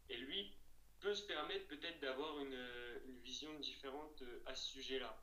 et 0.09 0.17
lui 0.17 0.53
peut 1.01 1.15
se 1.15 1.27
permettre 1.27 1.67
peut-être 1.69 2.01
d'avoir 2.01 2.39
une, 2.41 2.59
une, 3.07 3.19
vision 3.21 3.53
différente 3.59 4.23
à 4.47 4.55
ce 4.55 4.73
sujet-là. 4.73 5.23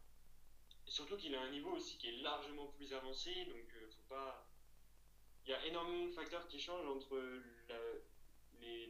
Surtout 0.86 1.18
qu'il 1.18 1.34
a 1.36 1.42
un 1.42 1.52
niveau 1.52 1.72
aussi 1.72 1.98
qui 1.98 2.10
est 2.10 2.22
largement 2.22 2.68
plus 2.68 2.94
avancé, 2.94 3.34
donc 3.46 3.74
euh, 3.76 3.90
faut 3.90 4.10
pas. 4.10 4.48
Il 5.46 5.50
y 5.50 5.54
a 5.54 5.66
énormément 5.66 6.06
de 6.06 6.12
facteurs 6.12 6.48
qui 6.48 6.60
changent 6.60 6.88
entre 6.88 7.20
les, 8.62 8.90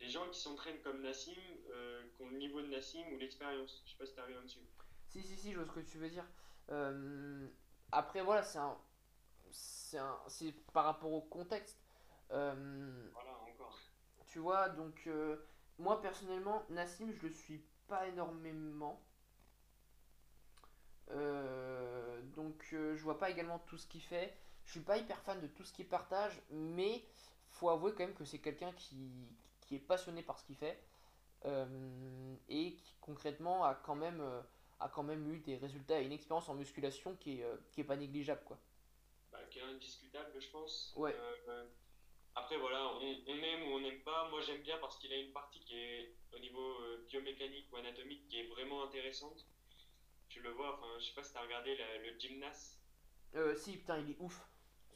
les 0.00 0.08
gens 0.08 0.28
qui 0.30 0.40
s'entraînent 0.40 0.80
comme 0.82 1.02
Nassim, 1.02 1.32
euh, 1.70 2.02
qui 2.14 2.22
ont 2.22 2.28
le 2.30 2.36
niveau 2.36 2.60
de 2.60 2.68
Nassim 2.68 3.04
ou 3.12 3.18
l'expérience. 3.18 3.82
Je 3.84 3.90
sais 3.92 3.98
pas 3.98 4.06
si 4.06 4.14
tu 4.14 4.20
arrives 4.20 4.42
dessus. 4.42 4.60
Si, 5.08 5.22
si, 5.22 5.36
si, 5.36 5.52
je 5.52 5.58
vois 5.58 5.66
ce 5.66 5.80
que 5.80 5.90
tu 5.90 5.98
veux 5.98 6.10
dire. 6.10 6.26
Euh, 6.70 7.48
après, 7.92 8.22
voilà, 8.22 8.42
c'est 8.42 8.58
un 8.58 8.78
c'est 9.52 10.52
par 10.72 10.84
rapport 10.84 11.12
au 11.12 11.22
contexte. 11.22 11.78
Euh, 12.30 13.08
voilà, 13.12 13.30
encore. 13.42 13.78
Tu 14.26 14.38
vois, 14.38 14.68
donc, 14.68 15.02
euh, 15.06 15.36
moi 15.78 16.00
personnellement, 16.00 16.64
Nassim, 16.70 17.10
je 17.12 17.26
le 17.26 17.32
suis 17.32 17.64
pas 17.86 18.06
énormément. 18.06 19.00
Euh, 21.10 22.20
donc 22.34 22.66
je 22.70 23.02
vois 23.02 23.18
pas 23.18 23.30
également 23.30 23.58
tout 23.60 23.78
ce 23.78 23.86
qu'il 23.86 24.02
fait. 24.02 24.36
Je 24.64 24.72
suis 24.72 24.80
pas 24.80 24.98
hyper 24.98 25.18
fan 25.22 25.40
de 25.40 25.46
tout 25.46 25.64
ce 25.64 25.72
qu'il 25.72 25.88
partage, 25.88 26.38
mais 26.50 27.02
faut 27.48 27.70
avouer 27.70 27.92
quand 27.92 28.04
même 28.04 28.14
que 28.14 28.26
c'est 28.26 28.40
quelqu'un 28.40 28.72
qui, 28.72 29.10
qui 29.62 29.76
est 29.76 29.80
passionné 29.80 30.22
par 30.22 30.38
ce 30.38 30.44
qu'il 30.44 30.56
fait 30.56 30.82
et 32.48 32.74
qui 32.74 32.96
concrètement 33.00 33.64
a 33.64 33.74
quand 33.74 33.94
même 33.94 34.20
a 34.80 34.88
quand 34.88 35.04
même 35.04 35.32
eu 35.32 35.38
des 35.38 35.56
résultats 35.56 36.00
et 36.00 36.04
une 36.04 36.12
expérience 36.12 36.48
en 36.48 36.54
musculation 36.54 37.14
qui 37.16 37.40
est, 37.40 37.46
qui 37.70 37.80
est 37.80 37.84
pas 37.84 37.96
négligeable 37.96 38.42
quoi. 38.44 38.58
Qui 39.50 39.58
est 39.58 39.62
indiscutable, 39.62 40.32
je 40.38 40.48
pense. 40.50 40.92
Ouais. 40.96 41.14
après 42.34 42.58
voilà, 42.58 42.86
on, 42.94 43.16
on, 43.26 43.36
aime 43.42 43.62
ou 43.64 43.76
on 43.76 43.80
n'aime 43.80 44.02
pas. 44.02 44.28
Moi 44.30 44.40
j'aime 44.40 44.62
bien 44.62 44.78
parce 44.78 44.98
qu'il 44.98 45.12
a 45.12 45.16
une 45.16 45.32
partie 45.32 45.60
qui 45.60 45.76
est 45.76 46.14
au 46.32 46.38
niveau 46.38 46.76
biomécanique 47.08 47.72
ou 47.72 47.76
anatomique 47.76 48.28
qui 48.28 48.40
est 48.40 48.46
vraiment 48.46 48.84
intéressante 48.84 49.46
tu 50.28 50.40
le 50.40 50.50
vois, 50.50 50.74
enfin, 50.74 50.86
je 50.98 51.06
sais 51.06 51.14
pas 51.14 51.22
si 51.22 51.32
t'as 51.32 51.42
regardé 51.42 51.76
le 51.76 52.18
gymnase. 52.18 52.78
Euh, 53.34 53.56
si, 53.56 53.76
putain, 53.76 53.98
il 53.98 54.12
est 54.12 54.16
ouf. 54.18 54.40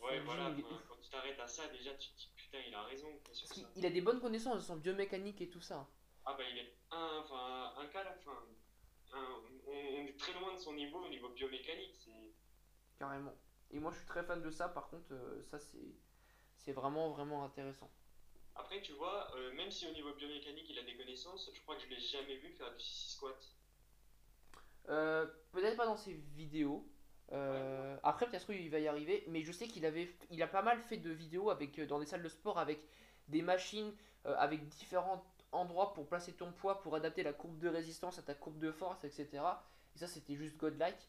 Ouais, 0.01 0.21
voilà, 0.21 0.53
quand 0.89 0.97
tu 1.01 1.11
t'arrêtes 1.11 1.39
à 1.39 1.47
ça, 1.47 1.69
déjà, 1.69 1.95
tu 1.95 2.11
te 2.11 2.17
dis, 2.17 2.31
putain, 2.37 2.59
il 2.67 2.75
a 2.75 2.83
raison. 2.85 3.09
Parce 3.25 3.53
qu'il 3.75 3.87
a 3.87 3.91
des 3.91 4.01
bonnes 4.01 4.21
connaissances 4.21 4.57
de 4.57 4.61
son 4.61 4.77
biomécanique 4.77 5.41
et 5.41 5.49
tout 5.49 5.61
ça. 5.61 5.89
Ah, 6.25 6.35
bah, 6.35 6.45
il 6.49 6.59
est 6.59 6.77
un, 6.91 7.19
enfin, 7.19 7.75
un 7.79 7.87
cas, 7.87 8.05
là, 8.05 8.15
enfin, 8.19 8.39
on, 9.67 10.07
est 10.07 10.19
très 10.19 10.33
loin 10.35 10.55
de 10.55 10.59
son 10.59 10.75
niveau 10.75 11.05
au 11.05 11.09
niveau 11.09 11.29
biomécanique. 11.31 12.09
Carrément. 12.99 13.35
Et 13.73 13.81
moi, 13.81 13.91
je 13.91 13.97
suis 13.97 14.07
très 14.07 14.23
fan 14.23 14.43
de 14.43 14.51
ça, 14.51 14.69
par 14.69 14.89
contre, 14.89 15.13
euh, 15.13 15.43
ça, 15.51 15.59
c'est, 15.59 16.73
vraiment, 16.73 17.11
vraiment 17.11 17.45
intéressant. 17.45 17.91
Après, 18.55 18.83
tu 18.83 18.93
vois, 18.93 19.29
euh, 19.35 19.53
même 19.55 19.71
si 19.71 19.87
au 19.87 19.93
niveau 19.93 20.13
biomécanique, 20.13 20.67
il 20.69 20.79
a 20.79 20.83
des 20.83 20.95
connaissances, 20.95 21.51
je 21.53 21.61
crois 21.63 21.77
que 21.77 21.83
je 21.83 21.89
l'ai 21.89 22.01
jamais 22.01 22.37
vu 22.37 22.51
faire 22.51 22.71
du 22.73 22.85
6 22.85 23.13
squat. 23.13 23.55
Euh, 24.89 25.27
peut-être 25.53 25.77
pas 25.77 25.87
dans 25.87 25.97
ses 25.97 26.13
vidéos. 26.13 26.87
Euh, 27.33 27.97
après, 28.03 28.27
peut-être 28.27 28.45
qu'il 28.45 28.71
va 28.71 28.79
y 28.79 28.89
arriver, 28.89 29.25
mais 29.29 29.43
je 29.43 29.53
sais 29.53 29.67
qu'il 29.67 29.87
avait, 29.87 30.15
il 30.31 30.43
a 30.43 30.47
pas 30.47 30.61
mal 30.61 30.83
fait 30.83 30.99
de 30.99 31.11
vidéos 31.11 31.49
avec, 31.49 31.81
dans 31.81 31.99
des 31.99 32.05
salles 32.07 32.23
de 32.23 32.29
sport 32.29 32.59
avec 32.59 32.87
des 33.29 33.41
machines, 33.41 33.95
avec 34.25 34.69
différents 34.69 35.25
endroits 35.51 35.95
pour 35.95 36.07
placer 36.07 36.33
ton 36.33 36.53
poids, 36.53 36.81
pour 36.81 36.95
adapter 36.95 37.23
la 37.23 37.33
courbe 37.33 37.59
de 37.59 37.69
résistance 37.69 38.19
à 38.19 38.23
ta 38.23 38.35
courbe 38.35 38.59
de 38.59 38.71
force, 38.71 39.03
etc. 39.05 39.29
Et 39.97 39.99
ça, 39.99 40.07
c'était 40.07 40.37
juste 40.37 40.57
godlike. 40.59 41.09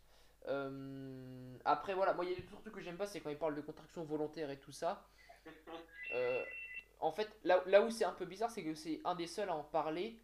Après, 1.66 1.94
voilà, 1.94 2.14
moi, 2.14 2.26
il 2.26 2.32
y 2.32 2.34
a 2.34 2.38
des 2.38 2.46
trucs 2.46 2.74
que 2.74 2.82
j'aime 2.82 2.98
pas, 2.98 3.08
c'est 3.08 3.22
quand 3.22 3.30
il 3.30 3.38
parle 3.38 3.56
de 3.56 3.62
contraction 3.62 4.04
volontaire 4.04 4.50
et 4.50 4.60
tout 4.60 4.72
ça. 4.72 5.06
en 7.00 7.12
fait, 7.12 7.30
là, 7.44 7.64
là 7.66 7.82
où 7.82 7.90
c'est 7.90 8.06
un 8.06 8.14
peu 8.14 8.26
bizarre, 8.26 8.52
c'est 8.52 8.64
que 8.64 8.76
c'est 8.76 9.02
un 9.06 9.16
des 9.16 9.28
seuls 9.28 9.50
à 9.50 9.56
en 9.56 9.64
parler 9.64 10.20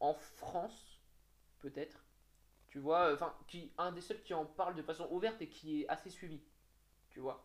en 0.00 0.14
France, 0.14 1.00
peut-être. 1.60 2.04
Tu 2.70 2.78
vois, 2.78 3.08
euh, 3.08 3.14
enfin, 3.14 3.34
qui 3.48 3.72
un 3.78 3.92
des 3.92 4.00
seuls 4.00 4.22
qui 4.22 4.32
en 4.32 4.46
parle 4.46 4.74
de 4.74 4.82
façon 4.82 5.06
ouverte 5.10 5.40
et 5.42 5.48
qui 5.48 5.82
est 5.82 5.88
assez 5.88 6.08
suivi. 6.08 6.40
Tu 7.10 7.20
vois. 7.20 7.44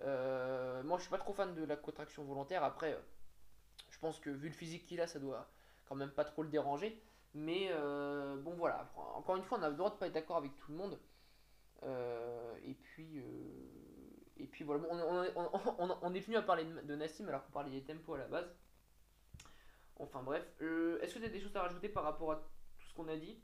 Euh, 0.00 0.82
moi, 0.82 0.96
je 0.98 1.02
suis 1.02 1.10
pas 1.10 1.18
trop 1.18 1.34
fan 1.34 1.54
de 1.54 1.64
la 1.64 1.76
contraction 1.76 2.24
volontaire. 2.24 2.64
Après, 2.64 2.94
euh, 2.94 3.00
je 3.90 3.98
pense 3.98 4.18
que 4.20 4.30
vu 4.30 4.48
le 4.48 4.54
physique 4.54 4.86
qu'il 4.86 5.00
a, 5.00 5.06
ça 5.06 5.18
doit 5.18 5.48
quand 5.86 5.94
même 5.94 6.10
pas 6.10 6.24
trop 6.24 6.42
le 6.42 6.48
déranger. 6.48 7.00
Mais 7.34 7.70
bon, 8.42 8.54
voilà. 8.56 8.90
Encore 9.14 9.36
une 9.36 9.44
fois, 9.44 9.58
on 9.58 9.62
a 9.62 9.68
le 9.68 9.76
droit 9.76 9.90
de 9.90 9.96
pas 9.96 10.06
être 10.06 10.14
d'accord 10.14 10.38
avec 10.38 10.56
tout 10.56 10.72
le 10.72 10.78
monde. 10.78 10.98
Et 11.84 12.74
puis, 12.74 13.22
et 14.36 14.46
puis 14.46 14.64
voilà. 14.64 14.84
on, 14.90 16.14
est 16.14 16.20
venu 16.20 16.36
à 16.36 16.42
parler 16.42 16.64
de, 16.64 16.94
Nassim 16.96 17.28
alors 17.28 17.44
qu'on 17.44 17.52
parlait 17.52 17.70
des 17.70 17.82
tempos 17.82 18.14
à 18.14 18.18
la 18.18 18.28
base. 18.28 18.54
Enfin 19.96 20.22
bref. 20.22 20.44
Est-ce 20.60 21.14
que 21.14 21.18
tu 21.18 21.24
as 21.24 21.28
des 21.28 21.40
choses 21.40 21.56
à 21.56 21.62
rajouter 21.62 21.88
par 21.88 22.04
rapport 22.04 22.32
à 22.32 22.36
tout 22.36 22.86
ce 22.86 22.94
qu'on 22.94 23.08
a 23.08 23.16
dit? 23.16 23.40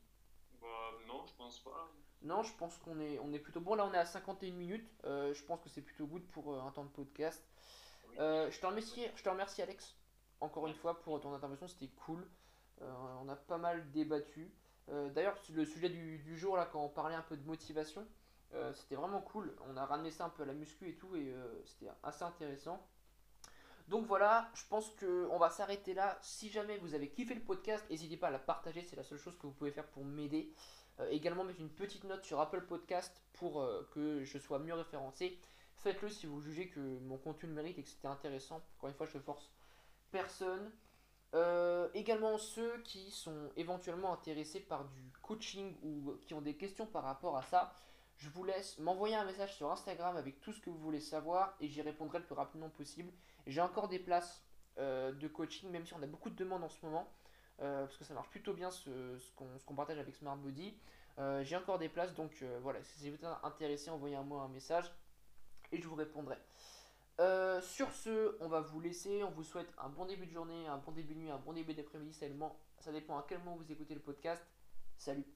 Non, 1.06 1.24
je 1.26 1.34
pense 1.34 1.60
pas. 1.60 1.92
Non, 2.22 2.42
je 2.42 2.54
pense 2.54 2.78
qu'on 2.78 2.98
est, 3.00 3.18
on 3.18 3.32
est 3.32 3.38
plutôt 3.38 3.60
bon. 3.60 3.74
Là, 3.74 3.86
on 3.86 3.92
est 3.92 3.98
à 3.98 4.06
51 4.06 4.52
minutes. 4.52 4.88
Euh, 5.04 5.34
je 5.34 5.44
pense 5.44 5.60
que 5.60 5.68
c'est 5.68 5.82
plutôt 5.82 6.06
good 6.06 6.22
pour 6.28 6.54
euh, 6.54 6.60
un 6.60 6.70
temps 6.70 6.84
de 6.84 6.90
podcast. 6.90 7.44
Euh, 8.18 8.50
je, 8.50 8.58
te 8.58 8.66
remercie, 8.66 9.06
je 9.14 9.22
te 9.22 9.28
remercie, 9.28 9.60
Alex, 9.60 9.96
encore 10.40 10.66
une 10.66 10.74
fois, 10.74 11.00
pour 11.02 11.20
ton 11.20 11.34
intervention. 11.34 11.68
C'était 11.68 11.92
cool. 12.06 12.26
on 12.80 13.28
a 13.28 13.36
pas 13.36 13.58
mal 13.58 13.90
débattu. 13.90 14.50
D'ailleurs, 14.88 15.36
le 15.50 15.64
sujet 15.64 15.88
du, 15.88 16.18
du, 16.18 16.36
jour, 16.36 16.56
là, 16.56 16.66
quand 16.70 16.82
on 16.82 16.88
parlait 16.88 17.14
un 17.14 17.22
peu 17.22 17.36
de 17.36 17.46
motivation, 17.46 18.06
c'était 18.74 18.94
vraiment 18.94 19.20
cool. 19.20 19.54
On 19.68 19.76
a 19.76 19.84
ramené 19.84 20.10
ça 20.10 20.24
un 20.24 20.28
peu 20.28 20.42
à 20.42 20.46
la 20.46 20.54
muscu 20.54 20.88
et 20.88 20.94
tout, 20.94 21.16
et 21.16 21.34
c'était 21.64 21.90
assez 22.02 22.22
intéressant. 22.22 22.84
Donc 23.88 24.06
voilà, 24.06 24.48
je 24.54 24.62
pense 24.68 24.90
qu'on 24.98 25.38
va 25.38 25.50
s'arrêter 25.50 25.92
là. 25.92 26.18
Si 26.22 26.50
jamais 26.50 26.78
vous 26.78 26.94
avez 26.94 27.10
kiffé 27.10 27.34
le 27.34 27.42
podcast, 27.42 27.84
n'hésitez 27.90 28.16
pas 28.16 28.28
à 28.28 28.30
la 28.30 28.38
partager, 28.38 28.82
c'est 28.82 28.96
la 28.96 29.04
seule 29.04 29.18
chose 29.18 29.36
que 29.36 29.46
vous 29.46 29.52
pouvez 29.52 29.72
faire 29.72 29.86
pour 29.88 30.04
m'aider. 30.04 30.52
Euh, 31.00 31.10
également 31.10 31.44
mettre 31.44 31.60
une 31.60 31.70
petite 31.70 32.04
note 32.04 32.24
sur 32.24 32.40
Apple 32.40 32.62
Podcast 32.62 33.20
pour 33.34 33.60
euh, 33.60 33.88
que 33.92 34.24
je 34.24 34.38
sois 34.38 34.58
mieux 34.58 34.74
référencé. 34.74 35.38
Faites-le 35.76 36.08
si 36.08 36.26
vous 36.26 36.40
jugez 36.40 36.68
que 36.68 36.80
mon 37.00 37.18
contenu 37.18 37.48
le 37.48 37.54
mérite 37.54 37.78
et 37.78 37.82
que 37.82 37.88
c'était 37.88 38.08
intéressant. 38.08 38.62
Encore 38.78 38.88
une 38.88 38.94
fois, 38.94 39.06
je 39.06 39.18
force 39.18 39.50
personne. 40.12 40.70
Euh, 41.34 41.88
également 41.94 42.38
ceux 42.38 42.78
qui 42.82 43.10
sont 43.10 43.50
éventuellement 43.56 44.12
intéressés 44.12 44.60
par 44.60 44.84
du 44.84 45.12
coaching 45.20 45.74
ou 45.82 46.14
qui 46.26 46.32
ont 46.32 46.40
des 46.40 46.54
questions 46.54 46.86
par 46.86 47.02
rapport 47.02 47.36
à 47.36 47.42
ça, 47.42 47.74
je 48.16 48.28
vous 48.30 48.44
laisse 48.44 48.78
m'envoyer 48.78 49.16
un 49.16 49.24
message 49.24 49.54
sur 49.56 49.70
Instagram 49.70 50.16
avec 50.16 50.40
tout 50.40 50.52
ce 50.52 50.60
que 50.60 50.70
vous 50.70 50.78
voulez 50.78 51.00
savoir 51.00 51.54
et 51.60 51.68
j'y 51.68 51.82
répondrai 51.82 52.18
le 52.18 52.24
plus 52.24 52.34
rapidement 52.34 52.70
possible. 52.70 53.12
J'ai 53.46 53.60
encore 53.60 53.88
des 53.88 53.98
places 53.98 54.42
euh, 54.78 55.12
de 55.12 55.28
coaching, 55.28 55.70
même 55.70 55.86
si 55.86 55.94
on 55.94 56.02
a 56.02 56.06
beaucoup 56.06 56.30
de 56.30 56.36
demandes 56.36 56.64
en 56.64 56.68
ce 56.68 56.84
moment, 56.84 57.08
euh, 57.60 57.84
parce 57.84 57.96
que 57.96 58.04
ça 58.04 58.14
marche 58.14 58.28
plutôt 58.28 58.54
bien 58.54 58.70
ce, 58.70 58.90
qu'on 59.66 59.74
partage 59.74 59.98
avec 59.98 60.14
Smart 60.14 60.36
Body. 60.36 60.74
Euh, 61.18 61.44
j'ai 61.44 61.56
encore 61.56 61.78
des 61.78 61.88
places, 61.88 62.14
donc 62.14 62.42
voilà, 62.62 62.82
si 62.82 63.10
vous 63.10 63.16
êtes 63.16 63.24
intéressé, 63.42 63.90
envoyez-moi 63.90 64.42
un 64.42 64.48
message 64.48 64.90
et 65.72 65.80
je 65.80 65.86
vous 65.86 65.94
répondrai. 65.94 66.36
sur 67.62 67.92
ce, 67.92 68.36
on 68.40 68.48
va 68.48 68.60
vous 68.60 68.80
laisser. 68.80 69.22
On 69.24 69.30
vous 69.30 69.44
souhaite 69.44 69.72
un 69.78 69.88
bon 69.88 70.06
début 70.06 70.26
de 70.26 70.32
journée, 70.32 70.66
un 70.66 70.78
bon 70.78 70.92
début 70.92 71.14
de 71.14 71.20
nuit, 71.20 71.30
un 71.30 71.38
bon 71.38 71.52
début 71.52 71.74
d'après-midi. 71.74 72.18
Ça 72.80 72.92
dépend 72.92 73.18
à 73.18 73.24
quel 73.28 73.38
moment 73.38 73.56
vous 73.56 73.70
écoutez 73.70 73.94
le 73.94 74.00
podcast. 74.00 74.44
Salut 74.96 75.33